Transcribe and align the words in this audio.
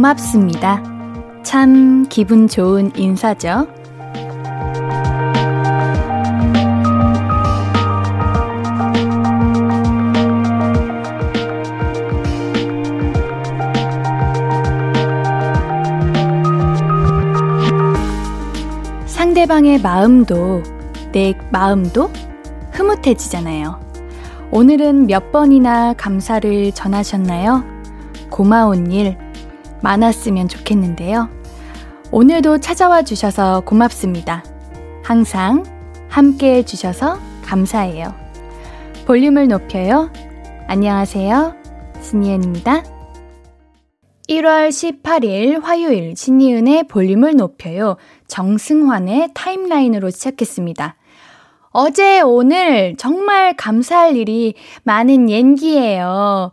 고맙습니다. 0.00 0.82
참 1.42 2.06
기분 2.08 2.48
좋은 2.48 2.90
인사죠. 2.96 3.66
상대방의 19.04 19.82
마음도 19.82 20.62
내 21.12 21.34
마음도 21.50 22.10
흐뭇해지잖아요. 22.72 23.78
오늘은 24.50 25.08
몇 25.08 25.30
번이나 25.30 25.92
감사를 25.92 26.72
전하셨나요? 26.72 27.62
고마운 28.30 28.90
일 28.90 29.18
많았으면 29.82 30.48
좋겠는데요. 30.48 31.28
오늘도 32.12 32.58
찾아와 32.58 33.02
주셔서 33.02 33.60
고맙습니다. 33.60 34.44
항상 35.04 35.64
함께 36.08 36.56
해주셔서 36.56 37.18
감사해요. 37.44 38.14
볼륨을 39.06 39.48
높여요. 39.48 40.10
안녕하세요. 40.66 41.54
신이은입니다. 42.00 42.82
1월 44.28 44.68
18일 44.68 45.60
화요일 45.60 46.14
신이은의 46.16 46.84
볼륨을 46.84 47.34
높여요. 47.36 47.96
정승환의 48.28 49.30
타임라인으로 49.34 50.10
시작했습니다. 50.10 50.96
어제 51.72 52.20
오늘 52.20 52.96
정말 52.96 53.56
감사할 53.56 54.16
일이 54.16 54.54
많은 54.84 55.30
옌기예요. 55.30 56.52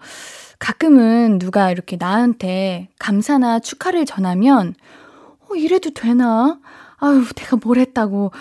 가끔은 0.59 1.39
누가 1.39 1.72
이렇게 1.72 1.97
나한테 1.97 2.89
감사나 3.00 3.59
축하를 3.59 4.05
전하면 4.05 4.75
어, 5.49 5.55
이래도 5.55 5.91
되나? 5.91 6.59
아유, 6.97 7.25
내가 7.36 7.58
뭘 7.58 7.77
했다고. 7.77 8.31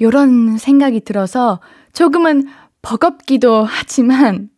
요런 0.00 0.58
생각이 0.58 1.00
들어서 1.00 1.60
조금은 1.92 2.48
버겁기도 2.82 3.64
하지만 3.64 4.50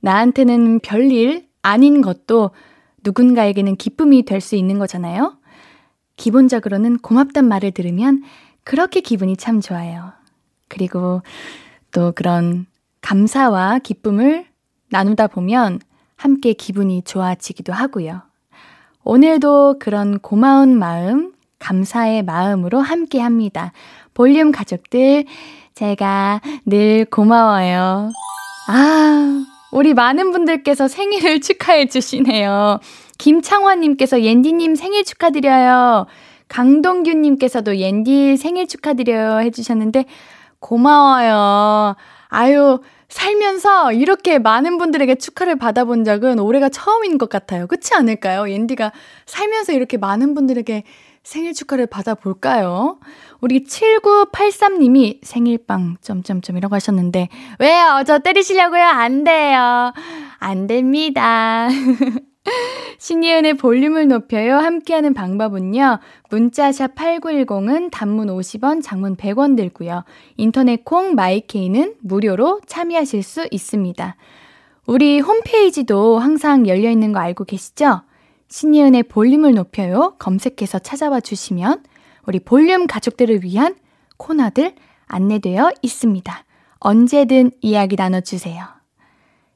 나한테는 0.00 0.80
별일 0.80 1.48
아닌 1.62 2.00
것도 2.02 2.50
누군가에게는 3.02 3.76
기쁨이 3.76 4.22
될 4.24 4.40
수 4.40 4.54
있는 4.54 4.78
거잖아요. 4.78 5.36
기본적으로는 6.16 6.98
고맙단 6.98 7.46
말을 7.48 7.72
들으면 7.72 8.22
그렇게 8.62 9.00
기분이 9.00 9.36
참 9.36 9.60
좋아요. 9.60 10.12
그리고 10.68 11.22
또 11.90 12.12
그런 12.12 12.66
감사와 13.00 13.80
기쁨을 13.80 14.46
나누다 14.90 15.26
보면 15.26 15.80
함께 16.16 16.52
기분이 16.52 17.02
좋아지기도 17.02 17.72
하고요. 17.72 18.22
오늘도 19.04 19.76
그런 19.78 20.18
고마운 20.18 20.78
마음, 20.78 21.32
감사의 21.58 22.22
마음으로 22.22 22.80
함께 22.80 23.20
합니다. 23.20 23.72
볼륨 24.14 24.52
가족들, 24.52 25.24
제가 25.74 26.40
늘 26.66 27.04
고마워요. 27.04 28.10
아, 28.68 29.44
우리 29.72 29.92
많은 29.92 30.30
분들께서 30.30 30.88
생일을 30.88 31.40
축하해 31.40 31.86
주시네요. 31.86 32.80
김창환님께서 33.18 34.22
옌디님 34.22 34.74
생일 34.76 35.04
축하드려요. 35.04 36.06
강동규님께서도 36.48 37.78
옌디 37.78 38.36
생일 38.36 38.68
축하드려요 38.68 39.40
해주셨는데, 39.40 40.04
고마워요. 40.60 41.96
아유, 42.28 42.80
살면서 43.14 43.92
이렇게 43.92 44.40
많은 44.40 44.76
분들에게 44.76 45.14
축하를 45.14 45.56
받아본 45.56 46.02
적은 46.02 46.40
올해가 46.40 46.68
처음인 46.68 47.16
것 47.16 47.28
같아요. 47.28 47.68
그렇지 47.68 47.94
않을까요? 47.94 48.50
옌디가 48.50 48.90
살면서 49.24 49.72
이렇게 49.72 49.98
많은 49.98 50.34
분들에게 50.34 50.82
생일 51.22 51.54
축하를 51.54 51.86
받아볼까요? 51.86 52.98
우리 53.40 53.62
7983님이 53.62 55.20
생일빵, 55.22 55.98
점점점 56.00 56.56
이라고 56.56 56.74
하셨는데, 56.74 57.28
왜요? 57.60 58.02
저 58.04 58.18
때리시려고요? 58.18 58.82
안 58.82 59.22
돼요. 59.22 59.92
안 60.40 60.66
됩니다. 60.66 61.68
신예은의 62.98 63.54
볼륨을 63.54 64.08
높여요. 64.08 64.56
함께하는 64.56 65.14
방법은요. 65.14 65.98
문자샵 66.30 66.94
8910은 66.94 67.90
단문 67.90 68.28
50원, 68.28 68.82
장문 68.82 69.16
100원 69.16 69.56
들고요. 69.56 70.04
인터넷 70.36 70.84
콩 70.84 71.14
마이케이는 71.14 71.94
무료로 72.00 72.60
참여하실 72.66 73.22
수 73.22 73.46
있습니다. 73.50 74.16
우리 74.86 75.20
홈페이지도 75.20 76.18
항상 76.18 76.66
열려 76.66 76.90
있는 76.90 77.12
거 77.12 77.20
알고 77.20 77.44
계시죠? 77.44 78.02
신예은의 78.48 79.04
볼륨을 79.04 79.54
높여요. 79.54 80.14
검색해서 80.18 80.78
찾아와 80.78 81.20
주시면 81.20 81.82
우리 82.26 82.38
볼륨 82.38 82.86
가족들을 82.86 83.42
위한 83.42 83.74
코너들 84.16 84.74
안내되어 85.06 85.72
있습니다. 85.82 86.44
언제든 86.78 87.52
이야기 87.60 87.96
나눠주세요. 87.96 88.73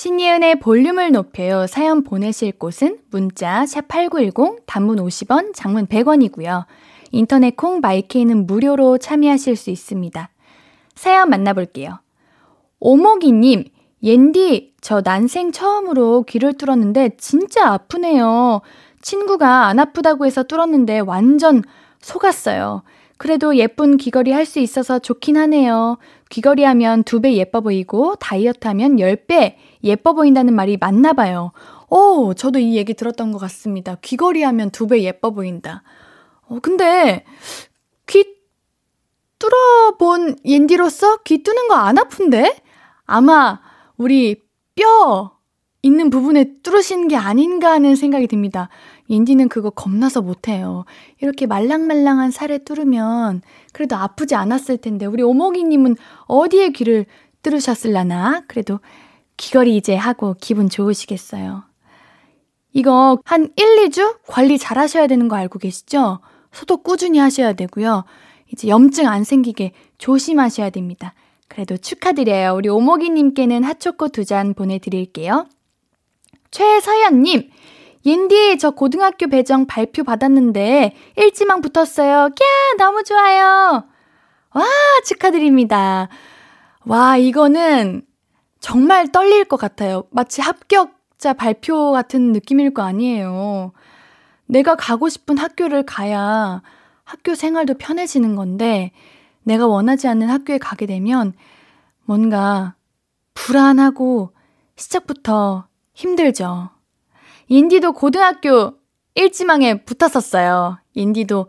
신예은의 0.00 0.60
볼륨을 0.60 1.12
높여요. 1.12 1.66
사연 1.66 2.04
보내실 2.04 2.52
곳은 2.52 3.00
문자 3.10 3.64
샵8910 3.64 4.60
단문 4.64 4.96
50원, 4.96 5.52
장문 5.54 5.88
100원이고요. 5.88 6.64
인터넷 7.10 7.54
콩 7.54 7.80
마이케이는 7.80 8.46
무료로 8.46 8.96
참여하실 8.96 9.56
수 9.56 9.68
있습니다. 9.68 10.30
사연 10.94 11.28
만나볼게요. 11.28 11.98
오목이님, 12.78 13.64
옌디, 14.02 14.72
저 14.80 15.02
난생 15.04 15.52
처음으로 15.52 16.22
귀를 16.22 16.54
뚫었는데 16.54 17.16
진짜 17.18 17.70
아프네요. 17.70 18.62
친구가 19.02 19.66
안 19.66 19.78
아프다고 19.78 20.24
해서 20.24 20.44
뚫었는데 20.44 21.00
완전 21.00 21.62
속았어요. 22.00 22.84
그래도 23.18 23.54
예쁜 23.58 23.98
귀걸이 23.98 24.32
할 24.32 24.46
수 24.46 24.60
있어서 24.60 24.98
좋긴 24.98 25.36
하네요. 25.36 25.98
귀걸이 26.30 26.64
하면 26.64 27.02
두 27.02 27.20
배 27.20 27.34
예뻐 27.34 27.60
보이고 27.60 28.14
다이어트 28.16 28.66
하면 28.66 28.96
10배 28.96 29.56
예뻐 29.84 30.12
보인다는 30.12 30.54
말이 30.54 30.76
맞나 30.76 31.12
봐요. 31.12 31.52
오, 31.88 32.34
저도 32.34 32.58
이 32.58 32.76
얘기 32.76 32.94
들었던 32.94 33.32
것 33.32 33.38
같습니다. 33.38 33.96
귀걸이 34.02 34.42
하면 34.42 34.70
두 34.70 34.86
배 34.86 35.02
예뻐 35.02 35.30
보인다. 35.30 35.82
어, 36.48 36.58
근데 36.60 37.24
귀 38.06 38.24
뚫어본 39.38 40.36
옌디로서 40.44 41.18
귀 41.24 41.42
뚫는 41.42 41.68
거 41.68 41.74
안 41.74 41.98
아픈데? 41.98 42.56
아마 43.06 43.60
우리 43.96 44.42
뼈 44.74 45.38
있는 45.82 46.10
부분에 46.10 46.60
뚫으신 46.62 47.08
게 47.08 47.16
아닌가 47.16 47.72
하는 47.72 47.96
생각이 47.96 48.26
듭니다. 48.26 48.68
인디는 49.08 49.48
그거 49.48 49.70
겁나서 49.70 50.20
못해요. 50.20 50.84
이렇게 51.20 51.46
말랑말랑한 51.46 52.30
살에 52.30 52.58
뚫으면 52.58 53.40
그래도 53.72 53.96
아프지 53.96 54.34
않았을 54.34 54.76
텐데 54.76 55.06
우리 55.06 55.22
오목이님은 55.22 55.96
어디에 56.26 56.68
귀를 56.70 57.06
뚫으셨을라나? 57.42 58.42
그래도 58.46 58.78
귀걸이 59.40 59.74
이제 59.74 59.96
하고 59.96 60.36
기분 60.38 60.68
좋으시겠어요. 60.68 61.64
이거 62.74 63.18
한 63.24 63.48
1, 63.56 63.88
2주 63.88 64.18
관리 64.26 64.58
잘 64.58 64.76
하셔야 64.78 65.06
되는 65.06 65.28
거 65.28 65.36
알고 65.36 65.58
계시죠? 65.58 66.20
소독 66.52 66.84
꾸준히 66.84 67.18
하셔야 67.18 67.54
되고요. 67.54 68.04
이제 68.52 68.68
염증 68.68 69.08
안 69.08 69.24
생기게 69.24 69.72
조심하셔야 69.96 70.68
됩니다. 70.68 71.14
그래도 71.48 71.78
축하드려요. 71.78 72.54
우리 72.54 72.68
오목이님께는 72.68 73.64
핫초코 73.64 74.08
두 74.08 74.24
잔 74.26 74.52
보내드릴게요. 74.52 75.46
최서연님, 76.50 77.50
옌디, 78.04 78.58
저 78.58 78.70
고등학교 78.72 79.26
배정 79.28 79.66
발표 79.66 80.04
받았는데 80.04 80.94
일지망 81.16 81.62
붙었어요. 81.62 82.28
꺄, 82.34 82.76
너무 82.76 83.04
좋아요. 83.04 83.84
와, 84.52 84.64
축하드립니다. 85.06 86.08
와, 86.84 87.16
이거는 87.16 88.02
정말 88.60 89.10
떨릴 89.10 89.44
것 89.46 89.56
같아요. 89.56 90.04
마치 90.10 90.40
합격자 90.40 91.32
발표 91.32 91.92
같은 91.92 92.32
느낌일 92.32 92.74
거 92.74 92.82
아니에요. 92.82 93.72
내가 94.46 94.76
가고 94.76 95.08
싶은 95.08 95.38
학교를 95.38 95.84
가야 95.84 96.62
학교 97.04 97.34
생활도 97.34 97.74
편해지는 97.74 98.36
건데, 98.36 98.92
내가 99.42 99.66
원하지 99.66 100.06
않는 100.08 100.28
학교에 100.28 100.58
가게 100.58 100.86
되면 100.86 101.32
뭔가 102.04 102.74
불안하고 103.34 104.32
시작부터 104.76 105.66
힘들죠. 105.94 106.70
인디도 107.48 107.92
고등학교 107.92 108.74
일지망에 109.14 109.84
붙었었어요. 109.84 110.78
인디도 110.94 111.48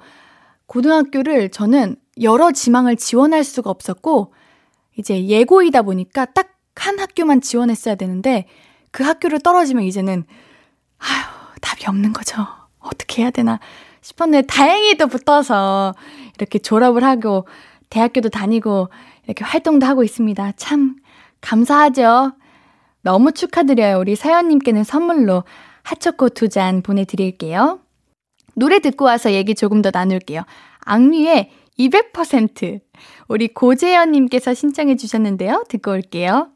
고등학교를 0.65 1.49
저는 1.49 1.97
여러 2.21 2.51
지망을 2.51 2.95
지원할 2.95 3.43
수가 3.43 3.69
없었고, 3.69 4.33
이제 4.97 5.25
예고이다 5.25 5.83
보니까 5.83 6.25
딱 6.25 6.50
한 6.75 7.00
학교만 7.00 7.41
지원했어야 7.41 7.95
되는데, 7.95 8.47
그 8.91 9.03
학교를 9.03 9.39
떨어지면 9.39 9.83
이제는, 9.83 10.25
아휴, 11.00 11.59
답이 11.62 11.85
없는 11.88 12.13
거죠. 12.13 12.45
어떻게 12.79 13.21
해야 13.23 13.31
되나 13.31 13.59
싶었는데, 14.01 14.47
다행히 14.47 14.95
또 14.97 15.07
붙어서 15.07 15.94
이렇게 16.38 16.59
졸업을 16.59 17.03
하고, 17.03 17.47
대학교도 17.89 18.29
다니고, 18.29 18.89
이렇게 19.25 19.44
활동도 19.44 19.85
하고 19.85 20.03
있습니다. 20.03 20.53
참, 20.57 20.95
감사하죠. 21.41 22.33
너무 23.01 23.31
축하드려요. 23.31 24.00
우리 24.00 24.15
사연님께는 24.15 24.83
선물로 24.83 25.44
핫초코 25.83 26.29
두 26.29 26.47
잔 26.50 26.81
보내드릴게요. 26.81 27.79
노래 28.56 28.79
듣고 28.79 29.06
와서 29.06 29.31
얘기 29.31 29.56
조금 29.56 29.81
더 29.81 29.89
나눌게요. 29.94 30.44
악뮤의 30.85 31.50
200% 31.79 32.81
우리 33.27 33.47
고재현님께서 33.47 34.53
신청해 34.53 34.97
주셨는데요. 34.97 35.63
듣고 35.69 35.91
올게요. 35.91 36.50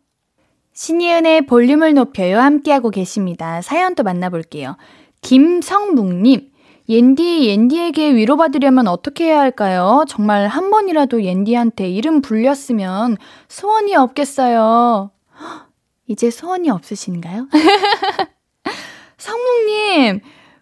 신이은의 0.75 1.45
볼륨을 1.45 1.93
높여요. 1.93 2.39
함께하고 2.39 2.89
계십니다. 2.89 3.61
사연 3.61 3.95
또 3.95 4.03
만나볼게요. 4.03 4.75
김성묵님, 5.21 6.51
옌디, 6.89 7.47
옌디에게 7.47 8.13
위로받으려면 8.13 8.87
어떻게 8.87 9.25
해야 9.25 9.39
할까요? 9.39 10.03
정말 10.07 10.47
한 10.47 10.69
번이라도 10.69 11.23
옌디한테 11.23 11.89
이름 11.89 12.21
불렸으면 12.21 13.17
소원이 13.47 13.95
없겠어요. 13.95 15.11
이제 16.07 16.29
소원이 16.29 16.69
없으신가요? 16.69 17.47
성묵님, 19.17 20.19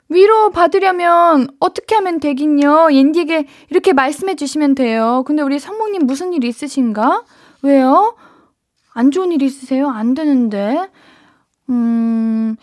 위로 0.09 0.51
받으려면 0.51 1.47
어떻게 1.59 1.95
하면 1.95 2.19
되긴요? 2.19 2.89
옌디에게 2.91 3.47
이렇게 3.71 3.93
말씀해 3.93 4.35
주시면 4.35 4.75
돼요. 4.75 5.23
근데 5.25 5.41
우리 5.41 5.57
성묵님 5.57 6.05
무슨 6.05 6.33
일 6.33 6.43
있으신가? 6.43 7.23
왜요? 7.63 8.15
안 8.93 9.11
좋은 9.11 9.31
일 9.31 9.41
있으세요? 9.41 9.89
안 9.89 10.13
되는데. 10.13 10.89
음, 11.69 12.55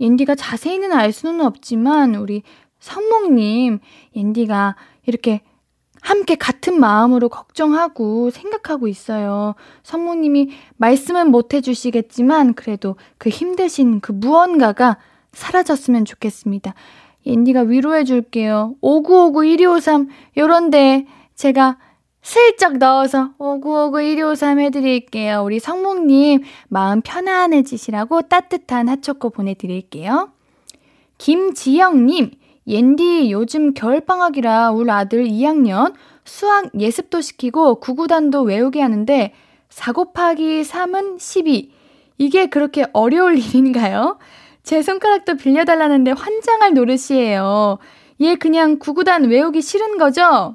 옌디가 0.00 0.34
자세히는 0.34 0.92
알 0.92 1.12
수는 1.12 1.44
없지만, 1.44 2.14
우리 2.14 2.42
성묵님, 2.80 3.78
옌디가 4.16 4.76
이렇게 5.06 5.42
함께 6.00 6.34
같은 6.34 6.80
마음으로 6.80 7.28
걱정하고 7.28 8.30
생각하고 8.30 8.88
있어요. 8.88 9.54
성모님이 9.84 10.50
말씀은 10.76 11.30
못 11.30 11.54
해주시겠지만, 11.54 12.54
그래도 12.54 12.96
그 13.18 13.28
힘드신 13.28 14.00
그 14.00 14.10
무언가가 14.10 14.98
사라졌으면 15.32 16.04
좋겠습니다. 16.04 16.74
옌디가 17.24 17.62
위로해 17.62 18.04
줄게요. 18.04 18.74
5959-1253, 18.82 20.08
요런데 20.38 21.06
제가 21.34 21.78
슬쩍 22.22 22.78
넣어서 22.78 23.30
5959-1253 23.38 24.60
해드릴게요. 24.60 25.42
우리 25.44 25.58
성목님 25.58 26.42
마음 26.68 27.02
편안해지시라고 27.02 28.22
따뜻한 28.22 28.88
핫초코 28.88 29.30
보내드릴게요. 29.30 30.30
김지영님, 31.18 32.30
옌디 32.66 33.32
요즘 33.32 33.74
겨울방학이라 33.74 34.70
우리 34.70 34.90
아들 34.90 35.24
2학년 35.24 35.94
수학 36.24 36.70
예습도 36.78 37.20
시키고 37.20 37.80
구구단도 37.80 38.42
외우게 38.42 38.80
하는데 38.80 39.34
4 39.68 39.92
곱하기 39.92 40.62
3은 40.62 41.18
12. 41.18 41.72
이게 42.18 42.46
그렇게 42.46 42.86
어려울 42.92 43.36
일인가요? 43.38 44.18
제 44.62 44.80
손가락도 44.80 45.36
빌려달라는데 45.36 46.12
환장할 46.12 46.74
노릇이에요. 46.74 47.78
얘 48.20 48.36
그냥 48.36 48.78
구구단 48.78 49.24
외우기 49.24 49.60
싫은 49.60 49.98
거죠? 49.98 50.54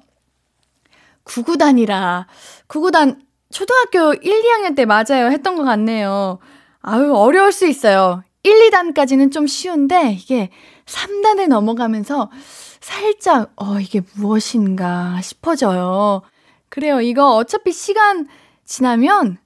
구구단이라. 1.27 2.27
구구단 2.68 3.21
초등학교 3.51 4.13
1, 4.13 4.21
2학년 4.21 4.75
때 4.75 4.85
맞아요. 4.85 5.29
했던 5.31 5.56
것 5.56 5.63
같네요. 5.63 6.39
아유, 6.81 7.13
어려울 7.13 7.51
수 7.51 7.68
있어요. 7.68 8.24
1, 8.44 8.69
2단까지는 8.71 9.31
좀 9.31 9.45
쉬운데 9.47 10.13
이게 10.13 10.50
3단에 10.85 11.47
넘어가면서 11.47 12.31
살짝, 12.79 13.51
어, 13.57 13.79
이게 13.79 14.01
무엇인가 14.15 15.19
싶어져요. 15.21 16.21
그래요. 16.69 17.01
이거 17.01 17.35
어차피 17.35 17.71
시간 17.73 18.27
지나면 18.65 19.38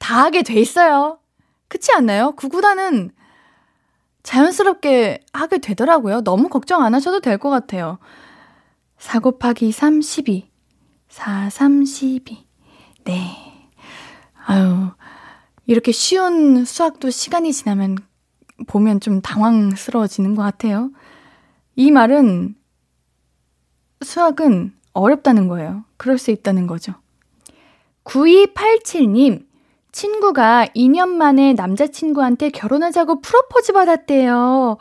다 0.00 0.24
하게 0.24 0.42
돼 0.42 0.54
있어요. 0.54 1.18
그렇지 1.68 1.92
않나요? 1.92 2.32
구구단은 2.32 3.10
자연스럽게 4.22 5.20
하게 5.32 5.58
되더라고요. 5.58 6.22
너무 6.22 6.48
걱정 6.48 6.82
안 6.82 6.94
하셔도 6.94 7.20
될 7.20 7.38
것 7.38 7.50
같아요. 7.50 7.98
4 8.98 9.20
곱하기 9.20 9.70
3, 9.72 10.00
12. 10.00 10.47
4, 11.18 11.50
3, 11.50 11.84
12. 11.84 12.46
네. 13.02 13.36
아유, 14.46 14.90
이렇게 15.66 15.90
쉬운 15.90 16.64
수학도 16.64 17.10
시간이 17.10 17.52
지나면 17.52 17.98
보면 18.68 19.00
좀 19.00 19.20
당황스러워지는 19.20 20.36
것 20.36 20.42
같아요. 20.42 20.92
이 21.74 21.90
말은 21.90 22.54
수학은 24.00 24.72
어렵다는 24.92 25.48
거예요. 25.48 25.82
그럴 25.96 26.18
수 26.18 26.30
있다는 26.30 26.68
거죠. 26.68 26.94
9287님, 28.04 29.44
친구가 29.90 30.68
2년 30.76 31.08
만에 31.08 31.52
남자친구한테 31.54 32.50
결혼하자고 32.50 33.22
프로포즈 33.22 33.72
받았대요. 33.72 34.76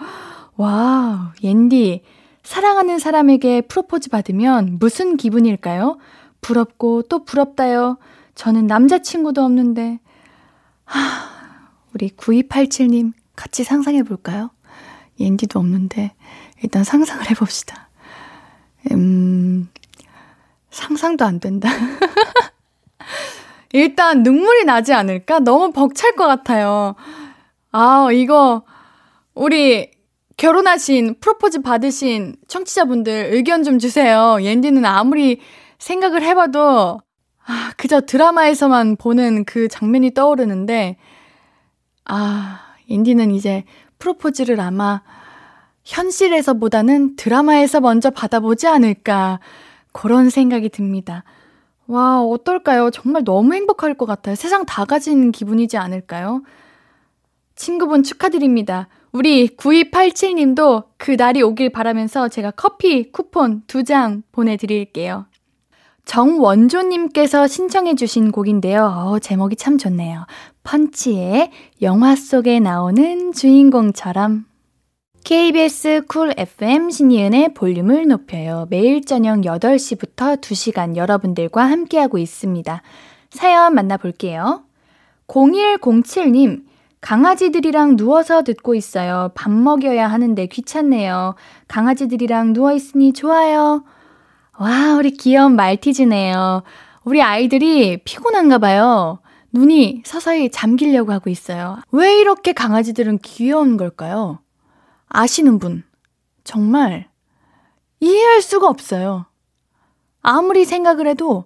와, 0.56 1.34
옌디, 1.41 2.03
사랑하는 2.44 3.00
사람에게 3.00 3.62
프로포즈 3.62 4.12
받으면 4.12 4.77
무슨 4.79 5.17
기분일까요? 5.17 5.98
부럽고 6.41 7.03
또 7.03 7.24
부럽다요. 7.24 7.98
저는 8.36 8.67
남자친구도 8.67 9.44
없는데. 9.44 10.00
하, 10.86 11.00
우리 11.94 12.10
9287님, 12.10 13.13
같이 13.36 13.63
상상해 13.63 14.03
볼까요? 14.03 14.51
옌디도 15.20 15.60
없는데, 15.60 16.13
일단 16.63 16.84
상상을 16.84 17.29
해봅시다. 17.29 17.89
음, 18.91 19.70
상상도 20.70 21.25
안 21.25 21.39
된다. 21.39 21.70
일단 23.74 24.24
눈물이 24.24 24.65
나지 24.65 24.94
않을까? 24.94 25.39
너무 25.39 25.72
벅찰 25.72 26.15
것 26.15 26.27
같아요. 26.27 26.96
아, 27.72 28.10
이거, 28.13 28.63
우리 29.34 29.91
결혼하신, 30.38 31.15
프로포즈 31.20 31.62
받으신 31.62 32.36
청취자분들 32.48 33.29
의견 33.34 33.63
좀 33.63 33.79
주세요. 33.79 34.38
옌디는 34.39 34.86
아무리 34.86 35.41
생각을 35.79 36.24
해봐도, 36.24 37.00
아, 37.46 37.72
그저 37.77 38.01
드라마에서만 38.01 38.98
보는 38.98 39.46
그 39.46 39.67
장면이 39.67 40.13
떠오르는데, 40.13 40.98
아, 42.05 42.60
옌디는 42.89 43.31
이제 43.31 43.63
프로포즈를 44.00 44.60
아마 44.60 45.01
현실에서보다는 45.84 47.15
드라마에서 47.15 47.79
먼저 47.81 48.10
받아보지 48.10 48.67
않을까, 48.67 49.39
그런 49.93 50.29
생각이 50.29 50.69
듭니다. 50.69 51.24
와, 51.88 52.22
어떨까요? 52.22 52.91
정말 52.91 53.24
너무 53.24 53.53
행복할 53.53 53.93
것 53.93 54.05
같아요. 54.05 54.36
세상 54.36 54.65
다 54.65 54.86
가진 54.86 55.31
기분이지 55.31 55.77
않을까요? 55.77 56.43
친구분 57.55 58.03
축하드립니다. 58.03 58.88
우리 59.12 59.48
9287님도 59.55 60.86
그 60.98 61.12
날이 61.17 61.41
오길 61.41 61.72
바라면서 61.72 62.27
제가 62.27 62.51
커피 62.51 63.12
쿠폰 63.12 63.63
두 63.67 63.84
장 63.84 64.22
보내드릴게요. 64.31 65.25
정원조님께서 66.08 67.48
신청해주신 67.48 68.32
곡인데요. 68.32 68.86
어, 68.86 69.20
제목이 69.20 69.58
참 69.58 69.78
좋네요. 69.78 70.26
펀치의 70.64 71.52
영화 71.82 72.16
속에 72.16 72.60
나오는 72.62 73.34
주인공처럼. 73.34 74.46
KBS 75.26 76.04
쿨 76.08 76.34
FM 76.38 76.90
신이은의 76.90 77.54
볼륨을 77.54 78.08
높여요. 78.08 78.68
매일 78.70 79.04
저녁 79.04 79.42
8시부터 79.42 80.40
2시간 80.40 80.96
여러분들과 80.96 81.66
함께하고 81.66 82.18
있습니다. 82.18 82.82
사연 83.30 83.76
만나볼게요. 83.76 84.64
0107님, 85.28 86.64
강아지들이랑 87.02 87.98
누워서 87.98 88.44
듣고 88.44 88.76
있어요. 88.76 89.32
밥 89.36 89.52
먹여야 89.52 90.08
하는데 90.08 90.46
귀찮네요. 90.48 91.36
강아지들이랑 91.68 92.54
누워있으니 92.54 93.12
좋아요. 93.12 93.84
와, 94.60 94.96
우리 94.96 95.12
귀여운 95.12 95.56
말티즈네요. 95.56 96.64
우리 97.04 97.22
아이들이 97.22 97.98
피곤한가 98.04 98.58
봐요. 98.58 99.20
눈이 99.52 100.02
서서히 100.06 100.50
잠기려고 100.50 101.12
하고 101.12 101.30
있어요. 101.30 101.78
왜 101.92 102.18
이렇게 102.20 102.54
강아지들은 102.54 103.20
귀여운 103.20 103.78
걸까요? 103.78 104.40
아시는 105.10 105.60
분, 105.60 105.84
정말 106.44 107.08
이해할 108.00 108.42
수가 108.42 108.68
없어요. 108.68 109.26
아무리 110.22 110.66
생각을 110.66 111.08
해도 111.08 111.46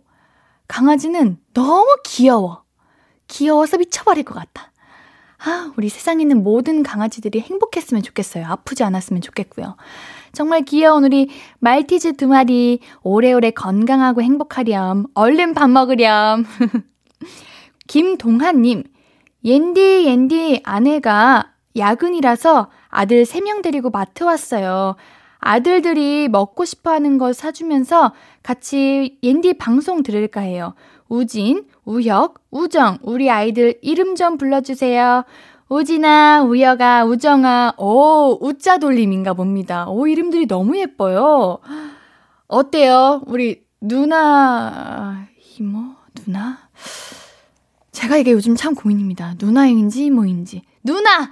강아지는 0.68 1.38
너무 1.54 1.86
귀여워. 2.06 2.64
귀여워서 3.28 3.78
미쳐버릴 3.78 4.24
것 4.24 4.34
같다. 4.34 4.72
아, 5.44 5.72
우리 5.78 5.90
세상에 5.90 6.22
있는 6.22 6.44
모든 6.44 6.82
강아지들이 6.82 7.42
행복했으면 7.42 8.04
좋겠어요. 8.04 8.46
아프지 8.48 8.84
않았으면 8.84 9.22
좋겠고요. 9.22 9.76
정말 10.34 10.62
귀여운 10.64 11.04
우리 11.04 11.30
말티즈 11.60 12.14
두 12.14 12.28
마리 12.28 12.80
오래오래 13.04 13.52
건강하고 13.52 14.22
행복하렴. 14.22 15.06
얼른 15.14 15.54
밥 15.54 15.70
먹으렴. 15.70 16.46
김동한님, 17.88 18.84
옌디, 19.44 20.06
옌디 20.06 20.62
아내가 20.64 21.52
야근이라서 21.76 22.70
아들 22.88 23.24
3명 23.24 23.62
데리고 23.62 23.90
마트 23.90 24.24
왔어요. 24.24 24.96
아들들이 25.40 26.28
먹고 26.30 26.66
싶어 26.66 26.92
하는 26.92 27.18
거 27.18 27.34
사주면서 27.34 28.14
같이 28.44 29.18
옌디 29.24 29.56
방송 29.56 30.04
들을까 30.04 30.42
해요. 30.42 30.76
우진, 31.10 31.66
우혁, 31.84 32.40
우정, 32.52 33.00
우리 33.02 33.30
아이들 33.30 33.78
이름 33.82 34.16
좀 34.16 34.38
불러주세요. 34.38 35.26
우진아, 35.72 36.44
우혁아, 36.44 37.06
우정아, 37.06 37.76
오, 37.78 38.38
우자 38.42 38.78
돌림인가 38.78 39.34
봅니다. 39.34 39.88
오, 39.88 40.06
이름들이 40.06 40.46
너무 40.46 40.78
예뻐요. 40.78 41.60
어때요? 42.48 43.22
우리 43.26 43.64
누나, 43.80 45.28
이모, 45.58 45.96
누나? 46.14 46.68
제가 47.94 48.18
이게 48.18 48.34
요즘 48.34 48.58
참 48.58 48.76
고민입니다. 48.76 49.36
누나인지 49.40 50.08
이모인지. 50.08 50.64
누나! 50.84 51.30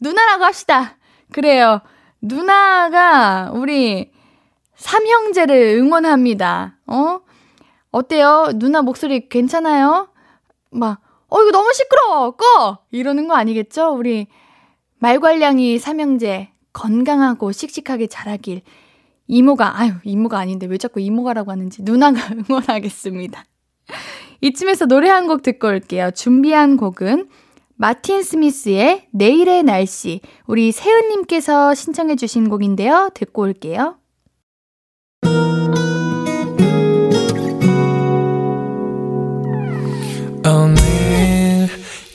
누나라고 0.00 0.42
합시다. 0.44 0.96
그래요. 1.30 1.82
누나가 2.22 3.50
우리 3.52 4.10
삼형제를 4.74 5.76
응원합니다. 5.76 6.78
어? 6.86 7.20
어때요? 7.90 8.52
누나 8.54 8.80
목소리 8.80 9.28
괜찮아요? 9.28 10.08
막, 10.70 11.02
어, 11.32 11.40
이거 11.42 11.50
너무 11.50 11.72
시끄러워! 11.72 12.32
꺼! 12.32 12.78
이러는 12.90 13.26
거 13.28 13.34
아니겠죠? 13.34 13.90
우리 13.94 14.26
말괄량이 14.98 15.78
삼형제 15.78 16.50
건강하고 16.72 17.52
씩씩하게 17.52 18.06
자라길. 18.06 18.62
이모가, 19.28 19.80
아유, 19.80 19.92
이모가 20.04 20.38
아닌데 20.38 20.66
왜 20.66 20.76
자꾸 20.76 21.00
이모가라고 21.00 21.50
하는지 21.50 21.82
누나가 21.82 22.20
응원하겠습니다. 22.50 23.44
이쯤에서 24.42 24.86
노래 24.86 25.08
한 25.08 25.26
곡 25.26 25.42
듣고 25.42 25.68
올게요. 25.68 26.10
준비한 26.10 26.76
곡은 26.76 27.28
마틴 27.76 28.22
스미스의 28.22 29.08
내일의 29.12 29.62
날씨. 29.62 30.20
우리 30.46 30.70
세은님께서 30.70 31.74
신청해주신 31.74 32.48
곡인데요. 32.50 33.10
듣고 33.14 33.42
올게요. 33.42 33.96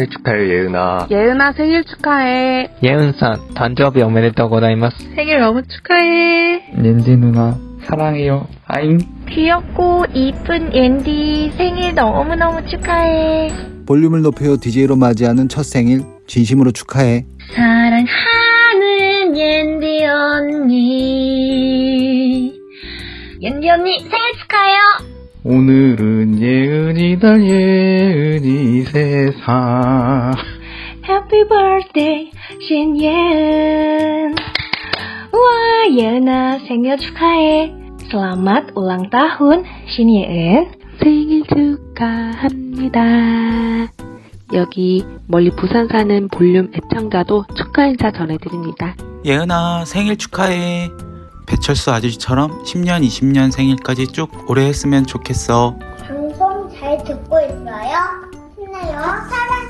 생일 0.00 0.08
축하해 0.10 0.48
예은아 0.48 1.08
예은아 1.10 1.52
생일 1.52 1.84
축하해. 1.84 2.70
예은산 2.82 3.52
단저비 3.54 4.00
오메데토 4.02 4.48
고자이마스. 4.48 4.96
생일 5.14 5.40
너무 5.40 5.60
축하해. 5.62 6.72
옌디 6.82 7.16
누나 7.18 7.58
사랑해요. 7.84 8.46
아잉. 8.66 8.98
귀엽고 9.28 10.06
이쁜 10.14 10.74
앤디 10.74 11.52
생일 11.56 11.94
너무너무 11.94 12.66
축하해. 12.66 13.50
볼륨을 13.86 14.22
높여 14.22 14.56
DJ로 14.58 14.96
맞이하는 14.96 15.48
첫 15.50 15.64
생일 15.64 16.00
진심으로 16.26 16.70
축하해. 16.72 17.26
사랑하는 17.54 18.06
앤디 19.36 20.06
언니. 20.06 21.10
앤디 23.42 23.68
언니 23.68 23.98
생일 24.00 24.32
축하해요. 24.40 25.09
오늘은 25.42 26.38
예은이다 26.38 27.40
예은이 27.40 28.82
세상. 28.82 30.34
Happy 31.08 31.48
birthday 31.48 32.30
신예은. 32.68 34.34
와 35.32 35.88
예은아 35.96 36.58
생일 36.68 36.98
축하해. 36.98 37.72
Selamat 38.10 38.72
ulang 38.76 39.08
tahun 39.08 39.64
신예은. 39.88 40.72
생일 41.02 41.44
축하합니다. 41.46 43.00
여기 44.52 45.06
멀리 45.26 45.48
부산 45.48 45.88
사는 45.88 46.28
볼륨 46.28 46.70
애청자도 46.74 47.46
축하 47.56 47.86
인사 47.86 48.10
전해드립니다. 48.10 48.94
예은아 49.24 49.86
생일 49.86 50.18
축하해. 50.18 50.90
배철수 51.50 51.90
아저씨처럼 51.90 52.62
10년, 52.62 53.04
20년 53.04 53.50
생일까지 53.50 54.06
쭉 54.06 54.30
오래 54.48 54.66
했으면 54.66 55.04
좋겠어. 55.04 55.74
방송 56.06 56.70
잘 56.78 57.02
듣고 57.02 57.40
있어요? 57.40 57.96
힘내요. 58.56 59.00
사랑. 59.00 59.68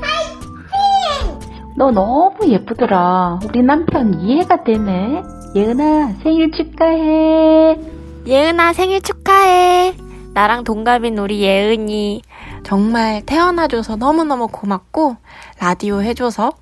화이팅! 0.00 1.40
너 1.76 1.90
너무 1.90 2.36
예쁘더라. 2.48 3.40
우리 3.44 3.62
남편 3.62 4.18
이해가 4.18 4.64
되네. 4.64 5.22
예은아 5.54 6.14
생일 6.22 6.50
축하해. 6.52 7.78
예은아 8.26 8.72
생일 8.72 9.02
축하해. 9.02 9.94
나랑 10.32 10.64
동갑인 10.64 11.18
우리 11.18 11.42
예은이 11.42 12.22
정말 12.64 13.20
태어나줘서 13.26 13.96
너무너무 13.96 14.48
고맙고 14.48 15.16
라디오 15.60 16.00
해줘서 16.00 16.52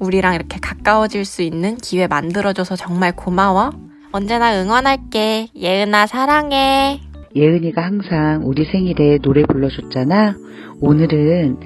우리랑 0.00 0.34
이렇게 0.34 0.58
가까워질 0.60 1.24
수 1.24 1.42
있는 1.42 1.76
기회 1.76 2.06
만들어줘서 2.06 2.74
정말 2.76 3.14
고마워. 3.14 3.70
언제나 4.12 4.60
응원할게. 4.60 5.48
예은아 5.54 6.06
사랑해. 6.06 7.00
예은이가 7.36 7.82
항상 7.82 8.42
우리 8.44 8.64
생일에 8.64 9.18
노래 9.18 9.44
불러줬잖아. 9.44 10.34
오늘은 10.80 11.58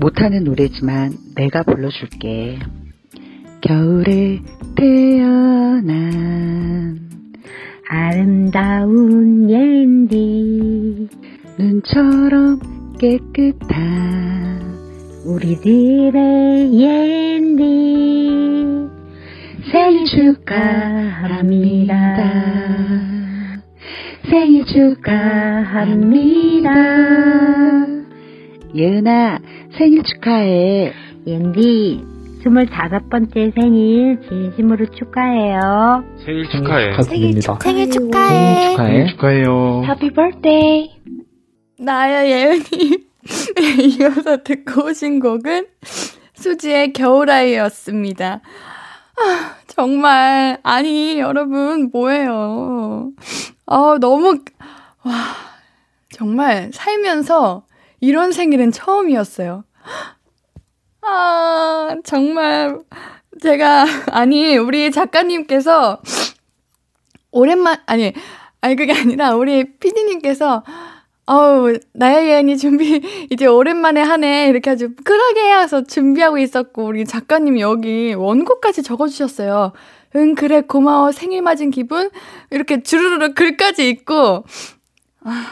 못하는 0.00 0.44
노래지만 0.44 1.12
내가 1.36 1.62
불러줄게. 1.64 2.58
겨울에 3.60 4.40
태어난 4.76 5.92
아름다운 7.88 9.50
옌디 9.50 11.08
눈처럼 11.58 12.58
깨끗한 12.98 14.61
우리들의 15.24 16.80
옌디 16.80 17.62
생일 19.70 20.04
축하합니다. 20.06 21.94
생일 24.28 24.64
축하합니다. 24.66 26.70
예은아, 28.74 29.38
생일 29.78 30.02
축하해. 30.02 30.92
옌디, 31.26 32.04
25번째 32.44 33.54
생일 33.54 34.18
진심으로 34.28 34.86
축하해요. 34.86 36.02
생일 36.24 36.48
축하해 36.48 36.90
축하드립니다. 36.90 37.58
생일 37.62 37.90
축하해. 37.90 38.70
축하해. 38.72 39.06
축하해요 39.06 39.82
Happy 39.84 40.10
birthday. 40.10 40.90
나야 41.78 42.26
예은이 42.26 43.11
이어서 43.98 44.42
듣고 44.42 44.86
오신 44.86 45.20
곡은 45.20 45.66
수지의 46.34 46.92
겨울아이였습니다. 46.92 48.40
아, 49.16 49.56
정말 49.66 50.58
아니 50.62 51.18
여러분 51.20 51.90
뭐예요? 51.92 53.12
아 53.66 53.96
너무 54.00 54.38
와 55.04 55.12
정말 56.10 56.70
살면서 56.72 57.66
이런 58.00 58.32
생일은 58.32 58.72
처음이었어요. 58.72 59.64
아, 61.02 61.96
정말 62.04 62.78
제가 63.40 63.86
아니 64.10 64.56
우리 64.56 64.90
작가님께서 64.90 66.00
오랜만 67.30 67.76
아니 67.86 68.12
아니 68.60 68.76
그게 68.76 68.92
아니라 68.92 69.34
우리 69.34 69.76
피디님께서 69.78 70.64
어우 71.26 71.78
나의 71.92 72.28
예언이 72.28 72.58
준비 72.58 73.00
이제 73.30 73.46
오랜만에 73.46 74.00
하네 74.00 74.48
이렇게 74.48 74.70
아주 74.70 74.90
그러게 75.04 75.40
해서 75.40 75.82
준비하고 75.82 76.38
있었고 76.38 76.84
우리 76.84 77.04
작가님 77.04 77.60
여기 77.60 78.14
원고까지 78.14 78.82
적어주셨어요. 78.82 79.72
응 80.16 80.34
그래 80.34 80.60
고마워 80.62 81.12
생일 81.12 81.42
맞은 81.42 81.70
기분 81.70 82.10
이렇게 82.50 82.82
주르르 82.82 83.34
글까지 83.34 83.88
있고 83.88 84.44
아 85.20 85.46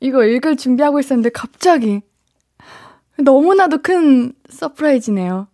이거 0.00 0.24
읽을 0.24 0.56
준비하고 0.56 1.00
있었는데 1.00 1.30
갑자기 1.30 2.02
너무나도 3.18 3.82
큰 3.82 4.32
surprise네요. 4.48 5.48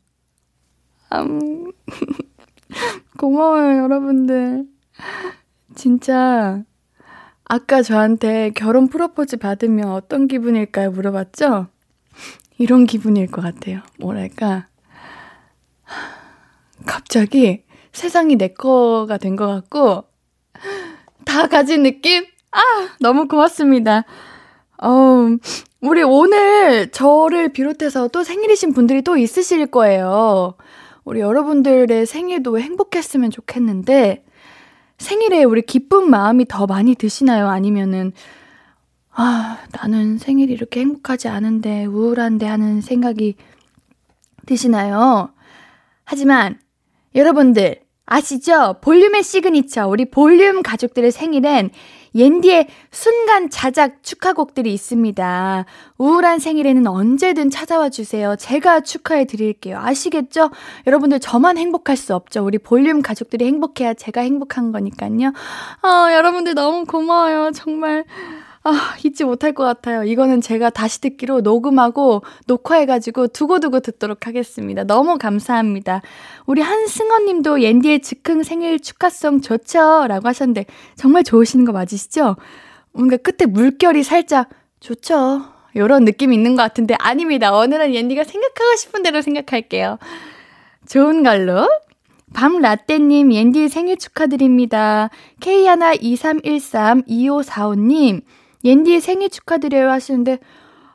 음, 1.15 1.73
고마워요, 3.19 3.83
여러분들. 3.85 4.67
진짜, 5.75 6.63
아까 7.47 7.83
저한테 7.83 8.51
결혼 8.55 8.89
프로포즈 8.89 9.37
받으면 9.37 9.93
어떤 9.93 10.27
기분일까요? 10.29 10.91
물어봤죠? 10.91 11.67
이런 12.59 12.85
기분일 12.87 13.31
것 13.31 13.43
같아요. 13.43 13.81
뭐랄까. 13.99 14.69
갑자기 16.87 17.65
세상이 17.93 18.37
내 18.37 18.49
거가 18.49 19.19
된 19.19 19.37
것 19.37 19.47
같고, 19.47 20.05
다 21.25 21.47
가진 21.49 21.83
느낌? 21.83 22.25
아, 22.53 22.59
너무 23.01 23.29
고맙습니다. 23.29 24.05
어우, 24.79 25.39
우리 25.81 26.03
오늘 26.03 26.91
저를 26.91 27.53
비롯해서 27.53 28.09
또 28.09 28.25
생일이신 28.25 28.73
분들이 28.73 29.03
또 29.03 29.17
있으실 29.17 29.67
거예요. 29.67 30.55
우리 31.05 31.21
여러분들의 31.21 32.07
생일도 32.07 32.59
행복했으면 32.59 33.31
좋겠는데, 33.31 34.25
생일에 35.05 35.45
우리 35.45 35.63
기쁜 35.63 36.11
마음이 36.11 36.47
더 36.49 36.67
많이 36.67 36.95
드시나요? 36.95 37.49
아니면은, 37.49 38.13
아, 39.11 39.59
나는 39.71 40.19
생일이 40.19 40.53
이렇게 40.53 40.81
행복하지 40.81 41.29
않은데, 41.29 41.85
우울한데 41.85 42.47
하는 42.47 42.81
생각이 42.81 43.37
드시나요? 44.47 45.29
하지만, 46.05 46.59
여러분들, 47.15 47.81
아시죠? 48.07 48.77
볼륨의 48.81 49.23
시그니처, 49.23 49.87
우리 49.87 50.11
볼륨 50.11 50.63
가족들의 50.63 51.13
생일엔 51.13 51.71
옌디의 52.15 52.69
순간 52.91 53.51
자작 53.51 54.03
축하곡들이 54.03 54.73
있습니다. 54.73 55.65
우울한 55.99 56.39
생일에는 56.39 56.87
언제든 56.87 57.51
찾아와 57.51 57.89
주세요. 57.89 58.37
제가 58.37 58.81
축하해 58.81 59.27
드릴게요. 59.27 59.79
아시겠죠? 59.79 60.51
여러분들 60.87 61.21
저만 61.21 61.59
행복할 61.59 61.97
수 61.97 62.15
없죠. 62.15 62.45
우리 62.45 62.59
볼륨 62.59 63.03
가족들이 63.03 63.45
행복해야 63.47 63.95
제가 63.95 64.21
행복한 64.21 64.73
거니까요. 64.73 65.33
아, 65.83 66.09
여러분들 66.13 66.55
너무 66.55 66.85
고마워요. 66.85 67.51
정말. 67.53 68.05
아, 68.67 68.97
잊지 69.05 69.25
못할 69.25 69.53
것 69.53 69.63
같아요. 69.63 70.05
이거는 70.05 70.41
제가 70.41 70.71
다시 70.71 71.03
듣기로 71.03 71.43
녹음하고 71.43 72.23
녹화해가지고 72.47 73.27
두고두고 73.29 73.81
듣도록 73.81 74.27
하겠습니다. 74.27 74.85
너무 74.85 75.19
감사합니다. 75.19 76.01
우리 76.47 76.63
한승원 76.63 77.27
님도 77.27 77.61
옌디의 77.61 78.01
즉흥 78.01 78.43
생일 78.43 78.81
축하성 78.81 79.43
좋죠? 79.43 80.07
라고 80.09 80.29
하셨는데, 80.29 80.65
정말 80.97 81.25
좋으시는 81.25 81.67
거 81.67 81.73
맞으시죠? 81.73 82.37
뭔가 82.93 83.19
끝에 83.19 83.45
물결이 83.47 84.03
살짝, 84.03 84.49
좋죠? 84.81 85.43
요런 85.77 86.07
느낌이 86.07 86.35
있는 86.35 86.57
것 86.57 86.63
같은데, 86.63 86.95
아닙니다. 86.99 87.55
오늘은 87.55 87.95
옌디가 87.95 88.25
생각하고 88.25 88.77
싶은 88.79 89.03
대로 89.03 89.21
생각할게요. 89.21 89.99
좋은 90.89 91.23
걸로. 91.23 91.69
밤 92.33 92.61
라떼님, 92.61 93.31
옌디 93.31 93.69
생일 93.69 93.99
축하드립니다. 93.99 95.11
K123132545님, 95.41 98.23
옌디 98.65 99.01
생일 99.01 99.31
축하드려요 99.31 99.91
하시는데, 99.91 100.39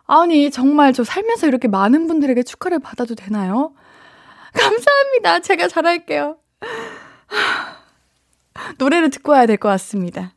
아니, 0.07 0.49
정말 0.51 0.93
저 0.93 1.03
살면서 1.03 1.47
이렇게 1.47 1.67
많은 1.67 2.07
분들에게 2.07 2.43
축하를 2.43 2.79
받아도 2.79 3.15
되나요? 3.15 3.73
감사합니다. 4.53 5.39
제가 5.41 5.67
잘할게요. 5.67 6.37
노래를 8.79 9.09
듣고 9.11 9.33
와야 9.33 9.45
될 9.45 9.57
것 9.57 9.69
같습니다. 9.69 10.33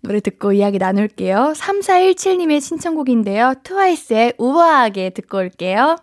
노래 0.00 0.20
듣고 0.20 0.52
이야기 0.52 0.78
나눌게요. 0.78 1.52
3417님의 1.56 2.60
신청곡인데요. 2.60 3.54
트와이스의 3.62 4.34
우아하게 4.38 5.10
듣고 5.10 5.38
올게요. 5.38 5.96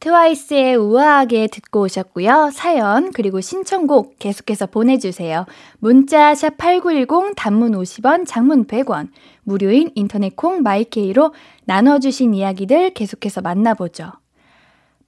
트와이스의 0.00 0.76
우아하게 0.76 1.48
듣고 1.48 1.80
오셨고요. 1.82 2.50
사연 2.52 3.10
그리고 3.12 3.40
신청곡 3.40 4.18
계속해서 4.20 4.66
보내주세요. 4.66 5.44
문자 5.80 6.34
샵 6.36 6.56
8910 6.56 7.34
단문 7.36 7.72
50원 7.72 8.24
장문 8.24 8.66
100원 8.66 9.08
무료인 9.42 9.90
인터넷 9.96 10.36
콩 10.36 10.62
마이케이로 10.62 11.34
나눠주신 11.64 12.32
이야기들 12.32 12.90
계속해서 12.90 13.40
만나보죠. 13.40 14.12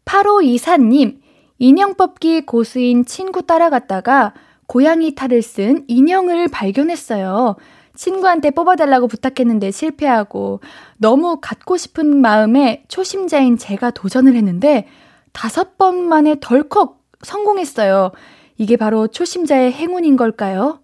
8524님 0.05 1.21
인형 1.59 1.95
뽑기 1.95 2.47
고수인 2.47 3.05
친구 3.05 3.47
따라갔다가 3.47 4.35
고양이 4.67 5.15
탈을 5.15 5.43
쓴 5.43 5.85
인형을 5.87 6.49
발견했어요. 6.49 7.55
친구한테 7.95 8.51
뽑아달라고 8.51 9.09
부탁했는데 9.09 9.71
실패하고 9.71 10.61
너무 10.97 11.39
갖고 11.41 11.77
싶은 11.77 12.21
마음에 12.21 12.85
초심자인 12.89 13.59
제가 13.59 13.91
도전을 13.91 14.35
했는데 14.35 14.87
다섯 15.33 15.77
번 15.79 16.09
만에 16.09 16.37
덜컥 16.41 17.01
성공했어요. 17.23 18.13
이게 18.57 18.77
바로 18.77 19.07
초심자의 19.07 19.73
행운인 19.73 20.17
걸까요? 20.17 20.81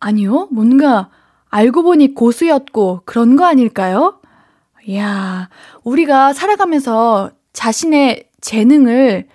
아니요. 0.00 0.48
뭔가 0.50 1.10
알고 1.50 1.82
보니 1.82 2.14
고수였고 2.14 3.02
그런 3.04 3.36
거 3.36 3.44
아닐까요? 3.44 4.20
이야, 4.86 5.48
우리가 5.84 6.32
살아가면서 6.32 7.30
자신의 7.52 8.28
재능을 8.40 9.26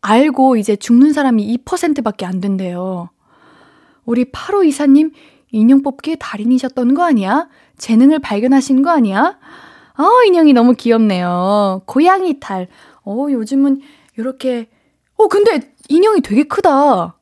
알고 0.00 0.56
이제 0.56 0.76
죽는 0.76 1.12
사람이 1.12 1.58
2%밖에 1.64 2.24
안 2.24 2.40
된대요. 2.40 3.10
우리 4.04 4.24
8호 4.24 4.66
이사님 4.66 5.12
인형 5.50 5.82
뽑기의 5.82 6.16
달인이셨던 6.20 6.94
거 6.94 7.04
아니야? 7.04 7.48
재능을 7.76 8.18
발견하신 8.18 8.82
거 8.82 8.90
아니야? 8.90 9.38
아, 9.94 10.08
인형이 10.26 10.52
너무 10.52 10.74
귀엽네요. 10.74 11.82
고양이 11.86 12.38
탈. 12.40 12.68
어, 13.04 13.26
요즘은 13.30 13.80
이렇게 14.16 14.68
어, 15.16 15.26
근데 15.28 15.72
인형이 15.88 16.20
되게 16.20 16.44
크다. 16.44 17.16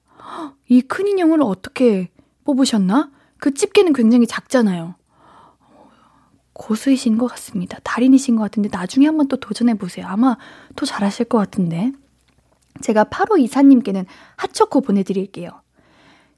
이 0.68 0.82
큰 0.82 1.06
인형을 1.06 1.40
어떻게 1.42 2.10
뽑으셨나? 2.44 3.10
그 3.38 3.54
집게는 3.54 3.92
굉장히 3.92 4.26
작잖아요. 4.26 4.94
고수이신 6.52 7.18
것 7.18 7.26
같습니다. 7.26 7.78
달인이신 7.84 8.36
것 8.36 8.42
같은데 8.42 8.68
나중에 8.72 9.06
한번 9.06 9.28
또 9.28 9.36
도전해 9.36 9.74
보세요. 9.74 10.06
아마 10.08 10.36
또 10.74 10.86
잘하실 10.86 11.26
것 11.26 11.38
같은데. 11.38 11.92
제가 12.82 13.04
8호 13.04 13.38
이사님께는 13.40 14.06
핫초코 14.36 14.80
보내드릴게요. 14.80 15.50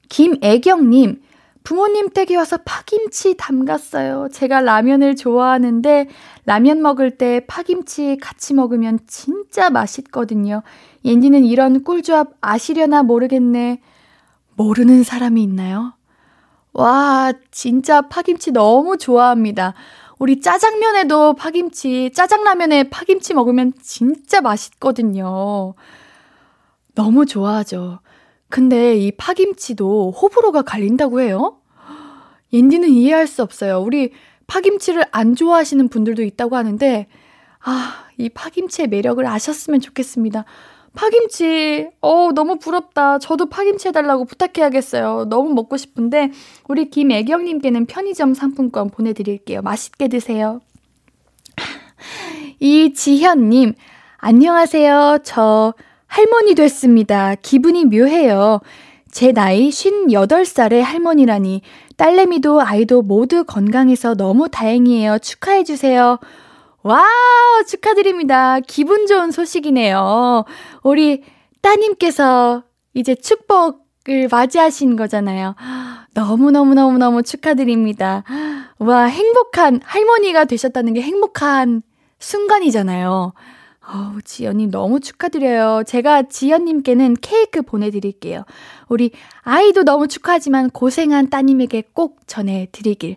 김애경님, 0.09 1.21
부모님 1.69 2.09
댁에 2.09 2.35
와서 2.35 2.57
파김치 2.65 3.35
담갔어요. 3.37 4.29
제가 4.33 4.59
라면을 4.61 5.15
좋아하는데 5.15 6.07
라면 6.45 6.81
먹을 6.81 7.11
때 7.15 7.45
파김치 7.45 8.17
같이 8.19 8.55
먹으면 8.55 8.97
진짜 9.05 9.69
맛있거든요. 9.69 10.63
옌디는 11.05 11.45
이런 11.45 11.83
꿀조합 11.83 12.29
아시려나 12.41 13.03
모르겠네. 13.03 13.81
모르는 14.55 15.03
사람이 15.03 15.43
있나요? 15.43 15.93
와, 16.73 17.33
진짜 17.51 18.01
파김치 18.01 18.51
너무 18.51 18.97
좋아합니다. 18.97 19.75
우리 20.17 20.41
짜장면에도 20.41 21.35
파김치, 21.35 22.13
짜장라면에 22.15 22.89
파김치 22.89 23.35
먹으면 23.35 23.73
진짜 23.79 24.41
맛있거든요. 24.41 25.75
너무 26.95 27.27
좋아하죠. 27.27 27.99
근데 28.49 28.97
이 28.97 29.11
파김치도 29.11 30.13
호불호가 30.19 30.63
갈린다고 30.63 31.21
해요? 31.21 31.58
옌디는 32.53 32.89
이해할 32.89 33.27
수 33.27 33.41
없어요. 33.43 33.79
우리 33.79 34.11
파김치를 34.47 35.05
안 35.11 35.35
좋아하시는 35.35 35.87
분들도 35.89 36.23
있다고 36.23 36.55
하는데, 36.55 37.07
아, 37.63 38.05
이 38.17 38.29
파김치의 38.29 38.87
매력을 38.87 39.25
아셨으면 39.25 39.79
좋겠습니다. 39.79 40.45
파김치, 40.95 41.87
어, 42.01 42.31
너무 42.33 42.57
부럽다. 42.57 43.19
저도 43.19 43.47
파김치 43.47 43.89
해달라고 43.89 44.25
부탁해야겠어요. 44.25 45.25
너무 45.29 45.53
먹고 45.53 45.77
싶은데, 45.77 46.31
우리 46.67 46.89
김애경님께는 46.89 47.85
편의점 47.85 48.33
상품권 48.33 48.89
보내드릴게요. 48.89 49.61
맛있게 49.61 50.07
드세요. 50.07 50.61
이지현님, 52.59 53.73
안녕하세요. 54.17 55.19
저 55.23 55.73
할머니 56.07 56.55
됐습니다. 56.55 57.35
기분이 57.35 57.85
묘해요. 57.85 58.59
제 59.11 59.31
나이 59.31 59.69
58살의 59.69 60.81
할머니라니 60.81 61.61
딸내미도 61.97 62.61
아이도 62.61 63.01
모두 63.01 63.43
건강해서 63.43 64.15
너무 64.15 64.49
다행이에요. 64.49 65.19
축하해주세요. 65.19 66.19
wow, 66.83 67.65
축하드립니다. 67.67 68.59
기분 68.61 69.05
좋은 69.07 69.31
소식이네요. 69.31 70.45
우리 70.83 71.23
따님께서 71.61 72.63
이제 72.93 73.15
축복을 73.15 74.29
맞이하신 74.31 74.95
거잖아요. 74.95 75.55
너무너무너무너무 76.13 77.23
축하드립니다. 77.23 78.23
와, 78.77 79.03
행복한, 79.03 79.81
할머니가 79.83 80.45
되셨다는 80.45 80.93
게 80.93 81.01
행복한 81.01 81.81
순간이잖아요. 82.19 83.33
어우, 83.91 84.21
지연님 84.23 84.69
너무 84.69 84.99
축하드려요. 84.99 85.83
제가 85.85 86.23
지연님께는 86.23 87.15
케이크 87.21 87.61
보내드릴게요. 87.63 88.43
우리 88.87 89.11
아이도 89.41 89.83
너무 89.83 90.07
축하하지만 90.07 90.69
고생한 90.69 91.29
따님에게 91.29 91.83
꼭 91.93 92.19
전해드리길 92.27 93.15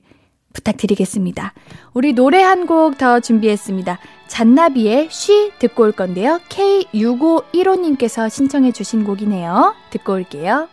부탁드리겠습니다. 0.52 1.52
우리 1.94 2.12
노래 2.14 2.42
한 2.42 2.66
곡 2.66 2.96
더 2.98 3.20
준비했습니다. 3.20 3.98
잔나비의 4.28 5.08
쉬 5.10 5.50
듣고 5.58 5.82
올 5.82 5.92
건데요. 5.92 6.40
K6515님께서 6.48 8.30
신청해 8.30 8.72
주신 8.72 9.04
곡이네요. 9.04 9.74
듣고 9.90 10.14
올게요. 10.14 10.68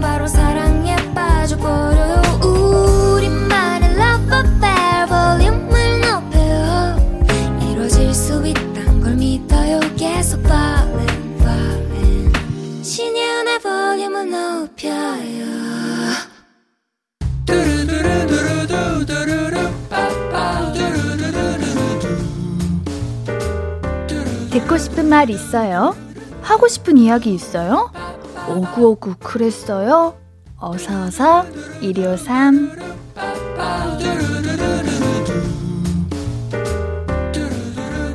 바로 0.00 0.26
사랑 0.26 0.61
에 1.42 1.44
빠져버려요 1.44 2.22
우리만의 2.44 3.90
love 3.90 4.32
affair 4.32 5.06
볼륨을 5.08 6.00
높여요 6.00 6.96
이루어질 7.68 8.14
수 8.14 8.46
있단 8.46 9.00
걸 9.00 9.16
믿어요 9.16 9.80
계속 9.96 10.38
falling 10.44 11.34
falling 11.40 12.84
신예은의 12.84 13.58
볼륨을 13.58 14.30
높여요 14.30 15.42
듣고 24.50 24.78
싶은 24.78 25.08
말 25.08 25.28
있어요? 25.30 25.96
하고 26.42 26.68
싶은 26.68 26.98
이야기 26.98 27.34
있어요? 27.34 27.90
오구오구 28.48 29.16
그랬어요? 29.18 30.22
어서어서 30.62 31.44
1253 31.80 32.70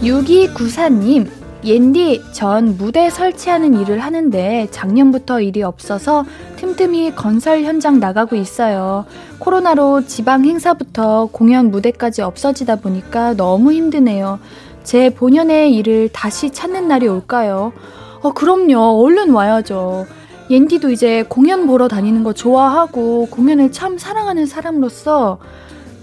6294님 0.01 1.29
옌디 1.65 2.23
전 2.31 2.77
무대 2.77 3.09
설치하는 3.09 3.73
일을 3.81 3.99
하는데 3.99 4.67
작년부터 4.71 5.41
일이 5.41 5.61
없어서 5.61 6.23
틈틈이 6.55 7.15
건설 7.15 7.63
현장 7.63 7.99
나가고 7.99 8.37
있어요. 8.37 9.05
코로나로 9.39 10.05
지방 10.05 10.45
행사부터 10.45 11.27
공연 11.33 11.69
무대까지 11.69 12.21
없어지다 12.21 12.77
보니까 12.77 13.33
너무 13.33 13.73
힘드네요. 13.73 14.39
제 14.83 15.09
본연의 15.09 15.75
일을 15.75 16.09
다시 16.13 16.51
찾는 16.51 16.87
날이 16.87 17.09
올까요? 17.09 17.73
어, 18.21 18.31
그럼요. 18.31 19.03
얼른 19.03 19.31
와야죠. 19.31 20.05
옌디도 20.49 20.91
이제 20.91 21.23
공연 21.27 21.67
보러 21.67 21.87
다니는 21.87 22.23
거 22.23 22.33
좋아하고 22.33 23.27
공연을 23.29 23.71
참 23.71 23.97
사랑하는 23.97 24.45
사람으로서 24.45 25.39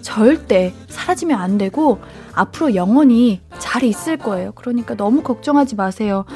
절대 0.03 0.75
사라지면 0.89 1.39
안 1.41 1.57
되고 1.57 1.99
앞으로 2.35 2.75
영원히 2.75 3.41
잘 3.59 3.85
있을 3.85 4.19
거예요. 4.19 4.53
그러니까 4.55 4.95
너무 4.95 5.23
걱정하지 5.23 5.77
마세요. 5.77 6.27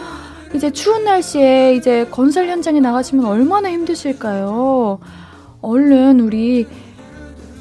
이제 0.55 0.71
추운 0.71 1.05
날씨에 1.05 1.75
이제 1.75 2.07
건설 2.11 2.49
현장에 2.49 2.81
나가시면 2.81 3.27
얼마나 3.27 3.71
힘드실까요? 3.71 5.01
얼른 5.61 6.21
우리 6.21 6.67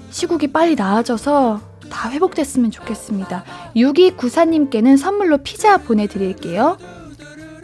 시국이 0.10 0.48
빨리 0.48 0.76
나아져서 0.76 1.60
다 1.90 2.10
회복됐으면 2.10 2.72
좋겠습니다. 2.72 3.44
6294님께는 3.76 4.98
선물로 4.98 5.40
피자 5.40 5.78
보내드릴게요. 5.78 6.78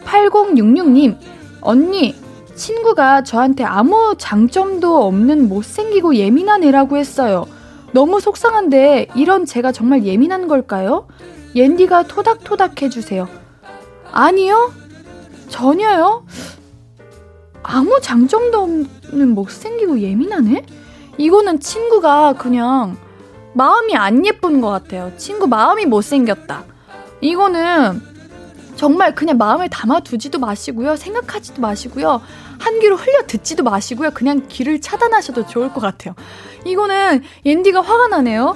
8066님, 0.04 1.18
언니, 1.62 2.16
친구가 2.56 3.24
저한테 3.24 3.64
아무 3.64 4.16
장점도 4.18 5.04
없는 5.06 5.50
못생기고 5.50 6.16
예민한 6.16 6.64
애라고 6.64 6.98
했어요. 6.98 7.46
너무 7.94 8.20
속상한데 8.20 9.08
이런 9.16 9.46
제가 9.46 9.72
정말 9.72 10.04
예민한 10.04 10.48
걸까요? 10.48 11.08
옌디가 11.56 12.04
토닥토닥 12.04 12.82
해주세요. 12.82 13.28
아니요? 14.12 14.72
전혀요? 15.50 16.26
아무 17.62 18.00
장점도 18.02 18.60
없는 18.60 19.30
못생기고 19.30 20.00
예민하네? 20.00 20.66
이거는 21.18 21.60
친구가 21.60 22.34
그냥 22.34 22.98
마음이 23.54 23.96
안 23.96 24.26
예쁜 24.26 24.62
것 24.62 24.70
같아요. 24.70 25.12
친구 25.18 25.48
마음이 25.48 25.86
못생겼다. 25.86 26.64
이거는 27.22 28.02
정말 28.76 29.16
그냥 29.16 29.38
마음을 29.38 29.70
담아두지도 29.70 30.40
마시고요. 30.40 30.96
생각하지도 30.96 31.62
마시고요. 31.62 32.22
한 32.60 32.80
귀로 32.80 32.96
흘려 32.96 33.26
듣지도 33.28 33.64
마시고요. 33.64 34.12
그냥 34.12 34.46
귀를 34.48 34.82
차단하셔도 34.82 35.48
좋을 35.48 35.74
것 35.74 35.82
같아요. 35.82 36.16
이거는 36.66 37.24
옌디가 37.46 37.82
화가 37.82 38.08
나네요. 38.08 38.56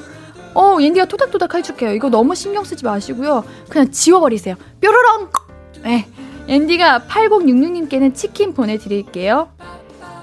어, 0.56 0.77
옌디가 0.80 1.06
토닥토닥 1.06 1.53
해줄게요. 1.56 1.91
이거 1.93 2.10
너무 2.10 2.34
신경 2.36 2.63
쓰지 2.63 2.84
마시고요. 2.84 3.43
그냥 3.69 3.91
지워버리세요. 3.91 4.56
뾰로롱! 4.82 5.30
네. 5.84 6.08
옌디가 6.47 7.01
8066님께는 7.08 8.15
치킨 8.15 8.53
보내드릴게요. 8.53 9.49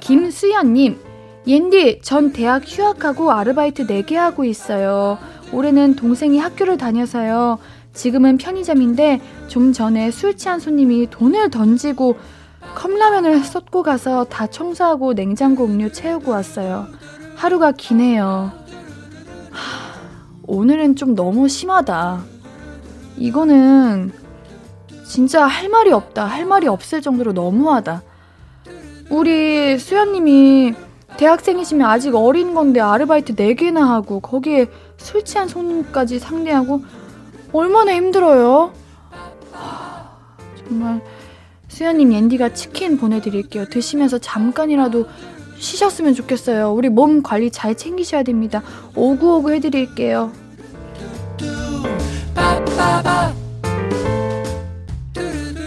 김수연님, 0.00 0.98
옌디, 1.46 2.00
전 2.02 2.32
대학 2.32 2.62
휴학하고 2.66 3.30
아르바이트 3.30 3.86
4개 3.86 4.14
하고 4.14 4.44
있어요. 4.44 5.18
올해는 5.52 5.94
동생이 5.94 6.38
학교를 6.38 6.78
다녀서요. 6.78 7.58
지금은 7.94 8.38
편의점인데 8.38 9.20
좀 9.46 9.72
전에 9.72 10.10
술 10.10 10.36
취한 10.36 10.60
손님이 10.60 11.08
돈을 11.10 11.50
던지고 11.50 12.16
컵라면을 12.74 13.44
쏟고 13.44 13.82
가서 13.82 14.24
다 14.24 14.46
청소하고 14.46 15.14
냉장고 15.14 15.64
음료 15.64 15.90
채우고 15.90 16.30
왔어요. 16.32 16.88
하루가 17.36 17.72
기네요. 17.72 18.52
하, 19.50 19.94
오늘은 20.46 20.96
좀 20.96 21.14
너무 21.14 21.48
심하다. 21.48 22.22
이거는 23.16 24.12
진짜 25.06 25.46
할 25.46 25.68
말이 25.68 25.92
없다. 25.92 26.24
할 26.24 26.44
말이 26.46 26.66
없을 26.66 27.00
정도로 27.00 27.32
너무하다. 27.32 28.02
우리 29.10 29.78
수연님이 29.78 30.74
대학생이시면 31.16 31.88
아직 31.88 32.14
어린 32.16 32.54
건데 32.54 32.80
아르바이트 32.80 33.36
4개나 33.36 33.86
하고 33.86 34.18
거기에 34.18 34.66
술 34.96 35.24
취한 35.24 35.46
손님까지 35.46 36.18
상대하고 36.18 36.82
얼마나 37.54 37.94
힘들어요? 37.94 38.72
하, 39.52 40.10
정말 40.58 41.00
수연님 41.68 42.12
옌디가 42.12 42.52
치킨 42.52 42.98
보내드릴게요. 42.98 43.66
드시면서 43.66 44.18
잠깐이라도 44.18 45.06
쉬셨으면 45.56 46.14
좋겠어요. 46.14 46.72
우리 46.72 46.88
몸 46.88 47.22
관리 47.22 47.50
잘 47.52 47.76
챙기셔야 47.76 48.24
됩니다. 48.24 48.62
오구오구 48.96 49.52
해드릴게요. 49.52 50.32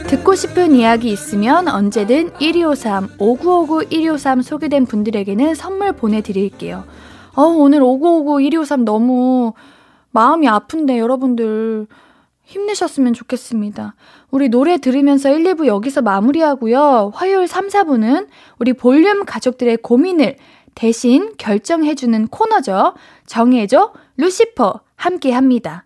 듣고 0.08 0.36
싶은 0.36 0.76
이야기 0.76 1.10
있으면 1.10 1.70
언제든 1.70 2.32
1253, 2.40 3.16
5959 3.18 3.90
1253 3.90 4.42
소개된 4.42 4.86
분들에게는 4.86 5.56
선물 5.56 5.94
보내드릴게요. 5.94 6.84
어, 7.36 7.44
오늘 7.44 7.82
5959 7.82 8.42
1253 8.42 8.86
너무 8.86 9.54
마음이 10.12 10.48
아픈데 10.48 11.00
여러분들 11.00 11.88
힘내셨으면 12.44 13.14
좋겠습니다. 13.14 13.96
우리 14.32 14.50
노래 14.50 14.78
들으면서 14.78 15.30
1, 15.30 15.44
2부 15.44 15.68
여기서 15.68 16.02
마무리하고요. 16.02 17.12
화요일 17.14 17.48
3, 17.48 17.68
4부는 17.68 18.28
우리 18.58 18.74
볼륨 18.74 19.26
가족들의 19.26 19.78
고민을 19.78 20.38
대신 20.76 21.34
결정해주는 21.38 22.28
코너죠. 22.28 22.94
정해줘 23.26 23.94
루시퍼 24.16 24.82
함께 24.96 25.32
합니다. 25.32 25.86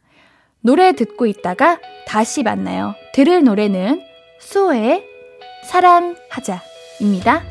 노래 0.62 0.91
듣고 0.91 1.25
있다가 1.25 1.79
다시 2.07 2.43
만나요. 2.43 2.93
들을 3.13 3.43
노래는 3.43 4.01
수호의 4.39 5.03
사랑하자입니다. 5.65 7.50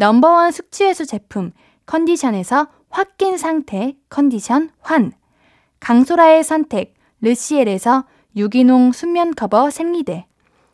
넘버원 0.00 0.50
숙취해소 0.50 1.04
제품 1.04 1.52
컨디션에서 1.84 2.68
확깬 2.88 3.36
상태 3.36 3.94
컨디션 4.08 4.70
환, 4.80 5.12
강소라의 5.80 6.42
선택 6.42 6.94
르시엘에서 7.20 8.06
유기농 8.34 8.92
순면 8.92 9.34
커버 9.34 9.68
생리대, 9.68 10.24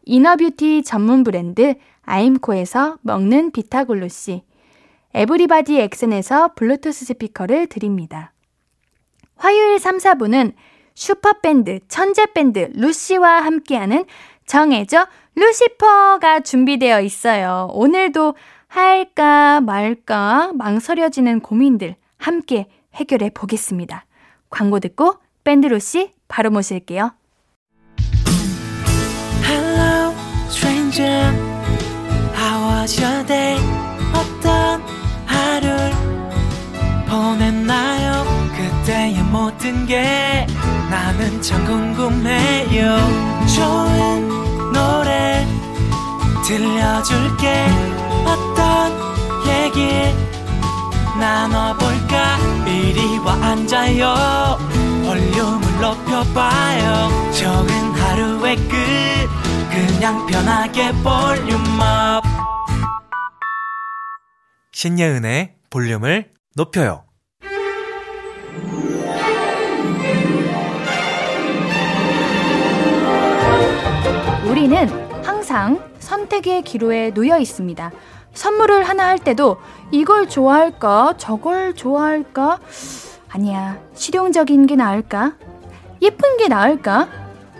이너뷰티 0.04 0.84
전문 0.84 1.24
브랜드 1.24 1.74
아임코에서 2.02 2.98
먹는 3.02 3.50
비타글루시, 3.50 4.44
에브리바디 5.12 5.80
엑센에서 5.80 6.54
블루투스 6.54 7.06
스피커를 7.06 7.66
드립니다. 7.66 8.32
화요일 9.34 9.80
3, 9.80 9.98
4부는 9.98 10.52
슈퍼밴드, 10.94 11.80
천재밴드 11.88 12.70
루시와 12.74 13.40
함께하는 13.40 14.04
정해줘 14.46 15.08
루시퍼가 15.34 16.40
준비되어 16.40 17.00
있어요. 17.00 17.68
오늘도 17.72 18.34
할까 18.76 19.62
말까 19.62 20.52
망설여지는 20.52 21.40
고민들 21.40 21.96
함께 22.18 22.66
해결해 22.94 23.30
보겠습니다. 23.30 24.04
광고 24.50 24.80
듣고 24.80 25.14
밴드 25.44 25.66
루시 25.66 26.12
바로 26.28 26.50
모실게요. 26.50 27.12
Hello, 29.42 30.12
stranger. 30.48 31.32
How 32.36 32.82
was 32.82 33.00
your 33.02 33.26
day? 33.26 33.58
어떤 34.12 34.82
하루를 35.24 35.92
보냈나요? 37.08 38.24
그때의 38.52 39.22
모든 39.32 39.86
게 39.86 40.46
나는 40.90 41.40
참 41.40 41.64
궁금해요. 41.64 42.96
좋은 43.56 44.28
노래 44.74 45.46
들려줄게. 46.46 48.05
어떤 48.76 48.92
얘기 49.48 49.88
나눠볼까? 51.18 52.36
이리 52.66 53.18
와 53.18 53.32
앉아요. 53.32 54.58
볼륨을 55.06 55.80
높여봐요. 55.80 57.32
적은 57.32 57.68
하루의 57.68 58.56
끝. 58.56 58.76
그냥 59.70 60.26
편하게 60.26 60.92
볼륨업. 61.02 62.22
신예은의 64.72 65.54
볼륨을 65.70 66.32
높여요. 66.54 67.04
우리는 74.46 75.06
항상 75.24 75.80
선택의 75.98 76.62
기로에 76.62 77.10
놓여 77.12 77.38
있습니다. 77.38 77.90
선물을 78.40 78.84
하나 78.84 79.06
할 79.08 79.18
때도 79.18 79.56
이걸 79.90 80.28
좋아할까? 80.28 81.14
저걸 81.16 81.74
좋아할까? 81.74 82.60
아니야. 83.30 83.78
실용적인 83.94 84.66
게 84.66 84.76
나을까? 84.76 85.32
예쁜 86.02 86.36
게 86.36 86.46
나을까? 86.48 87.08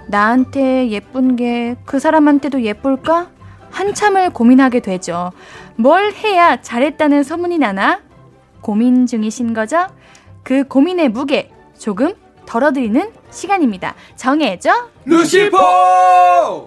나한테 0.08 0.90
예쁜 0.90 1.34
게 1.36 1.76
그 1.84 1.98
사람한테도 1.98 2.62
예쁠까? 2.62 3.28
한참을 3.70 4.30
고민하게 4.30 4.80
되죠. 4.80 5.32
뭘 5.76 6.12
해야 6.12 6.60
잘했다는 6.60 7.22
소문이 7.22 7.58
나나? 7.58 8.00
고민 8.60 9.06
중이신 9.06 9.54
거죠? 9.54 9.86
그 10.42 10.64
고민의 10.64 11.08
무게 11.10 11.50
조금 11.78 12.14
덜어드리는 12.46 13.10
시간입니다. 13.30 13.94
정해줘. 14.16 14.70
루시퍼! 15.04 16.66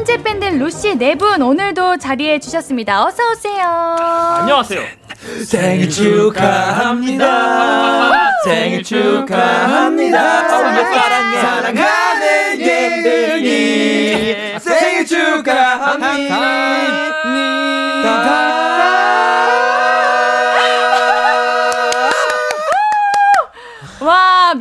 천재 0.00 0.16
밴드 0.22 0.46
루시 0.46 0.96
네 0.96 1.14
분 1.14 1.42
오늘도 1.42 1.98
자리해 1.98 2.38
주셨습니다. 2.38 3.04
어서 3.04 3.18
오세요. 3.32 3.66
안녕하세요. 4.40 4.80
생일 5.44 5.90
축하합니다. 5.90 7.22
생일 8.44 8.82
축하합니다. 8.82 10.48
사랑해, 10.48 11.40
사랑하는 11.40 12.60
예은이 12.60 14.49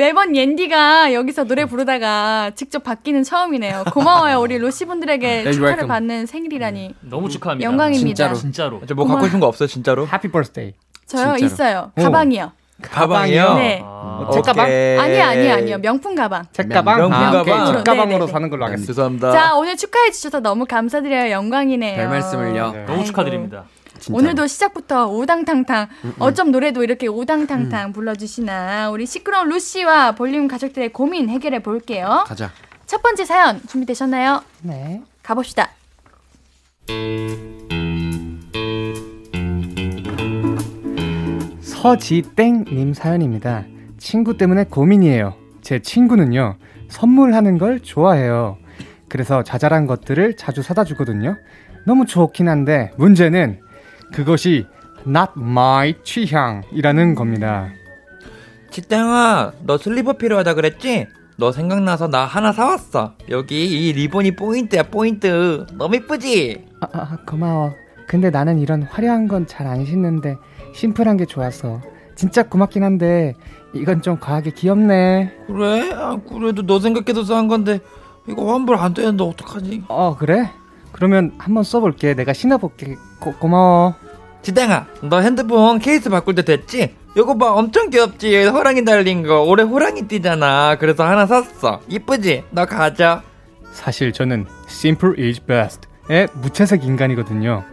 매번 0.09 0.35
옌디가 0.35 1.13
여기서 1.13 1.43
노래 1.43 1.65
부르다가 1.65 2.49
직접 2.55 2.83
받기는 2.83 3.21
처음이네요. 3.21 3.83
고마워요 3.93 4.39
우리 4.41 4.57
루시 4.57 4.85
분들에게 4.85 5.51
축하를. 5.51 5.85
받는 5.85 6.25
생일이라니. 6.25 6.95
너무 7.01 7.29
축하합니다. 7.29 7.69
영광입니다. 7.69 8.33
진짜로. 8.33 8.79
진짜로. 8.79 8.95
뭐 8.95 9.05
갖고 9.05 9.25
싶은 9.25 9.39
거 9.39 9.45
없어요, 9.45 9.67
진짜로? 9.67 10.07
해피 10.11 10.31
버스데이. 10.31 10.73
저요 11.05 11.35
진짜로. 11.37 11.45
있어요. 11.45 11.91
오. 11.95 12.01
가방이요. 12.01 12.51
가방이요? 12.81 13.53
네. 13.55 13.81
아, 13.83 14.29
책가방? 14.33 14.65
오케이. 14.65 14.97
아니요 14.97 15.23
아니요 15.23 15.53
아니요 15.53 15.77
명품 15.77 16.15
가방. 16.15 16.45
책가방? 16.53 16.97
명품 16.97 17.13
아. 17.13 17.31
가방? 17.31 17.65
책가방으로 17.67 18.07
네네네. 18.07 18.31
사는 18.31 18.49
걸로 18.49 18.65
하겠습니다. 18.65 18.87
죄송합니다. 18.91 19.31
자 19.31 19.55
오늘 19.57 19.77
축하해 19.77 20.09
주셔서 20.09 20.39
너무 20.39 20.65
감사드려요. 20.65 21.29
영광이네요. 21.29 21.97
별 21.97 22.09
말씀을요. 22.09 22.71
네. 22.71 22.85
너무 22.85 23.03
축하드립니다. 23.03 23.65
오늘도 24.11 24.47
시작부터 24.47 25.07
우당탕탕 25.07 25.87
어쩜 26.19 26.51
노래도 26.51 26.83
이렇게 26.83 27.07
우당탕탕 27.07 27.93
불러주시나 27.93 28.89
우리 28.89 29.05
시끄러운 29.05 29.49
루시와 29.49 30.13
볼륨 30.13 30.47
가족들의 30.47 30.93
고민 30.93 31.29
해결해 31.29 31.59
볼게요. 31.61 32.23
가자. 32.27 32.51
첫 32.85 33.01
번째 33.01 33.25
사연 33.25 33.61
준비되셨나요? 33.67 34.41
네. 34.63 35.01
가봅시다. 35.21 35.69
서지땡님 41.61 42.93
사연입니다. 42.93 43.63
친구 43.97 44.37
때문에 44.37 44.65
고민이에요. 44.65 45.35
제 45.61 45.79
친구는요, 45.79 46.55
선물하는 46.89 47.57
걸 47.57 47.79
좋아해요. 47.79 48.57
그래서 49.07 49.43
자잘한 49.43 49.87
것들을 49.87 50.35
자주 50.35 50.61
사다 50.61 50.83
주거든요. 50.83 51.37
너무 51.85 52.05
좋긴 52.05 52.49
한데, 52.49 52.91
문제는 52.97 53.59
그것이 54.13 54.65
not 55.07 55.31
my 55.37 55.95
취향이라는 56.03 57.15
겁니다. 57.15 57.69
지땡아, 58.71 59.53
너 59.65 59.77
슬리퍼 59.77 60.13
필요하다 60.13 60.53
그랬지? 60.53 61.07
너 61.37 61.51
생각나서 61.51 62.07
나 62.09 62.25
하나 62.25 62.51
사왔어. 62.51 63.13
여기 63.29 63.65
이 63.87 63.93
리본이 63.93 64.35
포인트야, 64.35 64.83
포인트. 64.83 65.65
너무 65.73 65.95
이쁘지? 65.95 66.65
아, 66.81 66.87
아, 66.91 67.17
고마워. 67.25 67.73
근데 68.07 68.29
나는 68.29 68.59
이런 68.59 68.83
화려한 68.83 69.27
건 69.27 69.45
잘 69.47 69.65
안 69.67 69.85
신는데, 69.85 70.35
심플한 70.73 71.17
게 71.17 71.25
좋아서. 71.25 71.81
진짜 72.15 72.43
고맙긴 72.43 72.83
한데, 72.83 73.35
이건 73.73 74.01
좀 74.01 74.19
과하게 74.19 74.51
귀엽네. 74.51 75.33
그래? 75.47 75.91
아, 75.93 76.17
그래도 76.27 76.63
너 76.65 76.79
생각해서 76.79 77.23
산 77.23 77.47
건데, 77.47 77.79
이거 78.27 78.51
환불 78.53 78.75
안 78.75 78.93
되는데 78.93 79.23
어떡하지? 79.23 79.83
어, 79.87 80.15
그래? 80.17 80.49
그러면 80.91 81.31
한번 81.37 81.63
써볼게. 81.63 82.13
내가 82.13 82.33
신어볼게. 82.33 82.95
고, 83.19 83.33
고마워. 83.33 83.95
지땡아, 84.41 84.87
너 85.03 85.19
핸드폰 85.19 85.79
케이스 85.79 86.09
바꿀 86.09 86.35
때 86.35 86.43
됐지? 86.43 86.95
이거 87.17 87.37
봐, 87.37 87.51
엄청 87.51 87.89
귀엽지? 87.89 88.45
호랑이 88.45 88.85
달린 88.85 89.23
거. 89.23 89.43
올해 89.43 89.63
호랑이 89.63 90.07
띠잖아. 90.07 90.77
그래서 90.79 91.03
하나 91.05 91.25
샀어. 91.25 91.81
이쁘지? 91.89 92.45
너 92.51 92.65
가져. 92.65 93.21
사실 93.71 94.13
저는 94.13 94.45
simple 94.67 95.15
is 95.21 95.41
best의 95.41 96.27
무채색 96.41 96.85
인간이거든요. 96.85 97.63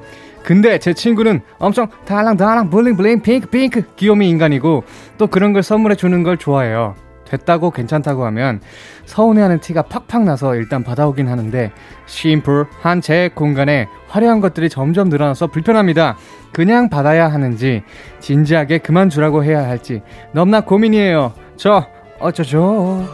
근데 0.43 0.79
제 0.79 0.95
친구는 0.95 1.41
엄청 1.59 1.89
달랑달랑 2.05 2.71
블링블링 2.71 3.23
핑크 3.23 3.49
핑크 3.49 3.83
귀요미 3.97 4.29
인간이고 4.29 4.85
또 5.19 5.27
그런 5.27 5.53
걸 5.53 5.63
선물해 5.63 5.97
주는 5.97 6.23
걸 6.23 6.37
좋아해요. 6.37 6.95
됐다고 7.27 7.71
괜찮다고 7.71 8.25
하면 8.27 8.61
서운해하는 9.05 9.61
티가 9.61 9.83
팍팍 9.83 10.25
나서 10.25 10.55
일단 10.55 10.83
받아오긴 10.83 11.29
하는데 11.29 11.73
심플한 12.07 13.01
제 13.03 13.29
공간에 13.35 13.89
화려한 14.09 14.41
것들이 14.41 14.69
점점 14.71 15.09
늘어나서 15.09 15.49
불편합니다. 15.49 16.17
그냥 16.53 16.89
받아야 16.89 17.29
하는지 17.29 17.83
진지하게 18.21 18.79
그만 18.79 19.11
주라고 19.11 19.45
해야 19.45 19.69
할지 19.69 20.01
너무나 20.33 20.61
고민이에요. 20.63 21.33
저 21.57 21.87
어쩌죠? 22.19 23.05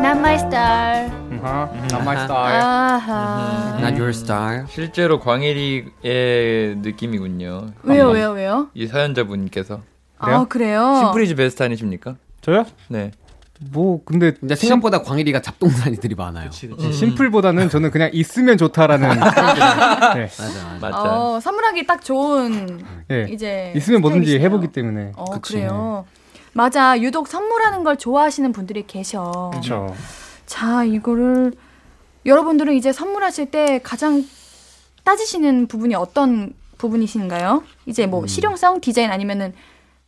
Not 0.00 0.18
my 0.18 0.34
star. 0.34 1.10
Not 1.42 2.02
my 2.02 2.16
style. 2.24 2.60
아하. 2.62 3.76
Not 3.80 3.94
your 4.00 4.10
style. 4.10 4.64
실제로 4.68 5.18
광일이의 5.20 6.76
느낌이군요. 6.82 7.68
왜요, 7.82 8.10
이- 8.10 8.14
왜요, 8.14 8.30
왜요? 8.32 8.68
이 8.74 8.86
사연자분께서. 8.86 9.80
아, 10.22 10.44
그래요? 10.44 11.00
심플이즈 11.00 11.34
베스트 11.34 11.62
아니십니까? 11.62 12.16
저요? 12.40 12.64
네. 12.88 13.10
뭐 13.70 14.00
근데 14.04 14.32
근데 14.32 14.56
생각보다 14.56 15.02
광일이가 15.02 15.40
잡동사니들이 15.40 16.16
많아요. 16.16 16.50
음. 16.64 16.92
심플보다는 16.92 17.68
저는 17.68 17.90
그냥 17.90 18.10
있으면 18.12 18.58
좋다라는. 18.58 19.08
네. 20.14 20.28
맞아, 20.38 20.78
맞아. 20.80 21.02
어, 21.02 21.40
선물하기 21.40 21.86
딱 21.86 22.04
좋은 22.04 22.84
예. 23.10 23.28
이제 23.30 23.72
있으면 23.76 24.00
뭐든지 24.00 24.26
스타일이시네요. 24.26 24.44
해보기 24.44 24.72
때문에. 24.72 25.12
어, 25.16 25.24
그래요. 25.40 26.06
맞아. 26.52 27.00
유독 27.00 27.28
선물하는 27.28 27.84
걸 27.84 27.96
좋아하시는 27.96 28.52
분들이 28.52 28.84
계셔. 28.86 29.50
그렇죠. 29.52 29.94
자, 30.46 30.84
이거를 30.84 31.52
여러분들은 32.26 32.74
이제 32.74 32.92
선물하실 32.92 33.50
때 33.50 33.80
가장 33.82 34.24
따지시는 35.04 35.66
부분이 35.68 35.94
어떤 35.94 36.52
부분이신가요? 36.78 37.62
이제 37.86 38.04
음. 38.04 38.10
뭐 38.10 38.26
실용성, 38.26 38.80
디자인 38.80 39.10
아니면은 39.10 39.54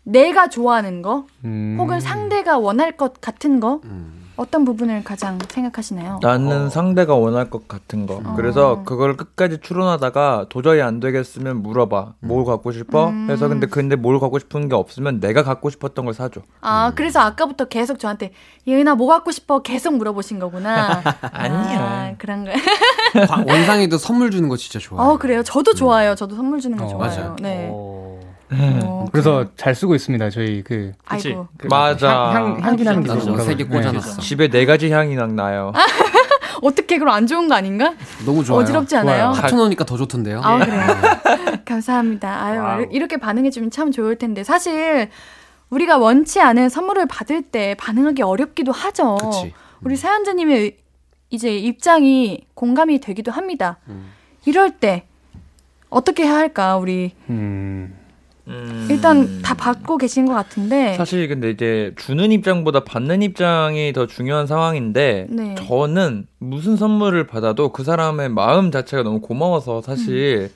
내가 0.04 0.48
좋아하는 0.48 1.02
거, 1.02 1.26
음. 1.44 1.76
혹은 1.78 2.00
상대가 2.00 2.58
원할 2.58 2.92
것 2.96 3.20
같은 3.20 3.58
거, 3.60 3.80
어떤 4.36 4.64
부분을 4.64 5.04
가장 5.04 5.38
생각하시나요? 5.48 6.18
나는 6.20 6.68
상대가 6.68 7.14
원할 7.14 7.48
것 7.50 7.68
같은 7.68 8.06
거. 8.06 8.16
어. 8.16 8.34
그래서 8.36 8.82
그걸 8.84 9.16
끝까지 9.16 9.58
추론하다가 9.60 10.46
도저히 10.48 10.82
안 10.82 10.98
되겠으면 10.98 11.62
물어봐. 11.62 12.14
뭘 12.18 12.44
갖고 12.44 12.72
싶어? 12.72 13.08
음. 13.10 13.28
해서 13.30 13.46
근데 13.48 13.68
근데 13.68 13.94
뭘 13.94 14.18
갖고 14.18 14.40
싶은 14.40 14.68
게 14.68 14.74
없으면 14.74 15.20
내가 15.20 15.44
갖고 15.44 15.70
싶었던 15.70 16.04
걸 16.04 16.14
사줘. 16.14 16.40
아, 16.60 16.88
음. 16.88 16.92
그래서 16.96 17.20
아까부터 17.20 17.66
계속 17.66 18.00
저한테 18.00 18.32
예은아 18.66 18.96
뭐 18.96 19.06
갖고 19.06 19.30
싶어 19.30 19.62
계속 19.62 19.94
물어보신 19.96 20.40
거구나. 20.40 21.00
아니야. 21.32 21.80
아, 21.80 22.14
그런 22.18 22.44
거. 22.44 22.50
과- 23.28 23.44
원상이도 23.46 23.98
선물 23.98 24.32
주는 24.32 24.48
거 24.48 24.56
진짜 24.56 24.80
좋아해. 24.80 25.08
어, 25.08 25.16
그래요. 25.16 25.44
저도 25.44 25.74
좋아요. 25.74 26.16
저도 26.16 26.34
선물 26.34 26.60
주는 26.60 26.76
거 26.76 26.86
어, 26.86 26.88
좋아요. 26.88 26.98
맞아요. 27.08 27.36
네. 27.40 27.70
어, 28.50 29.06
그래서 29.10 29.46
잘 29.56 29.74
쓰고 29.74 29.94
있습니다. 29.94 30.30
저희 30.30 30.62
그 30.62 30.92
아이고. 31.06 31.48
그 31.56 31.66
맞아. 31.66 32.30
향, 32.30 32.54
향, 32.56 32.62
향기 32.62 32.84
나는 32.84 33.04
있어요. 33.04 33.38
세개 33.38 33.64
네. 33.64 33.70
꽂아놨어. 33.70 34.20
집에 34.20 34.48
네 34.48 34.66
가지 34.66 34.90
향이 34.90 35.16
막 35.16 35.32
나요. 35.32 35.72
어떻게 36.62 36.98
그럼 36.98 37.14
안 37.14 37.26
좋은 37.26 37.48
거 37.48 37.54
아닌가? 37.54 37.94
너무 38.24 38.44
좋아요. 38.44 38.62
어지럽지 38.62 38.96
않아요? 38.96 39.28
합쳐놓으니까 39.30 39.84
더 39.84 39.96
좋던데요. 39.96 40.40
아, 40.42 40.58
그래요. 40.58 40.80
감사합니다. 41.64 42.42
아유, 42.42 42.60
wow. 42.60 42.86
이렇게 42.90 43.16
반응해주면 43.16 43.70
참 43.70 43.90
좋을 43.90 44.16
텐데. 44.16 44.44
사실, 44.44 45.10
우리가 45.70 45.98
원치 45.98 46.40
않은 46.40 46.68
선물을 46.68 47.06
받을 47.06 47.42
때 47.42 47.74
반응하기 47.78 48.22
어렵기도 48.22 48.72
하죠. 48.72 49.16
그치. 49.16 49.52
우리 49.82 49.96
사연자님의 49.96 50.76
이제 51.30 51.54
입장이 51.56 52.46
공감이 52.54 53.00
되기도 53.00 53.30
합니다. 53.32 53.78
이럴 54.46 54.70
때, 54.70 55.06
어떻게 55.90 56.24
해야 56.24 56.36
할까, 56.36 56.76
우리. 56.76 57.12
음. 57.28 57.94
일단 58.90 59.40
다 59.42 59.54
받고 59.54 59.96
계신 59.96 60.26
것 60.26 60.34
같은데. 60.34 60.94
사실 60.96 61.26
근데 61.28 61.50
이제 61.50 61.94
주는 61.96 62.30
입장보다 62.30 62.84
받는 62.84 63.22
입장이 63.22 63.92
더 63.92 64.06
중요한 64.06 64.46
상황인데 64.46 65.26
네. 65.30 65.54
저는 65.54 66.26
무슨 66.38 66.76
선물을 66.76 67.26
받아도 67.26 67.70
그 67.70 67.84
사람의 67.84 68.28
마음 68.28 68.70
자체가 68.70 69.02
너무 69.02 69.20
고마워서 69.20 69.80
사실 69.80 70.50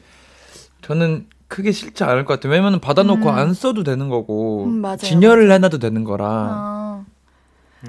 저는 0.83 1.27
크게 1.48 1.72
싫지 1.72 2.05
않을 2.05 2.27
것 2.27 2.35
같아요. 2.35 2.53
왜냐면 2.53 2.79
받아놓고 2.79 3.22
음. 3.31 3.35
안 3.35 3.55
써도 3.55 3.83
되는 3.83 4.11
거고 4.11 4.64
음, 4.64 4.83
맞아요, 4.83 4.98
진열을 4.98 5.51
해놔도 5.51 5.79
되는 5.79 6.05
거라. 6.05 6.27
아. 6.29 7.05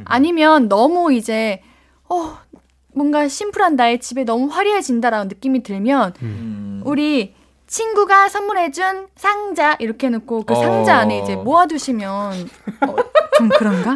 아니면 0.06 0.70
너무 0.70 1.12
이제 1.12 1.62
어 2.08 2.38
뭔가 2.94 3.28
심플한 3.28 3.76
나의 3.76 4.00
집에 4.00 4.24
너무 4.24 4.48
화려해진다라는 4.48 5.28
느낌이 5.28 5.64
들면 5.64 6.14
음. 6.22 6.82
우리 6.86 7.34
친구가 7.70 8.30
선물해준 8.30 9.10
상자 9.16 9.76
이렇게 9.78 10.08
해놓고 10.08 10.44
그 10.44 10.56
상자 10.56 10.98
어. 10.98 11.00
안에 11.02 11.20
이제 11.20 11.36
모아두시면 11.36 12.50
어, 12.88 12.96
좀 13.38 13.50
그런가? 13.50 13.94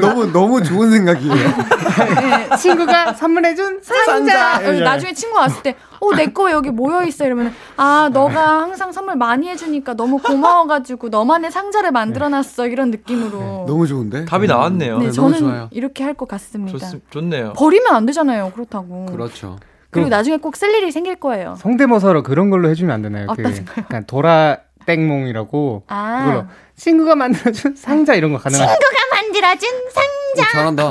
너무 0.00 0.32
너무 0.32 0.62
좋은 0.62 0.90
생각이에요. 0.90 1.34
네, 1.36 2.56
친구가 2.56 3.12
선물해준 3.12 3.80
상자. 3.82 4.62
예, 4.62 4.76
예. 4.78 4.80
나중에 4.80 5.12
친구 5.12 5.36
왔을 5.36 5.62
때, 5.62 5.74
어, 6.00 6.14
내 6.14 6.26
거 6.32 6.50
여기 6.50 6.70
모여 6.70 7.04
있어. 7.04 7.24
이러면, 7.26 7.52
아, 7.76 8.10
너가 8.12 8.60
항상 8.62 8.92
선물 8.92 9.16
많이 9.16 9.48
해주니까 9.48 9.94
너무 9.94 10.18
고마워가지고 10.18 11.08
너만의 11.10 11.50
상자를 11.50 11.92
만들어놨어. 11.92 12.66
이런 12.66 12.90
느낌으로. 12.90 13.64
너무 13.68 13.86
좋은데? 13.86 14.24
답이 14.24 14.46
나왔네요. 14.46 14.98
네, 14.98 15.06
네, 15.06 15.12
너무 15.12 15.32
저는 15.32 15.38
좋아요. 15.38 15.68
이렇게 15.70 16.02
할 16.02 16.14
것 16.14 16.26
같습니다. 16.28 16.78
좋, 16.88 17.00
좋네요. 17.10 17.52
버리면 17.56 17.94
안 17.94 18.06
되잖아요. 18.06 18.50
그렇다고. 18.52 19.04
그렇죠. 19.06 19.58
그리고 19.96 20.08
나중에 20.08 20.36
꼭 20.38 20.56
쓸 20.56 20.74
일이 20.74 20.90
생길 20.92 21.16
거예요. 21.16 21.56
성대모사로 21.58 22.22
그런 22.22 22.50
걸로 22.50 22.68
해주면 22.70 22.94
안 22.94 23.02
되나요? 23.02 23.26
그 23.26 23.32
어떤 23.42 23.66
약간 23.78 24.06
도라 24.06 24.58
땡몽이라고 24.86 25.84
아. 25.88 26.24
그걸로 26.24 26.44
친구가 26.76 27.14
만들어준 27.16 27.74
상자 27.76 28.14
이런 28.14 28.32
거 28.32 28.38
가능하죠? 28.38 28.70
친구가 28.70 28.98
만들어준 29.16 29.68
상자. 29.90 30.52
잘한다. 30.52 30.90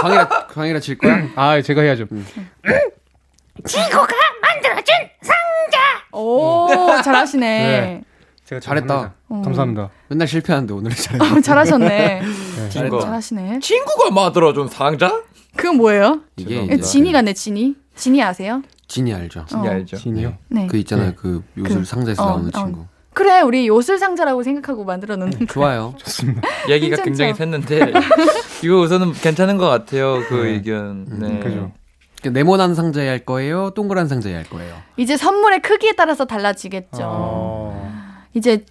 광이라 0.00 0.46
광이라 0.48 0.80
칠 0.80 0.98
거야? 0.98 1.28
아 1.36 1.60
제가 1.62 1.82
해야죠. 1.82 2.06
친구가 3.66 4.06
만들어준 4.42 4.94
상자. 5.22 5.78
오, 6.12 6.68
잘하시네. 7.04 7.46
네. 7.46 8.02
제가 8.44 8.60
잘했다. 8.60 8.94
합니다. 8.94 9.14
감사합니다. 9.44 9.90
맨날 10.08 10.26
실패하는데 10.28 10.74
오늘은 10.74 10.96
잘했네. 10.96 11.38
어, 11.38 11.40
잘하셨네. 11.40 12.22
친구. 12.70 13.00
잘하시네. 13.00 13.60
친구가 13.60 14.10
만들어준 14.10 14.68
상자? 14.68 15.22
그건 15.56 15.76
뭐예요? 15.76 16.20
이게 16.36 16.80
지니가네, 16.80 17.34
지니. 17.34 17.76
지니 17.94 18.22
아세요? 18.22 18.62
진이 18.88 19.12
알죠? 19.14 19.44
진이 19.48 19.68
어. 19.68 19.70
알죠. 19.70 19.96
진이요? 19.96 20.34
네. 20.48 20.66
그 20.66 20.76
있잖아요. 20.78 21.10
네. 21.10 21.14
그 21.16 21.42
요술 21.56 21.78
그, 21.80 21.84
상자에서 21.84 22.22
어, 22.22 22.26
나오는 22.30 22.50
어. 22.54 22.58
친구. 22.64 22.86
그래, 23.14 23.40
우리 23.40 23.66
요술 23.68 23.98
상자라고 23.98 24.42
생각하고 24.42 24.84
만들어 24.84 25.16
놓는 25.16 25.40
거. 25.40 25.46
좋아요. 25.46 25.94
좋습니다. 26.00 26.42
얘기가 26.68 26.96
괜찮죠? 26.96 27.04
굉장히 27.04 27.32
샜는데 27.32 28.02
이거 28.64 28.76
우선은 28.80 29.12
괜찮은 29.12 29.58
것 29.58 29.68
같아요. 29.68 30.22
그 30.28 30.34
네. 30.34 30.50
의견. 30.50 31.04
네. 31.18 31.38
그죠. 31.40 31.72
그 32.22 32.28
네모난 32.28 32.74
상자에 32.74 33.08
할 33.08 33.18
거예요? 33.18 33.70
동그란 33.70 34.08
상자에 34.08 34.34
할 34.34 34.44
거예요? 34.44 34.76
이제 34.96 35.16
선물의 35.16 35.60
크기에 35.60 35.92
따라서 35.92 36.24
달라지겠죠. 36.24 37.00
어. 37.02 37.92
이제 38.34 38.64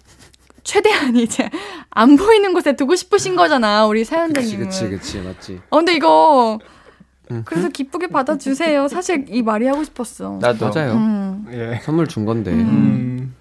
최대한 0.64 1.16
이제 1.16 1.50
안 1.90 2.16
보이는 2.16 2.52
곳에 2.54 2.74
두고 2.74 2.94
싶으신 2.94 3.36
거잖아, 3.36 3.86
우리 3.86 4.04
사연자님은. 4.04 4.66
그치 4.66 4.88
그치 4.88 5.18
맞지. 5.20 5.60
어, 5.70 5.76
근데 5.76 5.94
이거 5.94 6.58
그래서 7.44 7.68
기쁘게 7.68 8.08
받아주세요. 8.08 8.88
사실 8.88 9.24
이 9.28 9.42
말이 9.42 9.66
하고 9.66 9.82
싶었어. 9.84 10.38
나도. 10.40 10.70
맞아요. 10.70 10.92
음, 10.92 11.46
예. 11.50 11.80
선물 11.82 12.06
준 12.06 12.24
건데 12.26 12.50
음. 12.50 13.34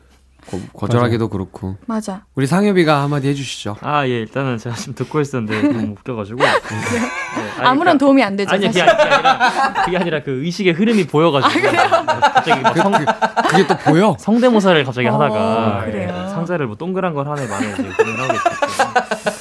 거, 0.49 0.57
거절하기도 0.73 1.29
그렇고. 1.29 1.75
맞아. 1.85 2.23
우리 2.35 2.47
상엽이가 2.47 3.03
한마디 3.03 3.27
해주시죠. 3.27 3.77
아, 3.81 4.07
예, 4.07 4.21
일단은 4.21 4.57
제가 4.57 4.75
지금 4.75 4.95
듣고 4.95 5.21
있었는데 5.21 5.61
너무 5.73 5.91
웃겨가지고. 5.93 6.39
네, 6.41 6.47
아니, 6.47 7.67
아무런 7.67 7.97
그러니까- 7.97 7.97
도움이 7.99 8.23
안 8.23 8.35
되죠. 8.37 8.51
아니, 8.55 8.67
그게, 8.67 8.79
사실. 8.79 8.89
아니- 8.89 8.97
그게 9.03 9.13
아니라, 9.15 9.83
그게 9.85 9.97
아니라 9.97 10.23
그 10.23 10.43
의식의 10.43 10.73
흐름이 10.73 11.07
보여가지고. 11.07 11.53
네, 11.71 11.77
갑자기 11.77 12.61
막 12.61 12.77
성, 12.77 12.91
그 12.91 13.55
게 13.57 13.67
또 13.67 13.77
보여? 13.77 14.15
성대모사를 14.19 14.83
갑자기 14.83 15.07
어, 15.09 15.13
하다가 15.13 15.85
그래요. 15.85 16.09
예, 16.25 16.29
상자를 16.29 16.65
뭐 16.67 16.75
동그란 16.75 17.13
걸 17.13 17.27
하네 17.29 17.47
마네 17.47 17.71
이제 17.73 17.83
고민하고 17.83 18.33
있었고. 18.33 19.40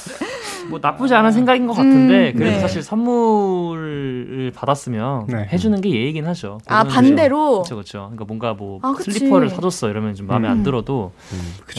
뭐 0.71 0.79
나쁘지 0.81 1.13
않은 1.13 1.31
생각인 1.31 1.67
것 1.67 1.73
같은데 1.73 2.31
음, 2.31 2.37
그래도 2.37 2.55
네. 2.55 2.59
사실 2.59 2.81
선물을 2.81 4.51
받았으면 4.55 5.27
네. 5.27 5.47
해주는 5.51 5.79
게 5.81 5.91
예의긴 5.91 6.25
하죠. 6.27 6.59
아, 6.67 6.83
반대로? 6.83 7.55
그렇죠, 7.63 7.75
그렇죠. 7.75 7.99
그러니까 7.99 8.25
뭔가 8.25 8.53
뭐 8.53 8.79
아. 8.81 8.95
슬리퍼를 8.99 9.49
사줬어 9.49 9.89
이러면 9.89 10.15
좀 10.15 10.27
마음에 10.27 10.47
음. 10.47 10.51
안 10.51 10.63
들어도 10.63 11.11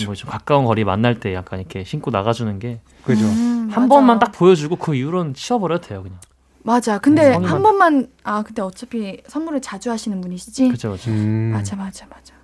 뭐좀 0.07 0.31
가까운 0.31 0.65
거리 0.65 0.85
만날 0.85 1.19
때 1.19 1.35
약간 1.35 1.59
이렇게 1.59 1.85
신고 1.85 2.11
나가주는 2.11 2.59
게한 2.59 2.79
그죠. 3.05 3.25
음, 3.25 3.69
맞아. 3.75 3.87
번만 3.87 4.19
딱 4.19 4.33
보여주고 4.33 4.77
그 4.77 4.95
이후로는 4.95 5.35
치워버려도 5.35 5.89
돼요 5.89 6.03
그냥. 6.03 6.19
맞아. 6.65 6.99
근데 6.99 7.33
성의만- 7.37 7.45
한 7.45 7.63
번만 7.63 8.07
아 8.23 8.43
근데 8.43 8.63
어차피 8.63 9.21
선물을 9.27 9.61
자주 9.61 9.91
하시는 9.91 10.21
분이시지. 10.21 10.69
그렇죠, 10.69 10.89
그렇죠. 10.91 11.11
음. 11.11 11.51
맞아, 11.53 11.75
맞아, 11.75 12.07
맞아. 12.07 12.35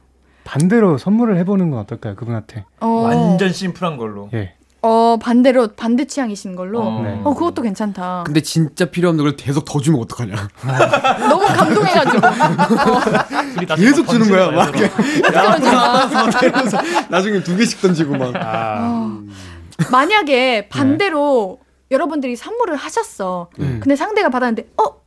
반대로 0.45 0.97
선물을 0.99 1.37
해보는 1.39 1.71
건 1.71 1.81
어떨까요? 1.81 2.17
그분한테. 2.17 2.65
어, 2.81 2.87
완전 2.87 3.53
심플한 3.53 3.97
걸로. 3.99 4.31
예. 4.33 4.55
어 4.81 5.17
반대로 5.21 5.69
반대 5.75 6.05
취향이신 6.07 6.55
걸로. 6.55 6.81
어. 6.81 7.03
네. 7.03 7.21
어 7.25 7.35
그것도 7.35 7.63
괜찮다. 7.63 8.23
근데 8.25 8.41
진짜 8.41 8.85
필요 8.85 9.09
없는 9.09 9.25
걸 9.25 9.37
계속 9.37 9.65
더 9.65 9.81
주면 9.81 10.01
어떡하냐. 10.03 10.49
너무 11.29 11.45
감동해가지고. 11.47 12.21
다 12.21 13.75
계속 13.77 14.07
막 14.07 14.13
주는 14.13 14.31
거야. 14.31 14.51
막 14.51 14.73
나중에 17.11 17.43
두 17.43 17.57
개씩 17.57 17.81
던지고 17.81 18.17
막. 18.17 18.33
어. 18.37 19.19
만약에 19.91 20.69
반대로 20.69 21.59
여러분들이 21.91 22.37
선물을 22.37 22.77
하셨어. 22.77 23.51
네. 23.57 23.79
근데 23.81 23.97
상대가 23.97 24.29
받았는데 24.29 24.69
어 24.77 24.99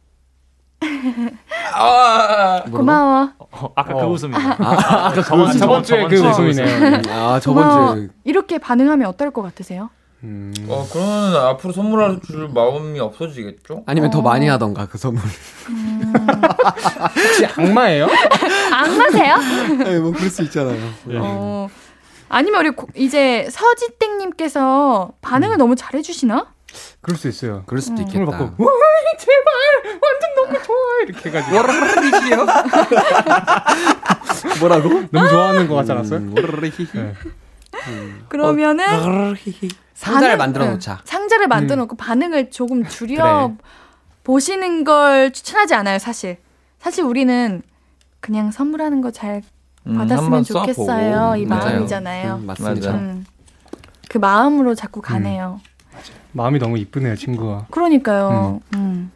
아, 1.73 2.63
고마워. 2.71 3.29
어, 3.39 3.71
아까 3.75 3.93
그 3.93 3.99
어. 3.99 4.07
웃음이네. 4.09 4.37
아, 4.43 5.07
아 5.07 5.13
까 5.13 5.21
저번- 5.23 5.57
저번 5.57 5.83
주에 5.83 6.05
그 6.07 6.15
웃음이네요. 6.19 7.01
아, 7.09 7.39
고마워. 7.43 8.07
이렇게 8.23 8.57
반응하면 8.57 9.07
어떨 9.07 9.31
것 9.31 9.41
같으세요? 9.41 9.89
어, 10.23 10.87
그러면 10.91 11.35
앞으로 11.35 11.73
선물할 11.73 12.19
줄 12.25 12.47
마음이 12.49 12.99
없어지겠죠? 12.99 13.83
아니면 13.87 14.11
더 14.11 14.21
많이 14.21 14.47
하던가 14.47 14.85
그 14.85 14.97
선물. 14.99 15.21
혹시 17.15 17.45
악마예요? 17.57 18.07
악마세요? 18.71 19.37
네, 19.83 19.99
뭐 19.99 20.11
그럴 20.11 20.29
수 20.29 20.43
있잖아요. 20.43 20.77
어, 21.15 21.67
아니면 22.29 22.59
우리 22.61 22.69
고- 22.71 22.87
이제 22.95 23.47
서지땡님께서 23.49 25.11
반응을 25.21 25.57
너무 25.57 25.75
잘해주시나? 25.75 26.45
그럴 27.01 27.17
수 27.17 27.27
있어요. 27.27 27.63
그럴 27.65 27.81
수도 27.81 28.01
음. 28.01 28.07
있겠다. 28.07 28.25
받고 28.25 28.63
와 28.63 28.71
제발 29.19 29.99
완전 30.01 30.35
너무 30.35 30.63
좋아 30.63 30.77
이렇게 31.05 31.29
해가지고 31.29 31.57
뭐라고? 34.59 34.89
너무 35.11 35.29
좋아하는 35.29 35.67
것 35.67 35.75
같지 35.75 35.91
않았어요? 35.91 36.19
네. 36.19 37.13
그러면은 38.29 39.35
상자를 39.93 40.29
반응- 40.29 40.37
만들어 40.37 40.65
네. 40.65 40.71
놓자. 40.71 41.01
상자를 41.05 41.47
만들어 41.47 41.75
놓고 41.77 41.95
반응을 41.95 42.51
조금 42.51 42.85
줄여 42.85 43.55
보시는 44.23 44.83
걸 44.83 45.31
추천하지 45.31 45.73
않아요, 45.75 45.99
사실. 45.99 46.37
사실 46.79 47.03
우리는 47.03 47.61
그냥 48.19 48.51
선물하는 48.51 49.01
거잘 49.01 49.41
음, 49.87 49.97
받았으면 49.97 50.43
좋겠어요. 50.43 51.11
써보고. 51.11 51.35
이 51.37 51.45
맞아요. 51.45 51.65
마음이잖아요. 51.75 52.35
음, 52.35 52.45
맞습니다. 52.45 52.91
음. 52.91 53.25
그 54.09 54.17
마음으로 54.17 54.75
자꾸 54.75 55.01
가네요. 55.01 55.59
마음이 56.33 56.59
너무 56.59 56.77
이쁘네요 56.77 57.15
친구가. 57.15 57.67
그러니까요. 57.71 58.61
음. 58.75 59.11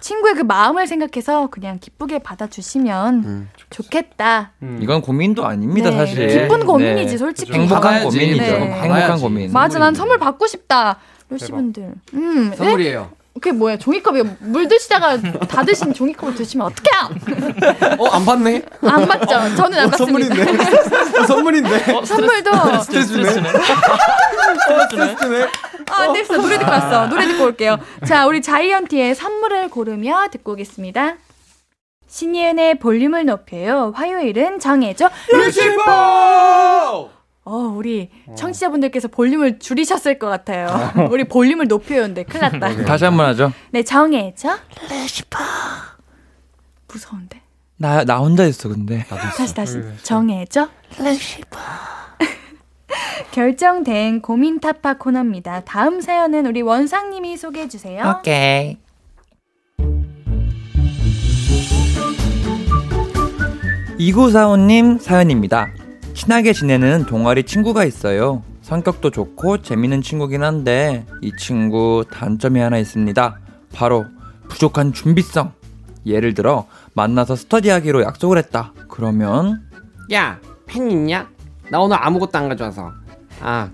친구의 0.00 0.34
그 0.34 0.42
마음을 0.42 0.86
생각해서 0.86 1.46
그냥 1.46 1.78
기쁘게 1.80 2.18
받아주시면 2.18 3.14
음. 3.24 3.48
좋겠다. 3.70 4.52
이건 4.80 5.00
고민도 5.00 5.46
아닙니다, 5.46 5.88
네. 5.90 5.96
사실. 5.96 6.28
기쁜 6.28 6.66
고민이지, 6.66 7.16
솔직히. 7.16 7.52
행복한 7.54 7.80
받아야지. 7.82 8.18
고민이죠. 8.18 8.42
네. 8.42 8.72
행복한. 8.82 9.18
고민. 9.18 9.52
맞아, 9.52 9.78
난 9.78 9.94
선물 9.94 10.18
받고 10.18 10.46
싶다. 10.46 10.98
요시 11.32 11.50
분들. 11.52 11.94
음, 12.12 12.50
네? 12.50 12.56
선물이에요. 12.56 13.10
그게 13.34 13.50
뭐야? 13.52 13.78
종이컵에 13.78 14.22
물 14.40 14.68
드시다가 14.68 15.18
다 15.20 15.64
드신 15.64 15.92
종이컵을 15.92 16.34
드시면 16.36 16.66
어떡해요? 16.68 17.96
어, 17.98 18.06
안 18.08 18.24
받네? 18.24 18.62
안 18.82 19.08
받죠. 19.08 19.56
저는 19.56 19.78
안 19.78 19.86
어, 19.86 19.90
받습니다. 19.90 20.34
선물인데. 20.34 21.18
어, 21.18 21.26
선물인데. 21.26 21.92
어, 21.94 22.04
선물도 22.04 22.80
스트레스네. 22.82 23.24
스트레스네. 24.90 25.46
아, 25.92 26.12
됐어. 26.12 26.36
노래 26.36 26.58
듣고 26.58 26.70
왔어. 26.70 27.06
노래 27.08 27.26
듣고 27.26 27.44
올게요. 27.44 27.78
자, 28.06 28.26
우리 28.26 28.40
자이언티의 28.42 29.14
선물을 29.14 29.68
고르며 29.70 30.28
듣고 30.30 30.52
오겠습니다. 30.52 31.16
신예은의 32.08 32.78
볼륨을 32.78 33.24
높여요. 33.26 33.92
화요일은 33.94 34.60
정해줘. 34.60 35.10
루시포! 35.32 37.10
어, 37.46 37.56
우리 37.76 38.10
청취자분들께서 38.36 39.08
볼륨을 39.08 39.58
줄이셨을 39.58 40.18
것 40.18 40.28
같아요. 40.28 40.68
우리 41.10 41.24
볼륨을 41.24 41.66
높여요인데 41.68 42.22
큰일 42.24 42.40
났다. 42.42 42.84
다시 42.84 43.04
한 43.04 43.16
번 43.16 43.26
하죠. 43.26 43.52
네, 43.70 43.82
정해줘. 43.82 44.56
루시포. 44.88 45.38
무서운데. 46.88 47.42
나, 47.76 48.04
나 48.04 48.18
혼자 48.18 48.44
있어, 48.44 48.68
근데. 48.68 49.04
다시 49.08 49.54
다시 49.54 49.82
정해줘. 50.04 50.68
루시포. 50.98 51.58
결정된 53.32 54.20
고민 54.20 54.60
타파 54.60 54.98
코너입니다. 54.98 55.62
다음 55.64 56.00
사연은 56.00 56.46
우리 56.46 56.62
원상님이 56.62 57.36
소개해 57.36 57.68
주세요. 57.68 58.16
오케이. 58.18 58.78
이구사오님 63.98 64.98
사연입니다. 64.98 65.68
친하게 66.14 66.52
지내는 66.52 67.06
동아리 67.06 67.44
친구가 67.44 67.84
있어요. 67.84 68.42
성격도 68.62 69.10
좋고 69.10 69.62
재밌는 69.62 70.02
친구긴 70.02 70.42
한데 70.42 71.06
이 71.22 71.32
친구 71.38 72.04
단점이 72.10 72.58
하나 72.60 72.78
있습니다. 72.78 73.38
바로 73.72 74.06
부족한 74.48 74.92
준비성. 74.92 75.52
예를 76.06 76.34
들어 76.34 76.66
만나서 76.94 77.36
스터디하기로 77.36 78.02
약속을 78.02 78.38
했다. 78.38 78.72
그러면 78.88 79.62
야, 80.12 80.38
펜 80.66 80.90
있냐? 80.90 81.28
나 81.70 81.78
오늘 81.80 81.96
아무것도 82.00 82.38
안 82.38 82.48
가져와서. 82.48 82.92
아, 83.40 83.68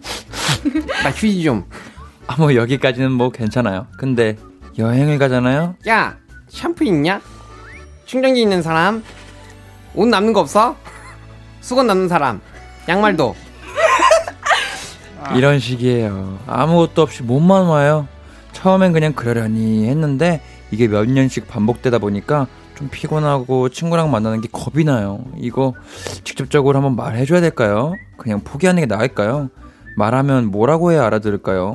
나 1.03 1.11
휴지 1.11 1.43
좀. 1.43 1.65
아 2.27 2.37
뭐 2.39 2.55
여기까지는 2.55 3.11
뭐 3.11 3.31
괜찮아요. 3.31 3.87
근데 3.99 4.37
여행을 4.79 5.19
가잖아요. 5.19 5.75
야, 5.89 6.17
샴푸 6.49 6.85
있냐? 6.85 7.21
충전기 8.05 8.41
있는 8.43 8.63
사람? 8.63 9.03
옷 9.95 10.07
남는 10.07 10.33
거 10.33 10.41
없어? 10.41 10.77
수건 11.61 11.89
남는 11.89 12.09
사람? 12.09 12.41
양말도. 12.89 13.35
이런 15.35 15.59
식이에요. 15.59 16.39
아무것도 16.47 17.03
없이 17.03 17.23
몸만 17.25 17.65
와요. 17.67 18.07
처음엔 18.53 18.93
그냥 18.93 19.13
그러려니 19.13 19.89
했는데 19.89 20.41
이게 20.71 20.87
몇 20.87 21.09
년씩 21.09 21.49
반복되다 21.49 21.99
보니까 21.99 22.47
좀 22.81 22.89
피곤하고 22.89 23.69
친구랑 23.69 24.11
만나는 24.11 24.41
게 24.41 24.49
겁이 24.51 24.85
나요. 24.85 25.23
이거 25.37 25.75
직접적으로 26.25 26.79
한번 26.79 26.97
말해줘야 26.97 27.43
될까요? 27.43 27.93
그냥 28.17 28.41
포기하는 28.41 28.81
게 28.81 28.87
나을까요? 28.87 29.51
말하면 29.97 30.47
뭐라고 30.47 30.91
해야 30.91 31.05
알아들을까요? 31.05 31.75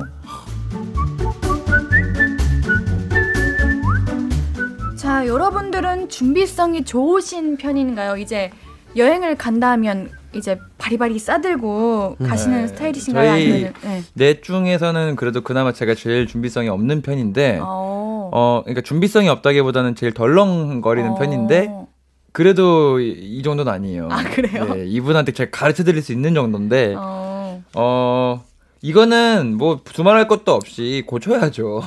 자, 4.96 5.24
여러분들은 5.28 6.08
준비성이 6.08 6.84
좋으신 6.84 7.56
편인가요? 7.56 8.16
이제 8.16 8.50
여행을 8.96 9.36
간다 9.36 9.70
하면 9.72 10.10
이제 10.34 10.58
바리바리 10.78 11.18
싸들고 11.20 12.16
가시는 12.26 12.62
네. 12.62 12.66
스타일이신가요? 12.66 13.30
저희 13.30 13.52
아니면 13.52 13.72
네. 13.82 14.02
넷 14.14 14.42
중에서는 14.42 15.14
그래도 15.14 15.42
그나마 15.42 15.72
제가 15.72 15.94
제일 15.94 16.26
준비성이 16.26 16.68
없는 16.68 17.02
편인데 17.02 17.60
어. 17.62 18.06
어 18.32 18.62
그러니까 18.64 18.82
준비성이 18.82 19.28
없다기보다는 19.28 19.94
제일 19.94 20.12
덜렁거리는 20.12 21.10
어. 21.10 21.14
편인데 21.14 21.86
그래도 22.32 23.00
이, 23.00 23.10
이 23.10 23.42
정도는 23.42 23.72
아니에요. 23.72 24.08
아, 24.10 24.22
그래요? 24.22 24.74
네, 24.74 24.84
이분한테 24.86 25.32
제가 25.32 25.50
가르쳐 25.50 25.84
드릴 25.84 26.02
수 26.02 26.12
있는 26.12 26.34
정도인데 26.34 26.94
어. 26.98 27.62
어 27.74 28.44
이거는 28.82 29.56
뭐 29.56 29.80
두말할 29.84 30.28
것도 30.28 30.52
없이 30.52 31.02
고쳐야죠. 31.06 31.82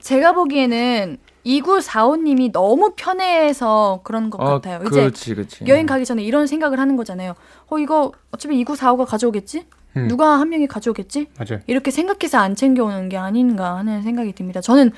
제가 0.00 0.32
보기에는 0.32 1.16
2945님이 1.46 2.52
너무 2.52 2.92
편해서 2.96 4.00
그런 4.04 4.30
것 4.30 4.40
어, 4.40 4.44
같아요. 4.44 4.80
이제 4.86 5.00
그렇지, 5.00 5.34
그렇지. 5.34 5.64
여행 5.66 5.86
가기 5.86 6.04
전에 6.04 6.22
이런 6.22 6.46
생각을 6.46 6.78
하는 6.78 6.96
거잖아요. 6.96 7.34
어, 7.68 7.78
이거 7.78 8.12
어차피 8.30 8.62
2945가 8.64 9.06
가져오겠지? 9.06 9.66
음. 9.96 10.08
누가 10.08 10.38
한 10.40 10.48
명이 10.48 10.66
가져오겠지? 10.66 11.28
맞아요. 11.38 11.62
이렇게 11.66 11.90
생각해서 11.90 12.38
안 12.38 12.54
챙겨오는 12.54 13.08
게 13.08 13.16
아닌가 13.16 13.76
하는 13.76 14.02
생각이 14.02 14.32
듭니다. 14.32 14.60
저는 14.60 14.90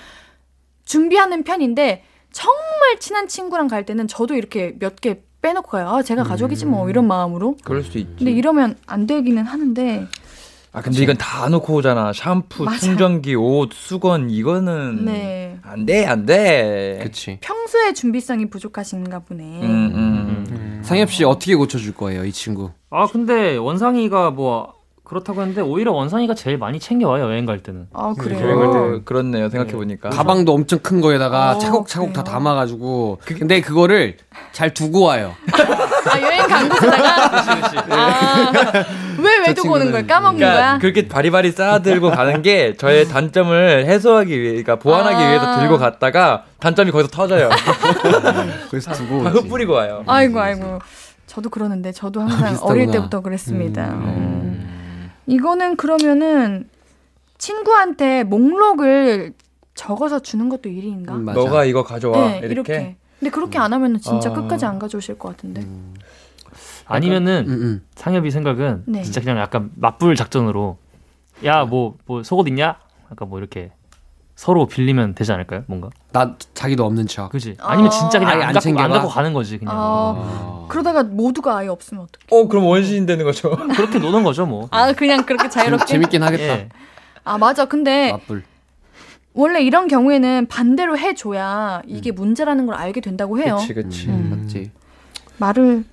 준비하는 0.96 1.42
편인데 1.42 2.02
정말 2.32 2.98
친한 3.00 3.28
친구랑 3.28 3.68
갈 3.68 3.84
때는 3.84 4.08
저도 4.08 4.34
이렇게 4.34 4.74
몇 4.78 4.96
개 4.96 5.20
빼놓고 5.42 5.68
가요. 5.68 5.88
아, 5.88 6.02
제가 6.02 6.24
가져오겠지 6.24 6.64
뭐 6.66 6.88
이런 6.88 7.06
마음으로. 7.06 7.56
그럴 7.62 7.84
수 7.84 7.98
있지. 7.98 8.14
근데 8.18 8.32
이러면 8.32 8.76
안 8.86 9.06
되기는 9.06 9.44
하는데 9.44 10.06
아 10.72 10.80
근데 10.82 11.02
이건 11.02 11.16
다 11.18 11.48
놓고 11.48 11.74
오잖아. 11.74 12.12
샴푸, 12.12 12.64
맞아. 12.64 12.78
충전기, 12.78 13.34
옷, 13.36 13.70
수건 13.72 14.28
이거는 14.30 15.04
네. 15.04 15.58
안 15.62 15.86
돼, 15.86 16.04
안 16.04 16.26
돼. 16.26 16.98
그치. 17.02 17.38
평소에 17.42 17.92
준비성이 17.92 18.50
부족하신가 18.50 19.20
보네. 19.20 19.42
음, 19.62 19.92
음. 19.94 20.80
상엽 20.84 21.10
씨 21.12 21.22
어떻게 21.24 21.54
고쳐줄 21.54 21.94
거예요, 21.94 22.24
이 22.24 22.32
친구? 22.32 22.70
아 22.90 23.06
근데 23.06 23.56
원상이가 23.56 24.30
뭐 24.32 24.74
그렇다고 25.06 25.40
했는데 25.40 25.60
오히려 25.60 25.92
원상이가 25.92 26.34
제일 26.34 26.58
많이 26.58 26.80
챙겨와요 26.80 27.26
여행 27.26 27.46
갈 27.46 27.60
때는. 27.60 27.86
아 27.92 28.06
어, 28.06 28.14
그렇네요. 29.04 29.48
생각해 29.48 29.72
보니까. 29.72 30.08
가방도 30.10 30.52
엄청 30.52 30.80
큰 30.80 31.00
거에다가 31.00 31.52
어, 31.52 31.58
차곡차곡 31.58 32.12
다 32.12 32.24
담아가지고. 32.24 33.20
근데 33.24 33.60
그거를 33.60 34.16
잘 34.50 34.74
두고 34.74 35.02
와요. 35.02 35.32
아 36.10 36.20
여행 36.20 36.46
간 36.48 36.68
곳에다가 36.68 37.30
아왜 37.88 39.38
왜 39.46 39.54
두고 39.54 39.74
오는 39.74 39.92
걸 39.92 40.08
까먹는 40.08 40.38
그러니까 40.40 40.60
거야? 40.60 40.78
그렇게 40.78 41.06
바리바리 41.06 41.52
쌓아들고 41.52 42.10
가는 42.10 42.42
게 42.42 42.76
저의 42.76 43.06
단점을 43.06 43.86
해소하기 43.86 44.32
위해, 44.40 44.50
그러니까 44.62 44.76
보완하기 44.76 45.22
아. 45.22 45.28
위해서 45.28 45.60
들고 45.60 45.78
갔다가 45.78 46.44
단점이 46.58 46.90
거기서 46.90 47.10
터져요. 47.10 47.48
그래서 48.70 48.92
두고 48.92 49.22
다 49.22 49.30
흩뿌리고 49.30 49.72
와요. 49.72 50.02
아이고 50.06 50.40
아이고 50.40 50.80
저도 51.28 51.48
그러는데 51.48 51.92
저도 51.92 52.20
항상 52.22 52.50
비슷하구나. 52.50 52.72
어릴 52.72 52.90
때부터 52.90 53.20
그랬습니다. 53.20 53.84
음. 53.90 54.75
이거는 55.26 55.76
그러면은 55.76 56.68
친구한테 57.38 58.24
목록을 58.24 59.34
적어서 59.74 60.20
주는 60.20 60.48
것도 60.48 60.68
일인가? 60.68 61.14
음, 61.14 61.26
너가 61.26 61.64
이거 61.64 61.82
가져와 61.82 62.40
네, 62.40 62.40
이렇게. 62.44 62.96
근데 63.18 63.30
그렇게 63.30 63.58
안 63.58 63.72
하면은 63.72 64.00
진짜 64.00 64.30
아. 64.30 64.32
끝까지 64.32 64.64
안 64.64 64.78
가져오실 64.78 65.18
것 65.18 65.30
같은데. 65.30 65.66
아니면은 66.86 67.82
상엽이 67.94 68.30
생각은 68.30 68.84
네. 68.86 69.02
진짜 69.02 69.20
그냥 69.20 69.38
약간 69.38 69.70
맞불 69.74 70.14
작전으로 70.16 70.78
야 71.44 71.64
뭐뭐 71.64 72.22
속옷 72.22 72.48
있냐? 72.48 72.78
약간 73.10 73.28
뭐 73.28 73.38
이렇게 73.38 73.72
서로 74.36 74.66
빌리면 74.66 75.14
되지 75.14 75.32
않을까요? 75.32 75.64
뭔가. 75.66 75.88
나 76.12 76.36
자기도 76.52 76.84
없는 76.84 77.06
척. 77.06 77.30
그지. 77.30 77.56
아니면 77.58 77.90
진짜 77.90 78.18
그냥 78.18 78.34
아예 78.34 78.42
안, 78.42 78.48
안 78.48 78.52
갖고, 78.52 78.60
챙겨가? 78.60 78.84
안 78.84 78.90
갖고 78.90 79.08
가는 79.08 79.32
거지 79.32 79.56
그냥. 79.58 79.74
어, 79.76 80.66
그러다가 80.68 81.02
모두가 81.02 81.56
아예 81.56 81.68
없으면 81.68 82.04
어떡해. 82.04 82.26
어, 82.30 82.46
그럼 82.46 82.66
원시인 82.66 83.06
되는 83.06 83.24
거죠. 83.24 83.50
그렇게 83.74 83.98
노는 83.98 84.22
거죠, 84.24 84.44
뭐. 84.44 84.68
아, 84.70 84.92
그냥 84.92 85.24
그렇게 85.24 85.48
자유롭게. 85.48 85.86
재밌긴 85.86 86.22
하겠다. 86.22 86.42
예. 86.44 86.68
아, 87.24 87.38
맞아. 87.38 87.64
근데 87.64 88.12
맞불. 88.12 88.44
원래 89.32 89.62
이런 89.62 89.88
경우에는 89.88 90.46
반대로 90.48 90.98
해줘야 90.98 91.82
이게 91.86 92.12
문제라는 92.12 92.66
걸 92.66 92.74
알게 92.74 93.00
된다고 93.00 93.38
해요. 93.38 93.56
그치, 93.58 93.74
그치. 93.74 94.08
음. 94.08 94.42
맞지. 94.44 94.70
말을 95.38 95.84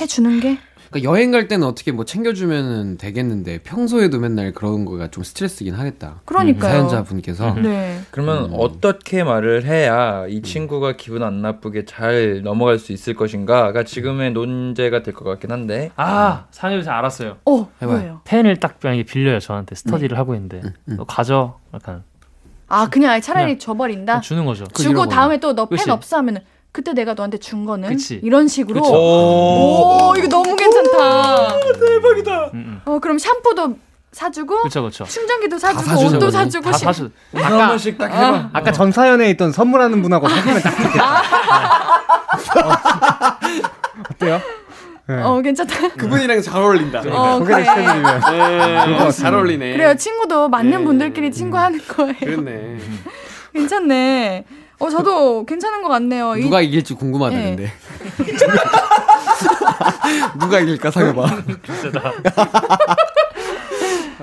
해주는 0.00 0.40
게. 0.40 0.58
그러니까 0.90 1.10
여행 1.10 1.30
갈 1.30 1.48
때는 1.48 1.66
어떻게 1.66 1.92
뭐 1.92 2.04
챙겨주면 2.04 2.96
되겠는데 2.98 3.58
평소에도 3.58 4.18
맨날 4.18 4.52
그런 4.52 4.84
거가 4.84 5.08
좀 5.08 5.22
스트레스긴 5.22 5.74
하겠다. 5.74 6.20
그러니까요. 6.24 6.70
사연자 6.72 7.02
분께서. 7.04 7.54
네. 7.54 8.00
그러면 8.10 8.50
어떻게 8.54 9.22
말을 9.24 9.64
해야 9.64 10.26
이 10.28 10.40
친구가 10.42 10.96
기분 10.96 11.22
안 11.22 11.42
나쁘게 11.42 11.84
잘 11.84 12.42
넘어갈 12.42 12.78
수 12.78 12.92
있을 12.92 13.14
것인가가 13.14 13.82
지금의 13.84 14.32
논제가 14.32 15.02
될 15.02 15.14
것 15.14 15.24
같긴 15.24 15.50
한데. 15.50 15.90
아, 15.96 16.46
상엽이 16.50 16.84
잘 16.84 16.94
알았어요. 16.94 17.36
어, 17.44 17.68
해봐요. 17.82 17.96
뭐예요? 17.98 18.20
펜을 18.24 18.56
딱 18.58 18.78
만약에 18.82 19.02
빌려요, 19.02 19.40
저한테. 19.40 19.74
스터디를 19.74 20.16
하고 20.16 20.34
있는데. 20.34 20.62
너 20.84 21.04
가져. 21.04 21.58
약간. 21.74 22.04
아, 22.68 22.88
그냥 22.88 23.20
차라리 23.20 23.44
그냥 23.46 23.58
줘버린다? 23.58 24.20
주는 24.20 24.44
거죠. 24.44 24.64
주고 24.74 25.06
다음에 25.08 25.40
또 25.40 25.54
너 25.54 25.66
펜. 25.66 25.90
없어 25.90 26.18
하면은 26.18 26.42
그때 26.72 26.92
내가 26.92 27.14
너한테 27.14 27.38
준 27.38 27.64
거는 27.64 27.88
그치. 27.90 28.20
이런 28.22 28.46
식으로. 28.48 28.80
그치. 28.82 28.92
오, 28.94 30.14
이거 30.16 30.28
너무 30.28 30.54
괜찮다. 30.54 31.58
대박이다. 31.78 32.50
음, 32.54 32.80
어, 32.84 32.98
그럼 33.00 33.18
샴푸도 33.18 33.76
사주고 34.12 34.62
그쵸, 34.62 34.82
그쵸. 34.84 35.04
충전기도 35.04 35.58
사주고 35.58 36.06
옷도. 36.06 36.30
사주고 36.30 36.70
다 36.70 36.76
시- 36.76 36.84
사주. 36.84 37.10
이거 37.32 37.42
한 37.44 37.68
번씩 37.68 37.98
딱 37.98 38.06
해봐. 38.12 38.50
아까 38.52 38.72
전 38.72 38.92
사연에 38.92 39.28
있던 39.30 39.52
선물하는 39.52 40.00
분하고 40.02 40.28
사귀면 40.30 40.60
딱 40.62 40.70
좋겠다. 40.76 41.22
어때요? 44.10 44.40
네. 45.08 45.22
어, 45.22 45.40
괜찮다. 45.40 45.88
그분이랑 45.96 46.42
잘 46.42 46.60
어울린다. 46.60 47.00
어, 47.00 47.38
소개를 47.38 47.64
그래. 47.64 47.64
시켜드리면 47.64 48.20
네. 48.30 49.10
잘 49.10 49.34
어울리네. 49.34 49.72
그래요. 49.72 49.94
친구도 49.96 50.48
맞는 50.50 50.80
예. 50.80 50.84
분들끼리 50.84 51.32
친구 51.32 51.56
하는 51.58 51.80
거예요. 51.88 52.14
그렇네. 52.20 52.76
괜찮네. 53.54 54.44
어, 54.80 54.90
저도 54.90 55.44
괜찮은 55.44 55.82
것 55.82 55.88
같네요. 55.88 56.36
이- 56.36 56.42
누가 56.42 56.60
이길지 56.60 56.94
궁금하다 56.94 57.36
예. 57.38 57.42
근데. 57.56 57.72
누가 60.40 60.60
이길까 60.60 60.90
상해봐. 60.90 61.26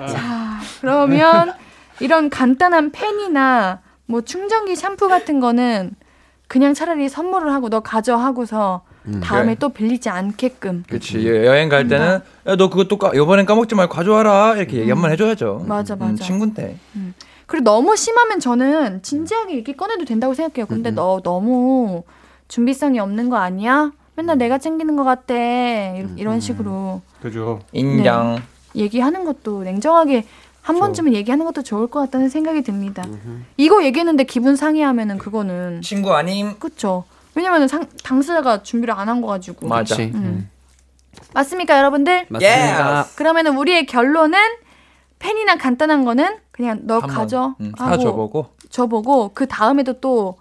자, 0.08 0.60
그러면 0.80 1.52
이런 2.00 2.30
간단한 2.30 2.92
펜이나 2.92 3.80
뭐 4.06 4.20
충전기 4.22 4.76
샴푸 4.76 5.08
같은 5.08 5.40
거는 5.40 5.92
그냥 6.48 6.74
차라리 6.74 7.08
선물을 7.08 7.52
하고 7.52 7.68
너 7.68 7.80
가져 7.80 8.16
하고서 8.16 8.82
음. 9.06 9.20
다음에 9.22 9.46
그래. 9.46 9.56
또 9.58 9.68
빌리지 9.70 10.08
않게끔. 10.08 10.84
그치 10.88 11.26
여- 11.28 11.44
여행 11.44 11.68
갈 11.68 11.88
때는 11.88 12.20
야 12.46 12.56
너 12.56 12.70
그거 12.70 12.84
또 12.84 12.96
까, 12.98 13.10
이번엔 13.14 13.44
까먹지 13.46 13.74
말고 13.74 13.92
가져와라 13.94 14.54
이렇게 14.56 14.78
얘기 14.78 14.90
한번 14.90 15.10
해줘야죠. 15.10 15.64
맞아, 15.66 15.94
음, 15.94 15.98
맞아. 15.98 16.24
친구인데. 16.24 16.76
그리고 17.46 17.64
너무 17.64 17.96
심하면 17.96 18.40
저는 18.40 19.02
진지하게 19.02 19.54
얘기 19.56 19.72
꺼내도 19.76 20.04
된다고 20.04 20.34
생각해요. 20.34 20.66
근데 20.66 20.90
너 20.90 21.20
너무 21.22 22.02
준비성이 22.48 22.98
없는 22.98 23.30
거 23.30 23.36
아니야? 23.36 23.92
맨날 24.16 24.38
내가 24.38 24.58
챙기는 24.58 24.96
것 24.96 25.04
같대. 25.04 26.04
이- 26.16 26.20
이런 26.20 26.40
식으로 26.40 27.02
그죠. 27.22 27.60
인정. 27.72 28.40
얘기하는 28.74 29.24
것도 29.24 29.62
냉정하게 29.62 30.24
한 30.62 30.78
번쯤은 30.80 31.14
얘기하는 31.14 31.44
것도 31.44 31.62
좋을 31.62 31.86
것 31.86 32.00
같다는 32.00 32.28
생각이 32.28 32.62
듭니다. 32.62 33.04
이거 33.56 33.84
얘기했는데 33.84 34.24
기분 34.24 34.56
상해하면은 34.56 35.18
그거는 35.18 35.80
친구 35.82 36.12
아님. 36.14 36.58
그쵸. 36.58 37.04
왜냐면은 37.36 37.68
상, 37.68 37.86
당사자가 38.02 38.62
준비를 38.64 38.92
안 38.94 39.08
한 39.08 39.20
거 39.20 39.28
가지고. 39.28 39.68
맞아. 39.68 39.94
그치. 39.96 40.10
음. 40.14 40.50
맞습니까, 41.34 41.78
여러분들? 41.78 42.26
맞습니다. 42.28 43.06
그러면은 43.14 43.56
우리의 43.56 43.86
결론은 43.86 44.38
펜이나 45.18 45.56
간단한 45.56 46.04
거는 46.04 46.36
그냥 46.56 46.80
너 46.84 47.00
가져 47.00 47.54
음, 47.60 47.72
하고 47.76 47.90
사줘보고. 47.92 48.46
줘보고 48.70 49.30
그 49.34 49.46
다음에도 49.46 49.94
또 50.00 50.36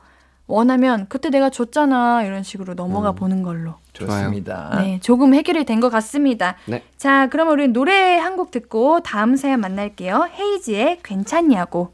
원하면 0.47 1.07
그때 1.09 1.29
내가 1.29 1.49
줬잖아 1.49 2.23
이런 2.23 2.43
식으로 2.43 2.73
넘어가 2.75 3.11
보는 3.11 3.43
걸로. 3.43 3.73
좋습니다. 3.93 4.75
네, 4.81 4.99
조금 5.01 5.33
해결이 5.33 5.65
된 5.65 5.79
것 5.79 5.89
같습니다. 5.89 6.55
네. 6.65 6.83
자, 6.97 7.27
그러면 7.29 7.53
우리 7.53 7.67
노래 7.69 8.17
한 8.17 8.35
곡 8.35 8.51
듣고 8.51 8.99
다음 9.01 9.35
사연 9.37 9.59
만날게요. 9.61 10.29
헤이지의 10.37 10.99
괜찮냐고. 11.03 11.91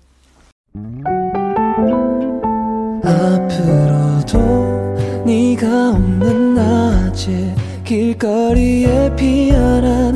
앞으로도 3.51 5.23
네가 5.25 5.89
없는 5.91 6.55
낮에 6.55 7.55
길거리에 7.83 9.15
피어난 9.15 10.15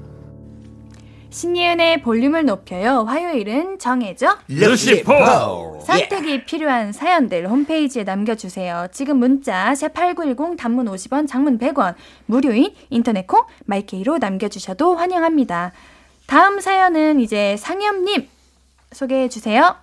신예은의 1.31 2.01
볼륨을 2.01 2.45
높여요. 2.45 3.05
화요일은 3.07 3.79
정해져. 3.79 4.37
루시퍼. 4.49 5.79
선택이 5.79 6.43
필요한 6.43 6.91
사연들 6.91 7.49
홈페이지에 7.49 8.03
남겨주세요. 8.03 8.87
지금 8.91 9.17
문자 9.17 9.71
샵8910 9.71 10.57
단문 10.57 10.85
50원 10.87 11.27
장문 11.27 11.57
100원 11.57 11.95
무료인 12.25 12.73
인터넷 12.89 13.25
콩 13.27 13.45
마이케이로 13.65 14.17
남겨주셔도 14.17 14.95
환영합니다. 14.95 15.71
다음 16.27 16.59
사연은 16.59 17.21
이제 17.21 17.55
상엽님 17.57 18.27
소개해 18.91 19.29
주세요. 19.29 19.75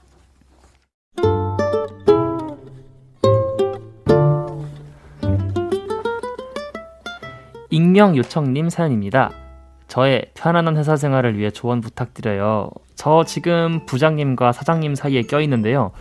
익명 7.71 8.17
요청님 8.17 8.69
사연입니다. 8.71 9.48
저의 9.89 10.27
편안한 10.35 10.77
회사 10.77 10.97
생활을 10.97 11.39
위해 11.39 11.51
조언 11.51 11.81
부탁드려요. 11.81 12.71
저 12.95 13.25
지금 13.25 13.85
부장님과 13.87 14.53
사장님 14.53 14.95
사이에 14.95 15.23
껴있는데요. 15.23 15.93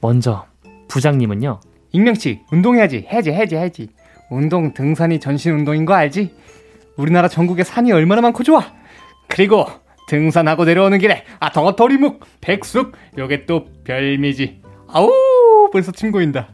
먼저 0.00 0.46
부장님은요. 0.88 1.60
익명씨 1.92 2.40
운동해야지 2.52 3.06
해야지 3.10 3.30
해야지 3.30 3.56
해야지 3.56 3.88
운동 4.30 4.72
등산이 4.74 5.20
전신 5.20 5.52
운동인 5.54 5.84
거 5.84 5.94
알지? 5.94 6.34
우리나라 6.96 7.28
전국에 7.28 7.64
산이 7.64 7.90
얼마나 7.92 8.20
많고 8.20 8.42
좋아 8.42 8.62
그리고 9.28 9.66
등산하고 10.08 10.64
내려오는 10.64 10.98
길에 10.98 11.24
아 11.40 11.50
덩어터리묵 11.50 12.20
백숙 12.40 12.92
요게 13.18 13.46
또 13.46 13.66
별미지 13.84 14.60
아우 14.88 15.10
벌써 15.72 15.90
침 15.92 16.12
고인다 16.12 16.48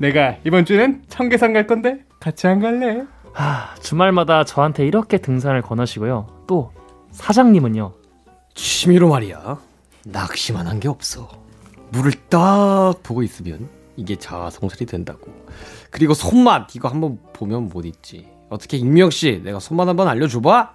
내가 0.00 0.36
이번 0.44 0.64
주는 0.64 1.02
청계산 1.08 1.52
갈 1.52 1.66
건데 1.66 2.00
같이 2.20 2.46
안 2.46 2.60
갈래? 2.60 3.04
하, 3.32 3.74
주말마다 3.80 4.44
저한테 4.44 4.86
이렇게 4.86 5.18
등산을 5.18 5.62
권하시고요. 5.62 6.44
또 6.46 6.72
사장님은요. 7.12 7.92
취미로 8.54 9.08
말이야. 9.08 9.58
낚시만 10.04 10.66
한 10.66 10.80
게 10.80 10.88
없어. 10.88 11.28
물을 11.90 12.12
딱 12.28 12.94
보고 13.02 13.22
있으면 13.22 13.68
이게 13.96 14.16
자아성찰이 14.16 14.86
된다고. 14.86 15.30
그리고 15.90 16.14
손맛 16.14 16.74
이거 16.74 16.88
한번 16.88 17.18
보면 17.32 17.68
못 17.68 17.84
잊지. 17.84 18.28
어떻게 18.50 18.76
익명 18.76 19.10
씨 19.10 19.40
내가 19.44 19.58
손맛 19.60 19.88
한번 19.88 20.08
알려줘봐. 20.08 20.74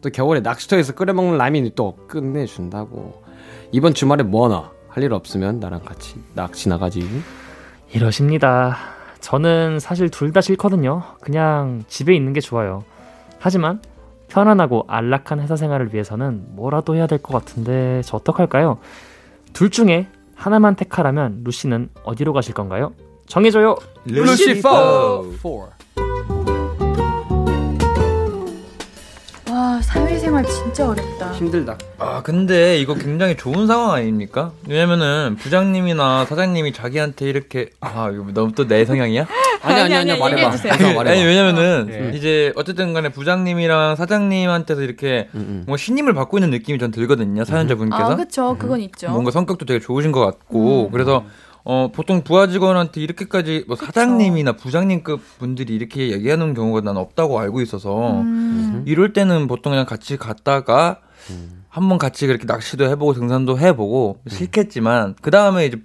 또 0.00 0.10
겨울에 0.10 0.40
낚시터에서 0.40 0.94
끓여 0.94 1.12
먹는 1.12 1.38
라면이 1.38 1.72
또 1.74 1.96
끝내준다고. 2.08 3.22
이번 3.72 3.94
주말에 3.94 4.22
뭐나 4.24 4.70
할 4.88 5.02
일 5.04 5.12
없으면 5.14 5.58
나랑 5.60 5.82
같이 5.84 6.16
낚시 6.34 6.68
나가지. 6.68 7.08
이러십니다. 7.92 8.76
저는 9.22 9.78
사실 9.80 10.10
둘 10.10 10.32
다 10.32 10.40
싫거든요. 10.40 11.02
그냥 11.20 11.84
집에 11.88 12.14
있는 12.14 12.32
게 12.32 12.40
좋아요. 12.40 12.84
하지만 13.38 13.80
편안하고 14.28 14.84
안락한 14.88 15.40
회사 15.40 15.56
생활을 15.56 15.92
위해서는 15.94 16.44
뭐라도 16.56 16.94
해야 16.96 17.06
될 17.06 17.18
것 17.18 17.32
같은데 17.34 18.02
저 18.04 18.16
어떡할까요? 18.16 18.78
둘 19.52 19.70
중에 19.70 20.08
하나만 20.34 20.74
택하라면 20.74 21.42
루시는 21.44 21.90
어디로 22.04 22.32
가실 22.32 22.54
건가요? 22.54 22.92
정해줘요. 23.26 23.76
루시퍼. 24.06 25.24
와 29.62 29.80
사회 29.80 30.18
생활 30.18 30.44
진짜 30.44 30.88
어렵다. 30.88 31.32
힘들다. 31.34 31.78
아 32.00 32.20
근데 32.24 32.78
이거 32.80 32.94
굉장히 32.94 33.36
좋은 33.36 33.68
상황 33.68 33.92
아닙니까? 33.92 34.50
왜냐면은 34.68 35.36
부장님이나 35.38 36.24
사장님이 36.24 36.72
자기한테 36.72 37.26
이렇게 37.26 37.70
아 37.80 38.10
이거 38.12 38.26
너무 38.34 38.50
또 38.56 38.66
내 38.66 38.84
성향이야? 38.84 39.24
아니 39.62 39.80
아니 39.82 39.94
아니 39.94 40.18
말해봐. 40.18 40.50
말해봐. 40.50 41.00
아니 41.08 41.22
왜냐면은 41.24 41.86
네. 41.86 42.10
이제 42.16 42.52
어쨌든 42.56 42.92
간에 42.92 43.10
부장님이랑 43.10 43.94
사장님한테서 43.94 44.82
이렇게 44.82 45.28
음, 45.36 45.62
뭐 45.68 45.76
신임을 45.76 46.12
받고 46.12 46.38
있는 46.38 46.50
느낌이 46.50 46.80
전 46.80 46.90
들거든요 46.90 47.44
사연자분께서 47.44 48.02
아, 48.12 48.16
그쵸. 48.16 48.56
그건 48.58 48.80
있죠. 48.80 49.10
뭔가 49.10 49.30
성격도 49.30 49.64
되게 49.64 49.78
좋으신 49.78 50.10
것 50.10 50.18
같고 50.24 50.86
음. 50.86 50.90
그래서 50.90 51.24
어 51.64 51.90
보통 51.92 52.22
부하 52.22 52.48
직원한테 52.48 53.00
이렇게까지 53.00 53.64
뭐 53.68 53.76
사장님이나 53.76 54.52
부장님급 54.52 55.20
분들이 55.38 55.74
이렇게 55.74 56.10
얘기하는 56.10 56.54
경우가 56.54 56.80
난 56.80 56.96
없다고 56.96 57.38
알고 57.38 57.60
있어서 57.60 58.20
음. 58.20 58.82
이럴 58.86 59.12
때는 59.12 59.46
보통 59.46 59.72
그냥 59.72 59.86
같이 59.86 60.16
갔다가 60.16 61.00
한번 61.68 61.98
같이 61.98 62.26
그렇게 62.26 62.44
낚시도 62.46 62.84
해보고 62.86 63.14
등산도 63.14 63.58
해보고 63.58 64.18
싫겠지만 64.28 65.14
그 65.22 65.30
다음에 65.30 65.66
이제 65.66 65.80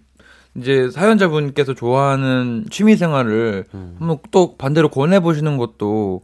이제 0.55 0.89
사연자분께서 0.89 1.75
좋아하는 1.75 2.65
취미 2.71 2.95
생활을 2.95 3.65
한번 3.99 4.17
또 4.31 4.57
반대로 4.57 4.89
권해 4.89 5.19
보시는 5.19 5.57
것도 5.57 6.23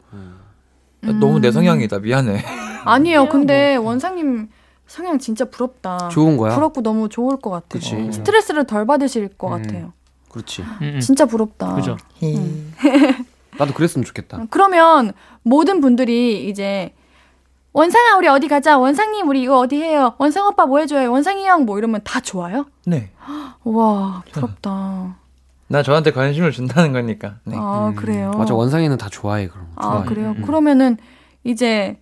너무 1.02 1.40
내 1.40 1.52
성향이다. 1.52 2.00
미안해. 2.00 2.44
아니에요. 2.86 3.30
근데 3.30 3.76
원상님 3.76 4.48
성향 4.88 5.18
진짜 5.20 5.46
부럽다. 5.46 6.10
좋은 6.10 6.38
거야? 6.38 6.56
부럽고 6.56 6.82
너무 6.82 7.10
좋을 7.10 7.38
것 7.38 7.50
같아요. 7.50 7.68
그치. 7.70 8.12
스트레스를 8.12 8.66
덜 8.66 8.86
받으실 8.86 9.28
것 9.30 9.48
음. 9.56 9.62
같아요. 9.64 9.94
그렇지. 10.30 10.62
음, 10.62 10.78
음. 10.96 11.00
진짜 11.00 11.26
부럽다. 11.26 11.76
그죠. 11.76 11.98
나도 13.58 13.74
그랬으면 13.74 14.04
좋겠다. 14.06 14.46
그러면 14.50 15.14
모든 15.44 15.80
분들이 15.80 16.48
이제 16.50 16.94
원상아 17.72 18.18
우리 18.18 18.28
어디 18.28 18.48
가자. 18.48 18.78
원상님 18.78 19.28
우리 19.30 19.42
이거 19.44 19.58
어디 19.60 19.78
해요. 19.78 20.16
원상 20.18 20.48
오빠 20.48 20.66
뭐 20.66 20.80
해줘요. 20.80 21.12
원상이 21.12 21.46
형 21.46 21.66
뭐 21.66 21.78
이러면 21.78 22.02
다 22.04 22.20
좋아요? 22.20 22.66
네. 22.86 23.12
와 23.64 24.24
부럽다. 24.32 25.18
나 25.68 25.82
저한테 25.82 26.12
관심을 26.12 26.52
준다는 26.52 26.92
거니까. 26.94 27.36
네. 27.46 27.56
아 27.58 27.94
그래요. 27.96 28.32
맞아 28.38 28.54
원상이는 28.54 28.98
다 28.98 29.08
좋아해 29.10 29.48
그럼. 29.48 29.68
아 29.76 29.84
좋아해. 29.84 30.06
그래요. 30.06 30.34
음. 30.38 30.42
그러면은 30.44 30.98
이제 31.44 32.00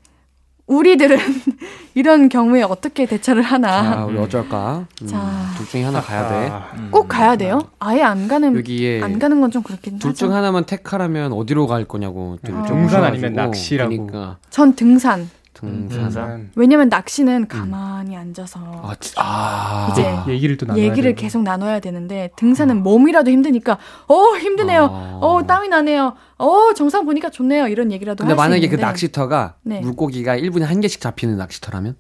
우리들은 0.76 1.18
이런 1.96 2.30
경우에 2.30 2.64
어떻게 2.64 3.06
대처를 3.06 3.44
자 3.44 3.50
하나? 3.50 4.06
우리 4.06 4.18
어쩔까? 4.18 4.86
음, 5.02 5.08
자. 5.08 5.52
둘 5.58 5.68
중에 5.68 5.84
하나 5.84 6.00
가야 6.00 6.30
돼. 6.30 6.80
음. 6.80 6.88
꼭 6.92 7.08
가야 7.10 7.36
돼요? 7.36 7.60
아예 7.80 8.02
안 8.02 8.28
가는 8.30 8.56
여기에 8.58 9.02
안 9.04 9.20
가는 9.20 9.42
건 9.42 9.52
좀 9.52 9.64
그렇긴 9.64 10.00
둘 10.00 10.12
하죠. 10.12 10.18
중 10.28 10.34
하나만 10.34 10.64
택하라면 10.64 11.34
어디로 11.34 11.68
갈 11.68 11.84
거냐고 11.84 12.38
좀 12.46 12.60
아. 12.62 12.66
등산 12.66 13.04
아니면 13.04 13.34
낚시라고. 13.34 13.90
그러니까 13.90 14.38
전 14.50 14.74
등산. 14.76 15.30
등산. 15.62 15.90
등산. 15.90 16.52
왜냐면 16.56 16.90
낚시는 16.90 17.48
가만히 17.48 18.16
앉아서 18.18 18.60
아, 18.84 18.96
지- 19.00 19.14
아. 19.18 19.90
이제 19.92 20.34
얘기를 20.34 20.58
또 20.58 20.66
나눠야 20.66 20.84
얘기를 20.84 21.12
되고. 21.12 21.22
계속 21.22 21.44
나눠야 21.44 21.80
되는데 21.80 22.32
등산은 22.36 22.84
몸이라도 22.84 23.30
힘드니까 23.32 23.78
어 24.08 24.36
힘드네요. 24.38 24.84
아. 24.92 25.20
어 25.22 25.44
땀이 25.46 25.70
나네요. 25.70 26.16
어 26.38 26.74
정상 26.76 27.06
보니까 27.06 27.30
좋네요. 27.30 27.68
이런 27.68 27.92
얘기라도 27.92 28.24
근데 28.24 28.34
만약에 28.36 28.58
있는데. 28.66 28.76
그 28.76 28.82
낚시터가 28.82 29.56
네. 29.64 29.80
물고기가 29.82 30.36
1분에 30.38 30.62
한 30.64 30.82
개씩 30.82 31.00
잡히는 31.02 31.38
낚시터라면 31.38 31.96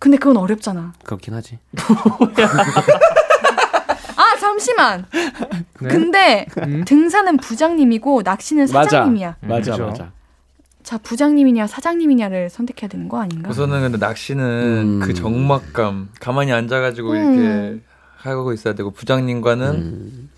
근데 0.00 0.18
그건 0.18 0.36
어렵잖아. 0.36 0.92
그렇긴 1.04 1.34
하지. 1.34 1.58
아 4.16 4.36
잠시만. 4.40 5.06
네? 5.80 5.88
근데 5.88 6.46
등산은 6.86 7.38
부장님이고 7.38 8.22
낚시는 8.22 8.66
사장님이야. 8.66 9.36
맞아 9.40 9.72
그죠. 9.72 9.86
맞아. 9.86 10.12
자 10.84 10.98
부장님이냐 10.98 11.66
사장님이냐를 11.66 12.50
선택해야 12.50 12.88
되는 12.88 13.08
거 13.08 13.18
아닌가? 13.18 13.48
우선은 13.50 13.80
근데 13.80 13.98
낚시는 13.98 14.44
음. 14.44 15.00
그 15.00 15.14
적막감 15.14 16.10
가만히 16.20 16.52
앉아가지고 16.52 17.10
음. 17.12 17.16
이렇게 17.16 17.80
하고 18.18 18.52
있어야 18.52 18.74
되고 18.74 18.90
부장님과는 18.90 19.66
음. 19.70 20.30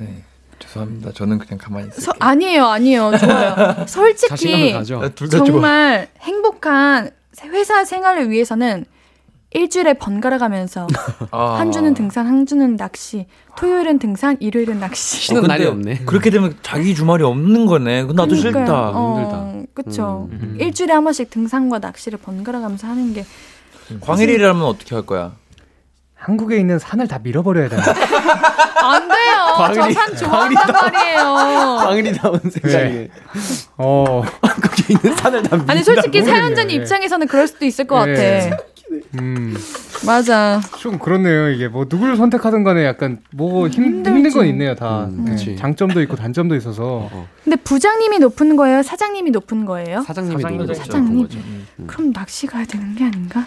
네 0.00 0.24
죄송합니다 0.58 1.12
저는 1.12 1.38
그냥 1.38 1.58
가만히 1.58 1.88
있을게요. 1.88 2.04
서, 2.06 2.12
아니에요, 2.18 2.66
아니에요. 2.66 3.12
좋아요. 3.18 3.86
솔직히. 3.86 4.74
아. 4.74 4.82
정말 4.82 6.08
행복한 6.20 7.10
회사 7.44 7.84
생활을 7.84 8.30
위해서는 8.30 8.84
일주일에 9.54 9.94
번갈아 9.94 10.36
가면서 10.38 10.86
아. 11.30 11.54
한 11.58 11.70
주는 11.72 11.94
등산, 11.94 12.26
한 12.26 12.44
주는 12.44 12.76
낚시, 12.76 13.26
토요일은 13.56 14.00
등산, 14.00 14.36
일요일은 14.40 14.80
낚시. 14.80 15.16
쉬는 15.28 15.42
근데 15.42 15.54
날이 15.54 15.66
없네. 15.66 15.98
그렇게 16.06 16.28
되면 16.30 16.56
자기 16.62 16.94
주말이 16.94 17.22
없는 17.22 17.64
거네. 17.66 18.02
그 18.04 18.12
나도 18.12 18.34
그러니까요. 18.34 18.64
싫다. 18.66 18.90
어, 18.94 19.62
그쵸. 19.72 20.28
음. 20.32 20.56
일주일에 20.60 20.92
한 20.92 21.04
번씩 21.04 21.30
등산과 21.30 21.78
낚시를 21.78 22.18
번갈아 22.18 22.60
가면서 22.60 22.88
하는 22.88 23.14
게. 23.14 23.24
광일이라면 24.00 24.62
어떻게 24.64 24.94
할 24.96 25.06
거야? 25.06 25.32
한국에 26.16 26.56
있는 26.58 26.78
산을 26.80 27.06
다 27.06 27.20
밀어버려야 27.22 27.68
되나? 27.68 27.82
안 28.82 29.08
돼요. 29.08 29.56
광일이- 29.56 29.94
저산 29.94 30.16
좋아한단 30.16 30.72
말이에요. 30.72 31.24
광일이다운 31.80 32.40
생각이. 32.50 33.08
어. 33.76 34.22
한국에 34.42 34.84
있는 34.94 35.16
산을 35.16 35.42
다 35.44 35.58
아니, 35.68 35.82
솔직히. 35.84 36.22
사연자님 36.22 36.80
입장에서는 36.80 37.28
그럴 37.28 37.46
수도 37.46 37.64
있을 37.66 37.86
것 37.86 38.04
네. 38.06 38.50
같아. 38.50 38.62
음. 39.20 39.54
맞아. 40.06 40.60
좀 40.78 40.98
그렇네요. 40.98 41.50
이게 41.50 41.68
뭐 41.68 41.86
누구를 41.88 42.16
선택하든 42.16 42.64
간에 42.64 42.84
약간 42.84 43.20
뭐 43.32 43.68
힘, 43.68 43.84
힘든 44.04 44.30
건 44.30 44.46
있네요. 44.46 44.74
다 44.74 45.04
음, 45.04 45.24
네. 45.24 45.56
장점도 45.56 46.02
있고 46.02 46.16
단점도 46.16 46.54
있어서. 46.56 47.10
근데 47.42 47.56
부장님이 47.56 48.18
높은 48.18 48.56
거예요? 48.56 48.82
사장님이 48.82 49.30
높은 49.30 49.64
거예요? 49.64 50.02
사장님이 50.02 50.42
사장님. 50.42 50.66
누구 50.66 50.74
사장님. 50.74 51.28
음. 51.34 51.84
그럼 51.86 52.12
낚시 52.12 52.46
가야 52.46 52.64
되는 52.64 52.94
게 52.94 53.04
아닌가? 53.04 53.46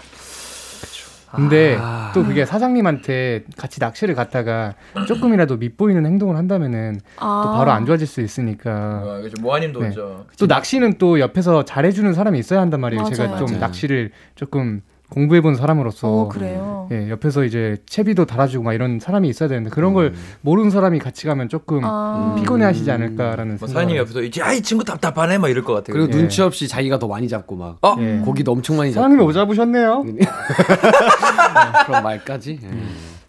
근데 1.29 1.77
아. 1.79 2.11
또 2.15 2.23
그게 2.23 2.45
사장님한테 2.45 3.43
같이 3.57 3.79
낚시를 3.79 4.15
갔다가 4.15 4.75
조금이라도 5.07 5.57
밉보이는 5.57 6.05
행동을 6.05 6.37
한다면은 6.37 6.99
아. 7.17 7.41
또 7.45 7.51
바로 7.51 7.71
안 7.71 7.85
좋아질 7.85 8.07
수 8.07 8.21
있으니까. 8.21 8.71
아, 9.05 9.19
그죠. 9.21 9.41
모아님도 9.41 9.79
네. 9.81 9.91
또 9.93 10.45
낚시는 10.47 10.97
또 10.97 11.19
옆에서 11.19 11.65
잘해주는 11.65 12.13
사람이 12.13 12.39
있어야 12.39 12.61
한단 12.61 12.79
말이에요. 12.79 13.01
맞아요. 13.03 13.13
제가 13.13 13.37
좀 13.37 13.47
맞아요. 13.47 13.59
낚시를 13.59 14.11
조금 14.35 14.81
공부해본 15.09 15.55
사람으로서. 15.55 16.07
어, 16.07 16.27
그래요. 16.27 16.87
예, 16.91 17.09
옆에서 17.09 17.43
이제 17.45 17.77
채비도 17.85 18.25
달아주고 18.25 18.63
막 18.63 18.73
이런 18.73 18.99
사람이 18.99 19.27
있어야 19.29 19.47
되는데 19.49 19.69
그런 19.69 19.93
걸 19.93 20.13
모르는 20.41 20.69
사람이 20.69 20.99
같이 20.99 21.25
가면 21.27 21.49
조금 21.49 21.81
아. 21.83 22.35
피곤해하시지 22.37 22.89
않을까라는 22.91 23.57
뭐 23.57 23.67
생각. 23.67 23.73
사장님이 23.73 23.99
옆에서 23.99 24.21
이제 24.21 24.41
아이 24.41 24.61
친구 24.61 24.83
답답하네 24.83 25.37
막 25.37 25.49
이럴 25.49 25.63
것 25.63 25.73
같아요. 25.73 25.93
그리고 25.93 26.07
예. 26.07 26.11
눈치 26.17 26.41
없이 26.41 26.67
자기가 26.67 26.99
더 26.99 27.07
많이 27.07 27.27
잡고 27.27 27.55
막 27.55 27.77
어? 27.81 27.95
예. 27.99 28.21
고기도 28.23 28.51
엄청 28.51 28.77
많이 28.77 28.91
잡고 28.91 29.01
사장님이 29.03 29.23
오잡으셨네요. 29.29 30.05
그런 31.85 32.03
말까지. 32.03 32.59
예. 32.63 32.69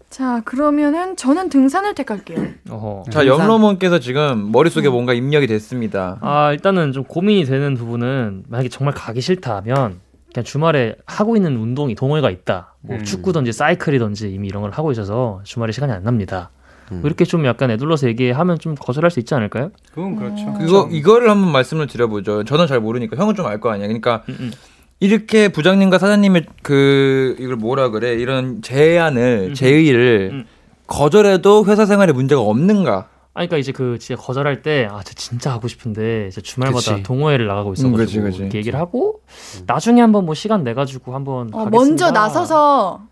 자, 0.09 0.41
그러면은 0.43 1.15
저는 1.15 1.49
등산을 1.49 1.93
택할게요. 1.95 2.43
어허. 2.69 3.05
자 3.11 3.27
염로몬께서 3.27 3.99
지금 3.99 4.51
머릿속에 4.51 4.89
뭔가 4.89 5.13
입력이 5.13 5.47
됐습니다. 5.47 6.17
아 6.21 6.51
일단은 6.51 6.91
좀 6.91 7.03
고민이 7.03 7.45
되는 7.45 7.75
부분은 7.75 8.43
만약에 8.49 8.69
정말 8.69 8.93
가기 8.95 9.21
싫다면 9.21 9.99
그냥 10.33 10.43
주말에 10.45 10.95
하고 11.05 11.35
있는 11.35 11.57
운동이 11.57 11.95
동호회가 11.95 12.29
있다. 12.29 12.75
뭐 12.81 12.97
음. 12.97 13.03
축구든지 13.03 13.51
사이클이든지 13.51 14.31
이미 14.31 14.47
이런 14.47 14.61
걸 14.61 14.71
하고 14.71 14.91
있어서 14.91 15.41
주말에 15.43 15.71
시간이 15.71 15.91
안 15.91 16.03
납니다. 16.03 16.51
음. 16.91 16.99
뭐 17.01 17.07
이렇게 17.07 17.25
좀 17.25 17.45
약간 17.45 17.71
애둘러서 17.71 18.07
얘기하면 18.07 18.59
좀 18.59 18.75
거절할 18.75 19.11
수 19.11 19.19
있지 19.19 19.33
않을까요? 19.35 19.71
그건 19.93 20.15
그렇죠. 20.15 20.53
그거 20.53 20.87
이거를 20.91 21.29
한번 21.29 21.51
말씀을 21.51 21.87
드려보죠. 21.87 22.43
저는 22.43 22.67
잘 22.67 22.79
모르니까 22.79 23.15
형은 23.17 23.35
좀 23.35 23.45
알 23.47 23.59
거 23.59 23.71
아니야. 23.71 23.87
그러니까 23.87 24.23
음, 24.29 24.37
음. 24.39 24.51
이렇게 24.99 25.47
부장님과 25.49 25.97
사장님의 25.97 26.45
그 26.61 27.35
이걸 27.39 27.55
뭐라 27.55 27.89
그래 27.89 28.13
이런 28.15 28.61
제안을 28.61 29.47
음. 29.49 29.53
제의를 29.53 30.29
음. 30.33 30.45
거절해도 30.87 31.65
회사 31.65 31.85
생활에 31.85 32.11
문제가 32.11 32.41
없는가? 32.41 33.07
아, 33.33 33.41
그러니까 33.45 33.57
이제 33.57 33.71
그 33.71 33.97
진짜 33.99 34.21
거절할 34.21 34.61
때, 34.63 34.87
아, 34.89 35.01
저 35.03 35.13
진짜 35.13 35.51
하고 35.51 35.67
싶은데, 35.67 36.27
이제 36.29 36.41
주말마다 36.41 36.91
그치. 36.93 37.03
동호회를 37.03 37.47
나가고 37.47 37.73
있어가지고 37.73 37.95
음, 37.95 37.97
그치, 38.05 38.19
그치. 38.21 38.37
이렇게 38.41 38.57
얘기를 38.57 38.79
하고 38.79 39.21
나중에 39.67 40.01
한번 40.01 40.25
뭐 40.25 40.33
시간 40.35 40.63
내 40.63 40.73
가지고 40.73 41.13
한번 41.13 41.47
어, 41.53 41.65
가겠습니다. 41.65 41.69
먼저 41.77 42.11
나서서 42.11 43.03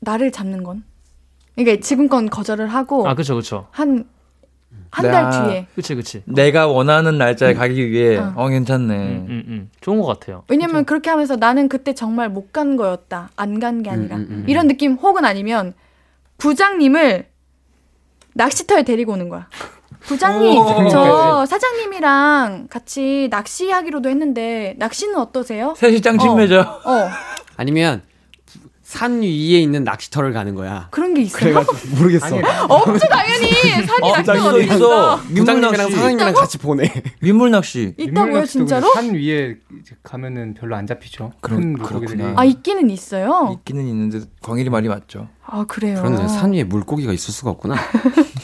나를 0.00 0.32
잡는 0.32 0.62
건. 0.64 0.82
그러니까 1.54 1.80
지금 1.84 2.08
건 2.08 2.28
거절을 2.30 2.66
하고 2.68 3.08
아, 3.08 3.14
그쵸, 3.14 3.36
그쵸. 3.36 3.68
한 3.70 4.04
한달 4.90 5.22
나- 5.22 5.46
뒤에. 5.48 5.66
그치, 5.74 5.94
그치. 5.94 6.22
내가 6.26 6.66
원하는 6.66 7.16
날짜에 7.16 7.54
가기 7.54 7.90
위해 7.90 8.18
어. 8.18 8.32
어, 8.36 8.48
괜찮네. 8.48 8.94
음, 8.96 9.26
음, 9.30 9.44
음. 9.46 9.70
좋은 9.80 10.00
것 10.00 10.06
같아요. 10.06 10.42
왜냐면 10.48 10.84
그렇게 10.84 11.08
하면서 11.10 11.36
나는 11.36 11.68
그때 11.68 11.94
정말 11.94 12.28
못 12.28 12.52
간 12.52 12.76
거였다. 12.76 13.30
안 13.36 13.60
간 13.60 13.82
게 13.82 13.88
아니라. 13.90 14.16
음, 14.16 14.20
음, 14.22 14.26
음. 14.30 14.44
이런 14.48 14.66
느낌 14.66 14.94
혹은 14.94 15.24
아니면 15.24 15.72
부장님을 16.38 17.26
낚시터에 18.34 18.82
데리고 18.82 19.12
오는 19.12 19.28
거야. 19.28 19.46
부장님, 20.00 20.58
오. 20.58 20.88
저 20.88 21.46
사장님이랑 21.46 22.66
같이 22.68 23.28
낚시하기로도 23.30 24.08
했는데 24.08 24.74
낚시는 24.78 25.16
어떠세요? 25.16 25.74
셋이 25.76 26.00
짱 26.00 26.18
친매죠. 26.18 26.60
어. 26.60 27.08
아니면 27.56 28.02
산 28.92 29.22
위에 29.22 29.26
있는 29.58 29.84
낚시터를 29.84 30.34
가는 30.34 30.54
거야. 30.54 30.88
그런 30.90 31.14
게 31.14 31.22
있어요? 31.22 31.40
그래가지고 31.54 31.96
모르겠어. 31.96 32.26
없죠 32.68 33.08
당연히 33.08 33.50
산이 33.88 34.02
어, 34.02 34.16
낚시가 34.18 34.34
있어, 34.36 34.48
어디 34.50 34.64
있어. 34.64 34.74
있어? 34.74 35.16
부장님이랑 35.34 35.72
낚시. 35.72 35.96
사장님이랑 35.96 36.34
같이 36.34 36.58
보내. 36.58 36.92
민물 37.22 37.50
낚시. 37.50 37.94
있다고요 37.96 38.44
진짜로? 38.44 38.92
산 38.92 39.14
위에 39.14 39.56
가면은 40.02 40.52
별로 40.52 40.76
안 40.76 40.86
잡히죠. 40.86 41.32
물고기들이. 41.40 42.18
그렇구나. 42.18 42.34
아 42.38 42.44
있기는 42.44 42.90
있어요. 42.90 43.56
있기는 43.60 43.86
있는데 43.86 44.20
광일이 44.42 44.68
말이 44.68 44.88
맞죠. 44.88 45.28
아 45.46 45.64
그래요. 45.66 45.96
그런데 45.96 46.28
산 46.28 46.52
위에 46.52 46.62
물고기가 46.64 47.14
있을 47.14 47.32
수가 47.32 47.50
없구나. 47.50 47.76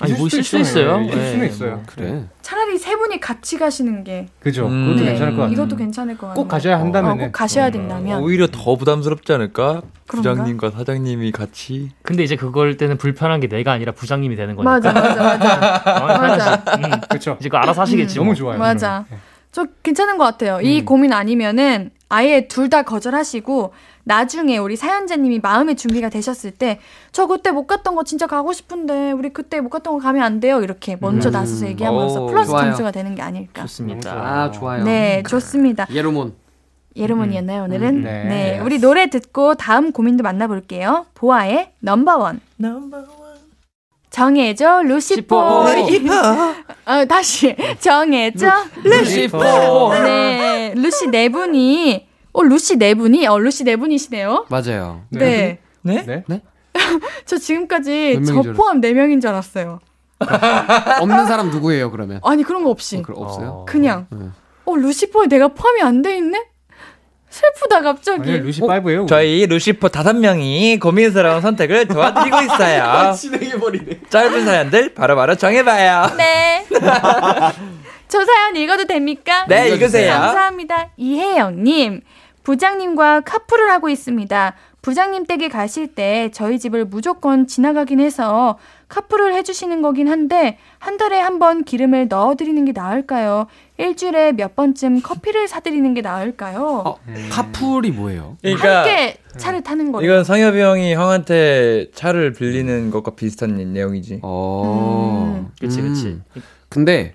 아니 0.00 0.12
뭐 0.14 0.26
있을 0.26 0.42
수 0.42 0.58
있어요. 0.58 0.98
네, 0.98 1.06
있을 1.06 1.26
수는 1.26 1.40
네, 1.40 1.46
있어요. 1.46 1.70
뭐. 1.72 1.82
그래. 1.86 2.24
차라리 2.42 2.78
세 2.78 2.96
분이 2.96 3.20
같이 3.20 3.58
가시는 3.58 4.02
게 4.04 4.26
그죠. 4.40 4.66
음. 4.66 4.86
그것도 4.86 5.04
네, 5.04 5.10
괜찮을 5.10 5.32
것 5.34 5.42
같아요. 5.42 5.52
이것도 5.52 5.76
괜찮을 5.76 6.18
것 6.18 6.26
같아요. 6.28 6.42
꼭 6.42 6.48
가셔야 6.48 6.80
한다면은. 6.80 7.24
어, 7.24 7.26
꼭 7.26 7.32
가셔야 7.32 7.70
된다면. 7.70 8.22
오히려 8.22 8.46
더 8.50 8.76
부담스럽지 8.76 9.32
않을까? 9.32 9.82
그런가? 10.06 10.30
부장님과 10.32 10.70
사장님이 10.70 11.32
같이. 11.32 11.90
근데 12.02 12.22
이제 12.24 12.36
그걸 12.36 12.76
때는 12.76 12.96
불편한 12.96 13.40
게 13.40 13.48
내가 13.48 13.72
아니라 13.72 13.92
부장님이 13.92 14.36
되는 14.36 14.56
거니까. 14.56 14.70
맞아 14.70 14.92
맞아 14.92 15.22
맞아. 15.22 15.82
어, 16.02 16.06
맞아. 16.18 16.54
음, 16.76 17.00
그렇죠. 17.08 17.36
이제 17.40 17.48
그거 17.48 17.58
알아서 17.58 17.82
하시겠지. 17.82 18.16
너무 18.16 18.26
뭐. 18.26 18.34
좋아요. 18.34 18.58
맞아. 18.58 19.04
네. 19.10 19.18
저 19.52 19.66
괜찮은 19.82 20.16
것 20.18 20.24
같아요. 20.24 20.56
음. 20.56 20.64
이 20.64 20.84
고민 20.84 21.12
아니면은 21.12 21.90
아예 22.08 22.48
둘 22.48 22.68
다 22.70 22.82
거절하시고 22.82 23.72
나중에 24.04 24.58
우리 24.58 24.76
사연자님이 24.76 25.40
마음의 25.40 25.76
준비가 25.76 26.08
되셨을 26.08 26.50
때 26.52 26.80
저 27.12 27.26
그때 27.26 27.50
못 27.50 27.66
갔던 27.66 27.94
거 27.96 28.04
진짜 28.04 28.26
가고 28.26 28.52
싶은데 28.52 29.12
우리 29.12 29.30
그때 29.32 29.60
못 29.60 29.68
갔던 29.68 29.94
거 29.94 29.98
가면 30.00 30.22
안 30.22 30.40
돼요 30.40 30.60
이렇게 30.62 30.96
먼저 31.00 31.30
음. 31.30 31.32
나서서 31.32 31.66
얘기하면서 31.68 32.22
오, 32.24 32.26
플러스 32.28 32.50
좋아요. 32.50 32.66
점수가 32.66 32.90
되는 32.92 33.14
게 33.14 33.22
아닐까. 33.22 33.62
좋습니다. 33.62 34.12
아 34.12 34.50
좋아요. 34.50 34.84
네 34.84 35.22
좋습니다. 35.28 35.86
예로몬. 35.90 36.34
예로문이었나요 36.96 37.64
오늘은? 37.64 37.88
음, 37.98 38.02
네. 38.02 38.24
네. 38.24 38.60
우리 38.60 38.80
노래 38.80 39.08
듣고 39.10 39.54
다음 39.54 39.92
고민도 39.92 40.22
만나볼게요. 40.24 41.06
보아의 41.14 41.70
넘버원. 41.80 42.40
정해줘 44.20 44.82
루시퍼. 44.82 45.64
어, 46.84 47.04
다시 47.08 47.56
정해줘 47.80 48.50
루시퍼. 48.84 49.94
네 50.02 50.74
루시 50.76 51.06
네 51.08 51.30
분이 51.30 52.06
어 52.32 52.42
루시 52.42 52.76
네 52.76 52.92
분이 52.94 53.26
어 53.26 53.38
루시 53.38 53.64
네 53.64 53.76
분이시네요. 53.76 54.44
맞아요. 54.50 55.02
네. 55.08 55.58
네? 55.80 56.04
네? 56.04 56.24
네? 56.28 56.42
저 57.24 57.38
지금까지 57.38 58.18
몇저 58.20 58.52
포함 58.52 58.82
네 58.82 58.92
명인 58.92 59.20
줄 59.22 59.30
알았어요. 59.30 59.80
없는 61.00 61.24
사람 61.26 61.48
누구예요 61.48 61.90
그러면? 61.90 62.20
아니 62.22 62.42
그런 62.42 62.62
거 62.62 62.68
없이 62.68 62.98
어, 62.98 63.12
없어요? 63.22 63.64
그냥 63.66 64.06
네. 64.10 64.26
어 64.66 64.76
루시퍼에 64.76 65.28
내가 65.28 65.48
포함이 65.48 65.80
안 65.80 66.02
돼 66.02 66.18
있네? 66.18 66.44
슬프다 67.30 67.80
갑자기. 67.82 68.38
루시 68.38 68.60
파이브예요. 68.60 69.06
저희 69.06 69.46
루시퍼 69.46 69.88
다섯 69.88 70.14
명이 70.16 70.78
고민스러운 70.80 71.40
선택을 71.40 71.86
도와드리고 71.86 72.42
있어요. 72.42 73.12
진행해 73.16 73.52
버리네. 73.58 74.00
짧은 74.10 74.44
사연들 74.44 74.94
바로 74.94 75.14
바로 75.16 75.34
정해봐요. 75.36 76.16
네. 76.16 76.66
저 78.08 78.24
사연 78.24 78.56
읽어도 78.56 78.84
됩니까? 78.86 79.46
네, 79.48 79.68
읽으세요. 79.68 80.12
감사합니다. 80.12 80.88
이혜영님, 80.96 82.00
부장님과 82.42 83.20
카풀을 83.20 83.70
하고 83.70 83.88
있습니다. 83.88 84.54
부장님 84.82 85.26
댁에 85.26 85.48
가실 85.48 85.94
때 85.94 86.30
저희 86.32 86.58
집을 86.58 86.86
무조건 86.86 87.46
지나가긴 87.46 88.00
해서 88.00 88.58
카풀을 88.90 89.32
해주시는 89.34 89.80
거긴 89.82 90.08
한데 90.08 90.58
한 90.78 90.96
달에 90.98 91.18
한 91.18 91.38
번 91.38 91.64
기름을 91.64 92.08
넣어드리는 92.08 92.62
게 92.66 92.72
나을까요? 92.72 93.46
일주일에 93.78 94.32
몇 94.32 94.54
번쯤 94.56 95.00
커피를 95.00 95.48
사드리는 95.48 95.94
게 95.94 96.02
나을까요? 96.02 96.82
어, 96.84 96.96
카풀이 97.30 97.92
뭐예요? 97.92 98.36
그러니까 98.42 98.78
함께 98.80 99.16
차를 99.38 99.62
타는 99.62 99.92
거예요. 99.92 100.04
이건 100.10 100.24
성엽이 100.24 100.60
형이 100.60 100.92
형한테 100.94 101.86
차를 101.94 102.34
빌리는 102.34 102.90
것과 102.90 103.12
비슷한 103.14 103.54
내용이지. 103.72 104.20
어. 104.22 105.34
음. 105.46 105.48
그치, 105.58 105.80
그치. 105.80 106.20
근데 106.68 107.14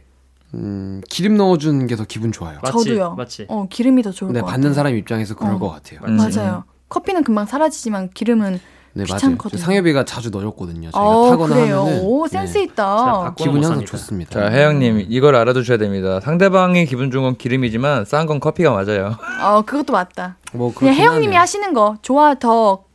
음, 0.55 1.01
기름 1.09 1.38
넣어주는 1.38 1.86
게 1.86 1.95
더 1.95 2.05
기분 2.05 2.32
좋아요. 2.32 2.57
맞지, 2.63 2.71
저도요. 2.86 3.13
맞지. 3.15 3.45
어, 3.49 3.67
기름이 3.69 4.01
더 4.01 4.09
좋을 4.11 4.34
네, 4.34 4.39
것 4.39 4.47
받는 4.47 4.69
같아요. 4.69 4.73
사람 4.73 4.95
입장에서 4.95 5.36
그럴 5.36 5.53
어. 5.55 5.59
것 5.59 5.69
같아요. 5.69 5.99
음. 6.07 6.15
맞아요. 6.17 6.63
커피는 6.89 7.23
금방 7.23 7.45
사라지지만 7.45 8.09
기름은 8.13 8.59
네, 8.98 9.04
맞아요. 9.10 9.18
귀찮거든요. 9.18 9.62
상엽이가 9.62 10.06
자주 10.06 10.30
넣어줬거든요. 10.30 10.89
저희가 10.91 11.00
어, 11.10 11.30
타거나 11.30 11.56
그래요. 11.56 11.82
하면은 11.82 12.02
오, 12.04 12.28
센스 12.28 12.58
네, 12.58 12.64
있다. 12.64 13.34
기분이 13.38 13.56
항상 13.56 13.72
못 13.74 13.88
삽니다. 13.88 13.91
좋습니다. 13.91 14.32
자, 14.39 14.50
혜영님 14.52 15.06
이걸 15.10 15.36
알아두셔야 15.36 15.78
됩니다. 15.78 16.20
상대방이 16.22 16.86
기분 16.86 17.12
좋은 17.12 17.24
건 17.24 17.36
기름이지만 17.38 18.06
싼 18.06 18.26
건 18.26 18.39
커피가 18.39 18.72
맞아요. 18.72 19.18
어, 19.43 19.62
그것도 19.64 19.91
맞다. 19.93 20.38
뭐 20.54 20.74
그냥 20.74 20.96
하네요. 21.14 21.38
하시는 21.39 21.74
거 21.74 21.98
좋아 22.02 22.36
더 22.36 22.86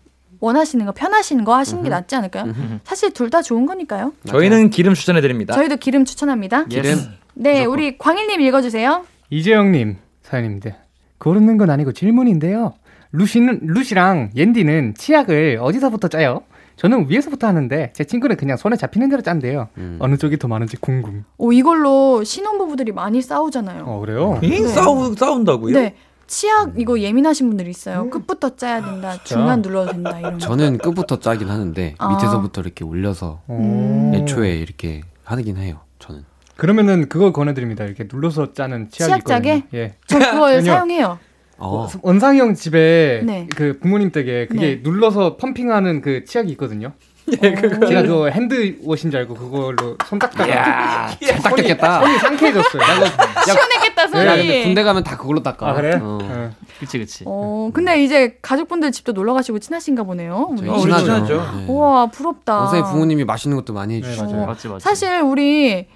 원하시는 0.41 0.87
거 0.87 0.93
편하시는 0.93 1.45
거 1.45 1.55
하시는 1.55 1.83
게 1.83 1.89
음흠. 1.91 1.95
낫지 1.95 2.17
않을까요? 2.17 2.47
사실 2.85 3.13
둘 3.13 3.29
다 3.29 3.43
좋은 3.43 3.67
거니까요. 3.67 4.15
저희는 4.27 4.71
기름 4.71 4.95
추천해 4.95 5.21
드립니다. 5.21 5.53
저희도 5.55 5.77
기름 5.77 6.07
추천합니다. 6.07 6.65
기름 6.65 6.99
네, 7.35 7.67
우리 7.67 7.99
광일님 7.99 8.41
읽어주세요. 8.41 9.05
이재영님 9.29 9.99
사연입니다. 10.23 10.71
고르는 11.19 11.59
건 11.59 11.69
아니고 11.69 11.93
질문인데요. 11.93 12.73
루시는 13.13 13.61
루시랑 13.63 14.31
옌디는 14.37 14.95
치약을 14.97 15.59
어디서부터 15.61 16.09
짜요? 16.09 16.43
저는 16.77 17.11
위에서부터 17.11 17.47
하는데 17.47 17.93
제 17.93 18.05
친구는 18.05 18.37
그냥 18.37 18.57
손에 18.57 18.77
잡히는 18.77 19.11
대로 19.11 19.21
짠대요. 19.21 19.69
음. 19.77 19.97
어느 20.01 20.17
쪽이 20.17 20.39
더 20.39 20.49
많은지 20.49 20.77
궁금. 20.79 21.25
오, 21.37 21.53
이걸로 21.53 22.25
신혼부부들이 22.25 22.93
많이 22.93 23.21
싸우잖아요. 23.21 23.85
어 23.85 24.01
그래요? 24.01 24.39
잉? 24.43 24.63
네. 24.63 24.69
싸우 24.69 25.15
싸운다고요? 25.15 25.75
네. 25.79 25.95
치약 26.27 26.79
이거 26.79 26.99
예민하신 26.99 27.49
분들이 27.49 27.69
있어요. 27.71 28.09
끝부터 28.09 28.57
짜야 28.57 28.83
된다. 28.83 29.17
중간 29.25 29.61
눌러도 29.61 29.93
된다. 29.93 30.19
이런 30.19 30.35
거. 30.35 30.39
저는 30.39 30.79
끝부터 30.79 31.19
짜긴 31.19 31.49
하는데 31.49 31.95
아. 31.99 32.15
밑에서부터 32.15 32.61
이렇게 32.63 32.85
올려서 32.85 33.43
음. 33.51 34.13
애초에 34.15 34.55
이렇게 34.55 35.03
하긴 35.25 35.57
해요. 35.59 35.81
저는. 35.99 36.25
그러면은 36.57 37.09
그거 37.09 37.33
권해드립니다. 37.33 37.85
이렇게 37.85 38.07
눌러서 38.11 38.53
짜는 38.53 38.91
치약이 38.91 39.11
치약 39.11 39.25
짜게? 39.27 39.65
예. 39.75 39.97
저 40.07 40.19
그걸. 40.19 40.63
사용해요. 40.65 41.19
어. 41.61 41.87
원상이 42.03 42.39
형 42.41 42.55
집에 42.55 43.23
네. 43.25 43.47
그 43.55 43.79
부모님 43.79 44.11
댁에 44.11 44.47
그게 44.47 44.61
네. 44.77 44.81
눌러서 44.83 45.37
펌핑하는 45.37 46.01
그 46.01 46.25
치약이 46.25 46.51
있거든요. 46.53 46.93
제가 47.31 48.03
그 48.03 48.31
핸드워신 48.31 49.11
줄 49.11 49.21
알고 49.21 49.35
그걸로 49.35 49.97
손 50.07 50.19
닦다가 50.19 50.49
이야, 50.49 51.17
잘 51.21 51.39
닦였겠다. 51.39 52.01
손이 52.01 52.19
상쾌해졌어요. 52.19 52.83
시원했겠다, 53.45 54.09
손이. 54.09 54.27
야, 54.27 54.37
근데 54.37 54.63
군대 54.65 54.83
가면 54.83 55.05
다 55.05 55.17
그걸로 55.17 55.43
닦아. 55.43 55.69
아 55.69 55.75
그래? 55.75 55.95
어. 56.03 56.19
어. 56.21 56.51
그치, 56.81 56.99
그치. 56.99 57.25
어, 57.27 57.71
근데 57.73 58.03
이제 58.03 58.39
가족분들 58.43 58.91
집도 58.91 59.13
놀러 59.13 59.35
가시고 59.35 59.59
친하신가 59.59 60.03
보네요. 60.05 60.49
우리. 60.59 60.69
어, 60.69 60.73
우리 60.73 60.81
친하죠. 60.83 61.05
친하죠. 61.05 61.59
네. 61.59 61.67
우와, 61.69 62.07
부럽다. 62.07 62.59
원상이 62.61 62.83
부모님이 62.85 63.25
맛있는 63.25 63.57
것도 63.59 63.75
많이 63.75 64.01
네, 64.01 64.09
해주시고. 64.09 64.33
맞아요. 64.33 64.47
맞지, 64.47 64.69
맞지. 64.69 64.83
사실 64.85 65.21
우리 65.21 65.87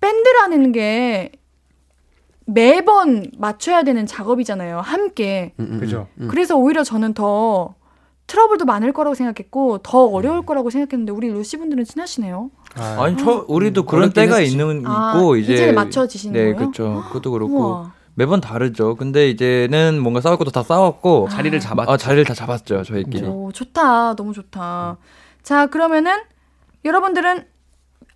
밴드라는 0.00 0.72
게 0.72 1.32
매번 2.46 3.30
맞춰야 3.36 3.82
되는 3.82 4.06
작업이잖아요. 4.06 4.80
함께. 4.80 5.52
음, 5.58 5.68
음, 5.72 5.80
그죠. 5.80 6.06
음. 6.20 6.28
그래서 6.28 6.56
오히려 6.56 6.84
저는 6.84 7.12
더 7.12 7.74
트러블도 8.28 8.64
많을 8.64 8.92
거라고 8.92 9.14
생각했고 9.14 9.78
더 9.78 10.04
어려울 10.06 10.44
거라고 10.46 10.70
생각했는데 10.70 11.12
우리 11.12 11.28
루시 11.28 11.58
분들은 11.58 11.84
친하시네요. 11.84 12.50
아, 12.76 12.96
아니 13.00 13.16
저 13.16 13.44
우리도 13.48 13.82
음, 13.82 13.86
그런 13.86 14.12
때가 14.12 14.36
했지. 14.36 14.52
있는 14.52 14.84
아, 14.86 15.14
있고 15.16 15.36
이제 15.36 15.54
이제는 15.54 15.74
맞춰지시는 15.74 16.32
네, 16.32 16.40
거예요? 16.52 16.56
그렇죠. 16.56 17.04
그것도 17.08 17.30
그렇고 17.32 17.54
우와. 17.58 17.92
매번 18.14 18.40
다르죠. 18.40 18.94
근데 18.96 19.28
이제는 19.28 20.00
뭔가 20.00 20.20
싸울 20.20 20.38
것도 20.38 20.50
다 20.50 20.62
싸웠고 20.62 21.28
자리를 21.30 21.58
잡았죠. 21.60 21.90
아, 21.92 21.96
자리를 21.96 22.24
다 22.24 22.32
잡았죠, 22.34 22.82
저희끼리. 22.84 23.26
오, 23.26 23.52
좋다. 23.52 24.14
너무 24.16 24.32
좋다. 24.32 24.96
자, 25.42 25.66
그러면은 25.66 26.16
여러분들은 26.84 27.44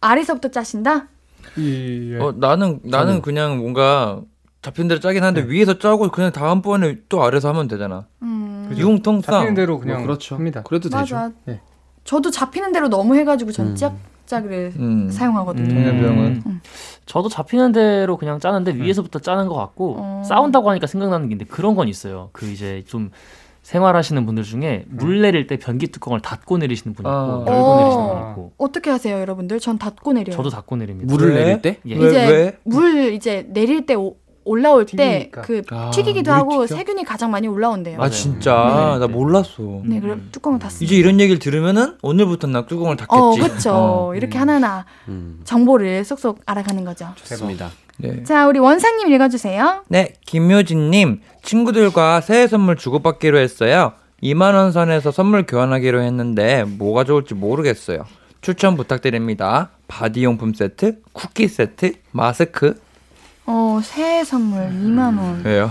아래서부터 0.01 0.49
짜신다? 0.51 1.09
이, 1.57 2.13
예. 2.15 2.19
어, 2.19 2.33
나는 2.37 2.81
나는 2.85 3.19
저는- 3.19 3.23
그냥 3.23 3.59
뭔가 3.59 4.21
잡힌 4.63 4.89
대로 4.89 5.01
짜긴 5.01 5.23
하는데 5.23 5.49
위에서 5.51 5.79
짜고 5.79 6.09
그냥 6.11 6.33
다음번에 6.33 6.99
또 7.09 7.23
아래서 7.25 7.49
하면 7.49 7.67
되잖아. 7.69 8.07
음. 8.23 8.73
융통성. 8.77 9.33
잡히는 9.33 9.55
대로 9.55 9.79
그냥 9.79 9.99
뭐 9.99 10.07
그렇죠. 10.07 10.35
합니다. 10.35 10.63
그래도 10.63 10.89
되죠. 10.89 11.15
맞아. 11.17 11.33
네. 11.47 11.61
저도 12.05 12.31
잡히는 12.31 12.73
대로 12.73 12.89
너무 12.89 13.17
해가지고 13.17 13.53
전 13.53 13.69
음. 13.69 13.75
찌약짜기를 13.75 14.73
음. 14.79 15.11
사용하거든요. 15.11 15.69
음. 15.73 15.75
정엽이 15.75 16.05
형은 16.07 16.61
저도 17.07 17.29
잡히는 17.29 17.73
대로 17.73 18.17
그냥 18.17 18.39
짜는데 18.39 18.75
위에서부터 18.75 19.19
짜는 19.19 19.49
것 19.49 19.55
같고 19.55 19.97
어. 19.99 20.23
싸운다고 20.27 20.69
하니까 20.71 20.87
생각나는 20.87 21.29
게 21.29 21.35
있는데 21.35 21.51
그런 21.51 21.75
건 21.75 21.89
있어요. 21.89 22.29
그 22.33 22.47
이제 22.47 22.83
좀 22.87 23.11
생활하시는 23.71 24.27
분들 24.27 24.43
중에 24.43 24.85
물 24.89 25.21
내릴 25.21 25.47
때 25.47 25.57
변기 25.57 25.87
뚜껑을 25.87 26.21
닫고 26.21 26.59
내리시는 26.59 26.93
분이 26.95 27.05
있고 27.09 27.09
아. 27.09 27.45
열고 27.47 27.77
내리시는 27.77 28.05
어. 28.05 28.09
분이 28.19 28.31
있고 28.31 28.53
어떻게 28.59 28.91
하세요, 28.91 29.21
여러분들? 29.21 29.61
전 29.61 29.79
닫고 29.79 30.13
내려요. 30.13 30.35
저도 30.37 30.51
닫고 30.51 30.75
내립니다. 30.77 31.13
물을 31.13 31.35
왜? 31.35 31.45
내릴 31.45 31.63
때? 31.63 31.79
예. 31.87 31.97
왜, 31.97 32.09
이제 32.09 32.27
왜? 32.29 32.59
물 32.65 33.13
이제 33.13 33.47
내릴 33.51 33.87
때 33.87 33.95
오- 33.95 34.17
올라올 34.45 34.87
때. 34.87 35.31
그 35.31 35.63
아, 35.71 35.91
튀기기도 35.93 36.33
하고 36.33 36.67
튀겨? 36.67 36.79
세균이 36.79 37.05
가장 37.05 37.31
많이 37.31 37.47
올라온대요. 37.47 38.03
아 38.03 38.09
진짜 38.11 38.97
나 38.99 39.07
몰랐어. 39.07 39.83
네, 39.85 40.01
그래 40.01 40.17
뚜껑을 40.33 40.59
닫습니다. 40.59 40.85
이제 40.85 40.97
이런 41.01 41.21
얘기를 41.21 41.39
들으면은 41.39 41.97
오늘부터 42.03 42.49
나 42.49 42.67
뚜껑을 42.67 42.97
닫겠지. 42.97 43.21
어, 43.21 43.31
그렇죠. 43.33 43.71
어. 43.73 44.15
이렇게 44.17 44.37
하나하나 44.39 44.85
음, 45.07 45.41
정보를 45.45 46.05
쏙쏙 46.05 46.41
알아가는 46.47 46.85
거죠. 46.85 47.07
좋습니다. 47.17 47.71
네. 48.01 48.23
자, 48.25 48.47
우리 48.47 48.59
원상님 48.59 49.13
읽어주세요. 49.13 49.85
네, 49.89 50.15
김효진님 50.27 51.21
친구들과 51.43 52.21
새해 52.21 52.47
선물 52.47 52.77
주고받기로 52.77 53.39
했어요. 53.39 53.93
2만 54.23 54.55
원 54.55 54.73
선에서 54.73 55.11
선물 55.11 55.47
교환하기로 55.47 56.03
했는데 56.03 56.65
뭐가 56.65 57.05
좋을지 57.05 57.35
모르겠어요. 57.35 58.05
추천 58.41 58.77
부탁드립니다. 58.77 59.71
바디용품 59.89 60.55
세트, 60.55 61.03
쿠키 61.13 61.49
세트, 61.49 61.93
마스크. 62.13 62.81
어, 63.47 63.81
새해 63.83 64.25
선물 64.25 64.61
2만 64.71 65.19
원. 65.19 65.43
왜요? 65.45 65.71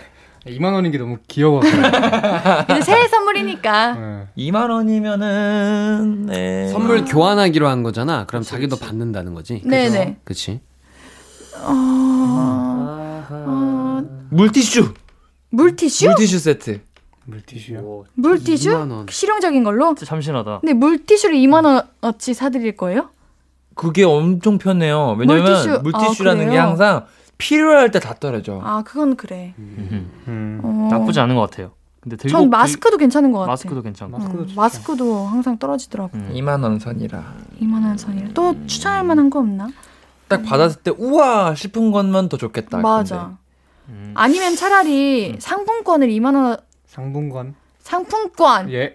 2만 0.46 0.72
원인 0.72 0.90
게 0.90 0.98
너무 0.98 1.18
귀여워서. 1.28 1.68
이제 2.70 2.80
새해 2.82 3.06
선물이니까. 3.08 3.92
네. 3.94 4.26
2만 4.38 4.70
원이면은 4.70 6.26
네. 6.26 6.68
선물 6.68 7.04
교환하기로 7.04 7.68
한 7.68 7.82
거잖아. 7.82 8.24
그럼 8.26 8.42
자기도 8.42 8.76
받는다는 8.76 9.34
거지. 9.34 9.62
네네. 9.64 10.16
그치? 10.24 10.60
어, 11.62 13.26
어, 13.30 14.02
물티슈. 14.30 14.94
물티슈? 15.50 16.06
물티슈 16.06 16.38
세트. 16.38 16.80
물티슈요? 17.26 18.04
물티슈? 18.14 18.70
2만 18.70 18.90
원. 18.90 19.06
실용적인 19.08 19.62
걸로? 19.64 19.94
참신하다. 19.94 20.60
근데 20.60 20.72
물티슈를 20.74 21.36
2만 21.36 21.64
원어치 22.02 22.34
사드릴 22.34 22.76
거예요? 22.76 23.10
그게 23.74 24.04
엄청 24.04 24.58
편해요. 24.58 25.16
왜냐면 25.18 25.44
물티슈. 25.44 25.80
물티슈. 25.82 26.22
아, 26.22 26.26
라는게? 26.26 26.56
항상 26.56 27.06
필요할 27.38 27.90
때 27.90 27.98
다 28.00 28.14
떨어져. 28.14 28.60
아, 28.62 28.82
그건 28.82 29.16
그래. 29.16 29.54
음. 29.58 30.60
어. 30.62 30.88
나쁘지 30.90 31.20
않은 31.20 31.34
것 31.34 31.42
같아요. 31.50 31.72
근데 32.00 32.16
들고 32.16 32.30
전 32.36 32.48
마스크도 32.50 32.96
괜찮은 32.96 33.30
것 33.30 33.40
같아. 33.40 33.52
마스크도 33.52 33.82
괜찮고. 33.82 34.16
음, 34.16 34.52
마스크도 34.56 35.26
항상 35.26 35.58
떨어지더라고. 35.58 36.10
음. 36.16 36.30
2만 36.34 36.62
원 36.62 36.78
선이라. 36.78 37.34
2만 37.60 37.84
원 37.84 37.98
선이라. 37.98 38.28
또 38.32 38.54
추천할 38.66 39.04
만한 39.04 39.28
거 39.28 39.38
없나? 39.40 39.68
딱 40.30 40.42
받았을 40.44 40.80
때 40.82 40.92
우와 40.96 41.54
싶은 41.56 41.90
것만 41.90 42.28
더 42.28 42.36
좋겠다. 42.36 42.78
맞아. 42.78 43.36
음. 43.88 44.12
아니면 44.16 44.54
차라리 44.54 45.34
상품권을 45.40 46.06
2만 46.08 46.36
원 46.36 46.56
상품권. 46.86 47.54
상품권 47.82 48.70
예. 48.72 48.94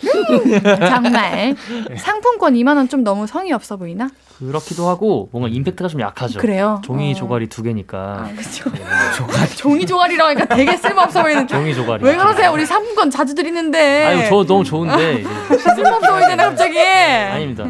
정말 0.88 1.54
상품권 1.98 2.54
2만 2.54 2.76
원 2.76 2.88
좀 2.88 3.04
너무 3.04 3.26
성의 3.26 3.52
없어 3.52 3.76
보이나? 3.76 4.08
그렇기도 4.38 4.88
하고 4.88 5.28
뭔가 5.32 5.48
임팩트가 5.50 5.88
좀 5.88 6.00
약하죠. 6.00 6.38
그래요? 6.40 6.80
종이 6.84 7.12
어. 7.12 7.14
조각이 7.14 7.48
두 7.48 7.62
개니까. 7.62 7.98
아, 7.98 8.32
그쵸. 8.36 8.70
종이 9.56 9.84
조각이라고 9.84 10.28
하니까 10.30 10.54
되게 10.54 10.76
쓸모없어 10.76 11.22
보이는. 11.22 11.46
종이 11.46 11.74
조각이. 11.74 12.04
왜 12.04 12.16
그러세요? 12.16 12.52
우리 12.52 12.64
상품권 12.64 13.10
자주 13.10 13.34
드리는데. 13.34 14.04
아유 14.06 14.28
저 14.28 14.44
너무 14.44 14.64
좋은데. 14.64 15.24
쓸모없어 15.74 16.12
보이잖아 16.12 16.44
갑자기. 16.44 16.78
아닙니다. 16.78 17.64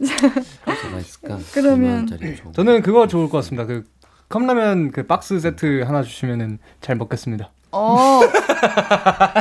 뭐가 0.00 0.98
있을까? 1.00 1.38
그러면 1.52 2.06
2만 2.06 2.10
원짜리 2.12 2.36
좋은 2.36 2.44
거. 2.46 2.52
저는 2.52 2.82
그거 2.82 3.06
좋을 3.06 3.28
것 3.28 3.38
같습니다. 3.38 3.66
그 3.66 3.84
컵라면 4.28 4.90
그 4.92 5.06
박스 5.06 5.38
세트 5.40 5.82
하나 5.82 6.02
주시면은 6.02 6.58
잘 6.80 6.96
먹겠습니다. 6.96 7.50
어 7.70 8.20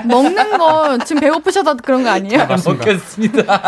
먹는 0.05 0.57
거 0.57 0.97
지금 1.05 1.21
배고프셔서 1.21 1.75
그런 1.77 2.03
거 2.03 2.09
아니에요? 2.09 2.45
먹겠습니다. 2.65 3.63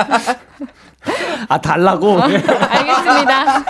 아 1.47 1.61
달라고? 1.61 2.21
알겠습니다. 2.21 3.63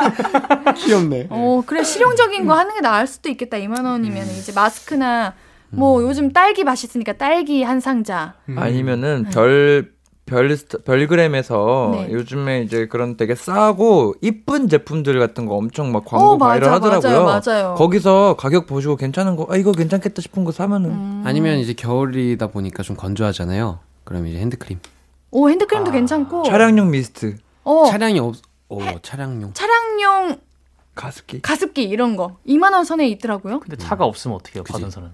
귀엽네. 0.73 1.27
어 1.29 1.61
그래 1.65 1.83
실용적인 1.83 2.45
거 2.47 2.55
하는 2.57 2.73
게 2.73 2.81
나을 2.81 3.05
수도 3.05 3.29
있겠다. 3.29 3.57
2만 3.57 3.85
원이면 3.85 4.25
이제 4.27 4.51
마스크나 4.53 5.33
뭐 5.69 6.01
요즘 6.01 6.33
딸기 6.33 6.63
맛있으니까 6.63 7.13
딸기 7.13 7.61
한 7.61 7.79
상자. 7.79 8.33
아니면은 8.55 9.25
별, 9.31 9.91
별, 10.29 10.55
별그램에서 10.85 11.89
네. 11.93 12.11
요즘에 12.11 12.61
이제 12.61 12.87
그런 12.87 13.17
되게 13.17 13.35
싸고 13.35 14.15
이쁜 14.21 14.69
제품들 14.69 15.19
같은 15.19 15.45
거 15.45 15.55
엄청 15.55 15.91
막 15.91 16.05
광고 16.05 16.31
어, 16.31 16.37
맞아, 16.37 16.49
바이럴 16.51 16.71
하더라고요. 16.71 17.23
맞아요, 17.23 17.41
맞아요. 17.45 17.75
거기서 17.75 18.35
가격 18.37 18.67
보시고 18.67 18.95
괜찮은 18.95 19.35
거, 19.35 19.47
아, 19.49 19.57
이거 19.57 19.71
괜찮겠다 19.71 20.21
싶은 20.21 20.43
거 20.43 20.51
사면은. 20.51 20.89
음. 20.91 21.23
아니면 21.25 21.57
이제 21.57 21.73
겨울이다 21.73 22.47
보니까 22.47 22.83
좀 22.83 22.95
건조하잖아요. 22.95 23.79
그럼 24.03 24.27
이제 24.27 24.37
핸드크림. 24.39 24.79
오 25.31 25.49
핸드크림도 25.49 25.91
괜찮고. 25.91 26.43
차량용 26.43 26.91
미스트. 26.91 27.35
어 27.63 27.85
차량이 27.89 28.19
없, 28.19 28.35
오, 28.69 28.79
차량용. 29.01 29.53
차량용 29.53 30.37
가습기. 30.95 31.41
가습기 31.41 31.83
이런 31.83 32.15
거 32.15 32.37
2만 32.47 32.73
원 32.73 32.83
선에 32.85 33.07
있더라고요. 33.09 33.59
근데 33.59 33.75
차가 33.77 34.05
없으면 34.05 34.35
어떻게 34.35 34.59
해요? 34.59 34.63
받은 34.67 34.89
사람이. 34.89 35.13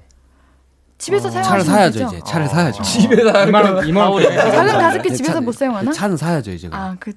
집에서 0.97 1.29
차를 1.29 1.43
사용하시면 1.63 1.75
사야죠, 1.75 1.99
되죠? 1.99 2.15
이제. 2.15 2.21
차를 2.25 2.47
사야죠. 2.47 2.83
집에서 2.83 3.31
2만 3.33 3.53
원, 3.75 3.85
2만 3.85 4.11
원. 4.11 4.23
작은 4.23 4.73
가습기 4.79 5.09
네, 5.09 5.15
집에서 5.15 5.33
차- 5.33 5.41
못 5.41 5.51
사용하나? 5.51 5.91
차는 5.91 6.17
사야죠, 6.17 6.51
이제. 6.51 6.69
그럼. 6.69 6.81
아, 6.81 6.95
그 6.99 7.11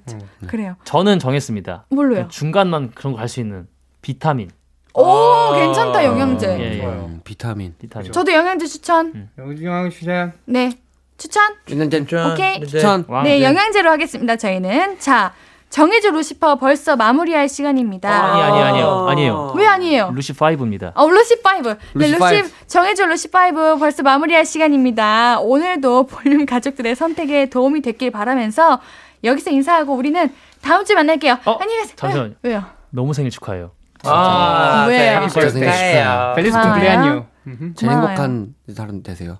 그래요. 0.47 0.75
저는 0.83 1.19
정했습니다. 1.19 1.85
뭘로요? 1.89 2.27
중간만 2.29 2.91
그런 2.93 3.13
거 3.13 3.19
갈 3.19 3.29
수 3.29 3.39
있는 3.39 3.67
비타민. 4.01 4.49
오, 4.93 5.53
괜찮다 5.53 6.03
영양제. 6.03 6.47
예, 6.59 6.79
예. 6.79 6.85
음, 6.85 7.21
비타민. 7.23 7.73
비타민. 7.79 8.11
저도 8.11 8.33
영양제 8.33 8.65
추천. 8.65 9.29
영양 9.37 9.89
시장. 9.89 10.33
네, 10.45 10.71
추천. 11.17 11.55
추천. 11.67 12.31
오케이. 12.33 12.59
추천. 12.65 13.05
네, 13.23 13.41
영양제로 13.43 13.89
하겠습니다. 13.91 14.35
저희는 14.35 14.99
자 14.99 15.33
정해줘 15.69 16.09
루시퍼 16.11 16.55
벌써 16.55 16.95
마무리할 16.95 17.47
시간입니다. 17.47 18.09
아니 18.09 18.41
아니 18.41 18.59
아니요 18.61 19.07
아니에요. 19.07 19.53
왜 19.55 19.67
아니에요? 19.67 20.11
루시 20.15 20.33
5입니다. 20.33 20.91
어, 20.95 21.07
루시 21.09 21.41
five. 21.43 21.69
네, 21.69 21.77
루시 21.93 22.11
루시 22.13 22.19
five. 22.19 22.49
정해줘 22.67 23.05
루시 23.05 23.29
five 23.29 23.77
벌써 23.77 24.01
마무리할 24.01 24.45
시간입니다. 24.45 25.39
오늘도 25.39 26.07
볼륨 26.07 26.45
가족들의 26.47 26.95
선택에 26.95 27.49
도움이 27.49 27.81
됐길 27.81 28.09
바라면서 28.11 28.79
여기서 29.23 29.51
인사하고 29.51 29.93
우리는 29.93 30.33
다음 30.61 30.83
주에 30.85 30.95
만날게요. 30.95 31.37
안녕히 31.45 31.77
가세요. 31.81 31.95
잠시만요. 31.95 32.33
왜요? 32.41 32.63
너무 32.89 33.13
생일 33.13 33.29
축하해요. 33.31 33.71
아, 34.05 34.85
왜요? 34.87 35.27
생일 35.29 35.49
축하해요. 35.49 36.09
아, 36.09 36.33
쿰플레아니요. 36.35 37.27
제일. 37.75 37.91
행복한 37.91 38.55
사람 38.73 39.03
되세요. 39.03 39.37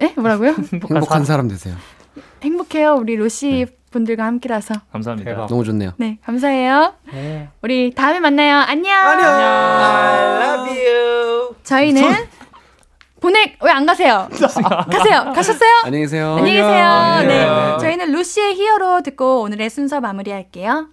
예? 0.00 0.12
뭐라고요? 0.16 0.54
행복한 0.90 1.24
사람 1.24 1.46
되세요. 1.48 1.74
행복해요. 2.42 2.94
우리 2.94 3.16
루시 3.16 3.66
분들과 3.90 4.24
함께라서. 4.24 4.74
감사합니다. 4.92 5.30
대박. 5.30 5.46
너무 5.48 5.64
좋네요. 5.64 5.92
네, 5.96 6.18
감사해요. 6.24 6.94
네. 7.12 7.48
우리 7.62 7.92
다음에 7.94 8.20
만나요. 8.20 8.56
안녕. 8.58 8.94
I 8.94 10.42
love 10.42 10.70
you. 10.86 11.54
저희는 11.64 12.02
보내 13.20 13.56
왜 13.62 13.70
안 13.72 13.84
가세요? 13.86 14.28
가세요. 14.90 15.32
가셨어요? 15.34 15.70
안녕히 15.84 16.04
계세요. 16.04 16.34
안녕히 16.38 16.52
계세요. 16.58 16.84
안녕. 16.86 17.28
네. 17.28 17.44
안녕. 17.44 17.78
저희는 17.78 18.12
루시의 18.12 18.54
히어로 18.54 19.02
듣고 19.02 19.40
오늘의 19.42 19.70
순서 19.70 20.00
마무리할게요. 20.00 20.88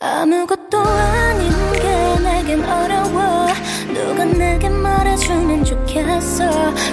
아무것도 0.00 0.78
아닌 0.78 1.50
게 1.72 2.22
내겐 2.22 2.64
어려워 2.64 3.46
누가 3.92 4.24
내게 4.24 4.68
말해주면 4.68 5.64
좋겠어 5.64 6.44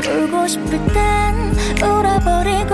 울고 0.09 0.47
싶을 0.47 0.71
땐 0.88 1.53
울어버리고 1.83 2.73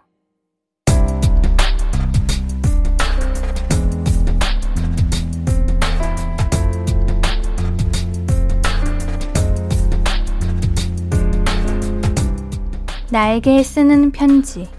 나에게 13.11 13.61
쓰는 13.61 14.11
편지. 14.11 14.69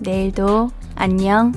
내일도 0.00 0.68
안녕. 0.94 1.52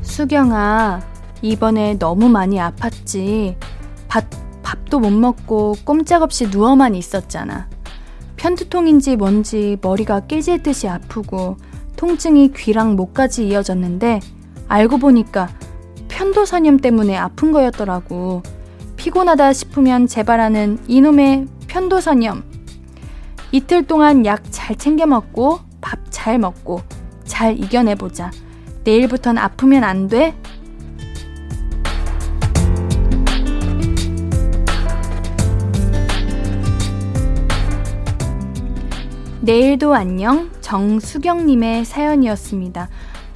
수경아, 0.00 1.02
이번에 1.42 1.98
너무 1.98 2.30
많이 2.30 2.56
아팠지. 2.56 3.56
밥, 4.08 4.24
밥도 4.62 4.98
못 5.00 5.10
먹고 5.10 5.74
꼼짝없이 5.84 6.46
누워만 6.48 6.94
있었잖아. 6.94 7.68
편두통인지 8.36 9.16
뭔지 9.16 9.76
머리가 9.82 10.20
깨질 10.20 10.62
듯이 10.62 10.88
아프고 10.88 11.58
통증이 11.96 12.52
귀랑 12.56 12.96
목까지 12.96 13.46
이어졌는데 13.46 14.20
알고 14.68 14.96
보니까 14.96 15.50
편도선염 16.22 16.76
때문에 16.76 17.16
아픈 17.16 17.50
거였더라고. 17.50 18.44
피곤하다 18.96 19.52
싶으면 19.54 20.06
재발하는 20.06 20.78
이놈의 20.86 21.48
편도선염. 21.66 22.44
이틀 23.50 23.84
동안 23.84 24.24
약 24.24 24.44
잘 24.52 24.76
챙겨 24.76 25.04
먹고 25.04 25.58
밥 25.80 25.98
잘 26.10 26.38
먹고 26.38 26.82
잘 27.24 27.58
이겨내보자. 27.58 28.30
내일부턴 28.84 29.36
아프면 29.36 29.82
안 29.82 30.06
돼? 30.06 30.36
내일도 39.40 39.92
안녕 39.92 40.52
정수경님의 40.60 41.84
사연이었습니다. 41.84 42.88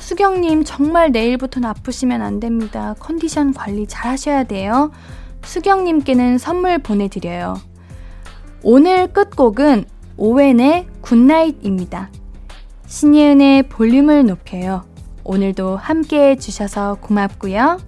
수경님 0.07 0.63
정말 0.63 1.11
내일부터는 1.11 1.69
아프시면 1.69 2.23
안 2.23 2.39
됩니다. 2.39 2.95
컨디션 3.01 3.53
관리 3.53 3.89
잘 3.89 4.13
하셔야 4.13 4.45
돼요. 4.45 4.93
수경님께는 5.43 6.39
선물 6.39 6.79
보내드려요. 6.79 7.57
오늘 8.63 9.13
끝곡은 9.13 9.85
오웬의 10.17 10.87
굿나잇입니다. 11.01 12.11
신예은의 12.87 13.65
볼륨을 13.65 14.27
높여요. 14.27 14.85
오늘도 15.25 15.75
함께 15.75 16.31
해주셔서 16.31 16.99
고맙고요. 17.01 17.81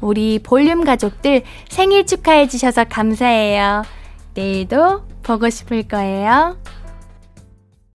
우리 0.00 0.38
볼륨 0.38 0.84
가족들 0.84 1.42
생일 1.68 2.06
축하해 2.06 2.48
주셔서 2.48 2.84
감사해요. 2.84 3.82
내일도 4.32 5.02
보고 5.22 5.50
싶을 5.50 5.82
거예요. 5.82 6.56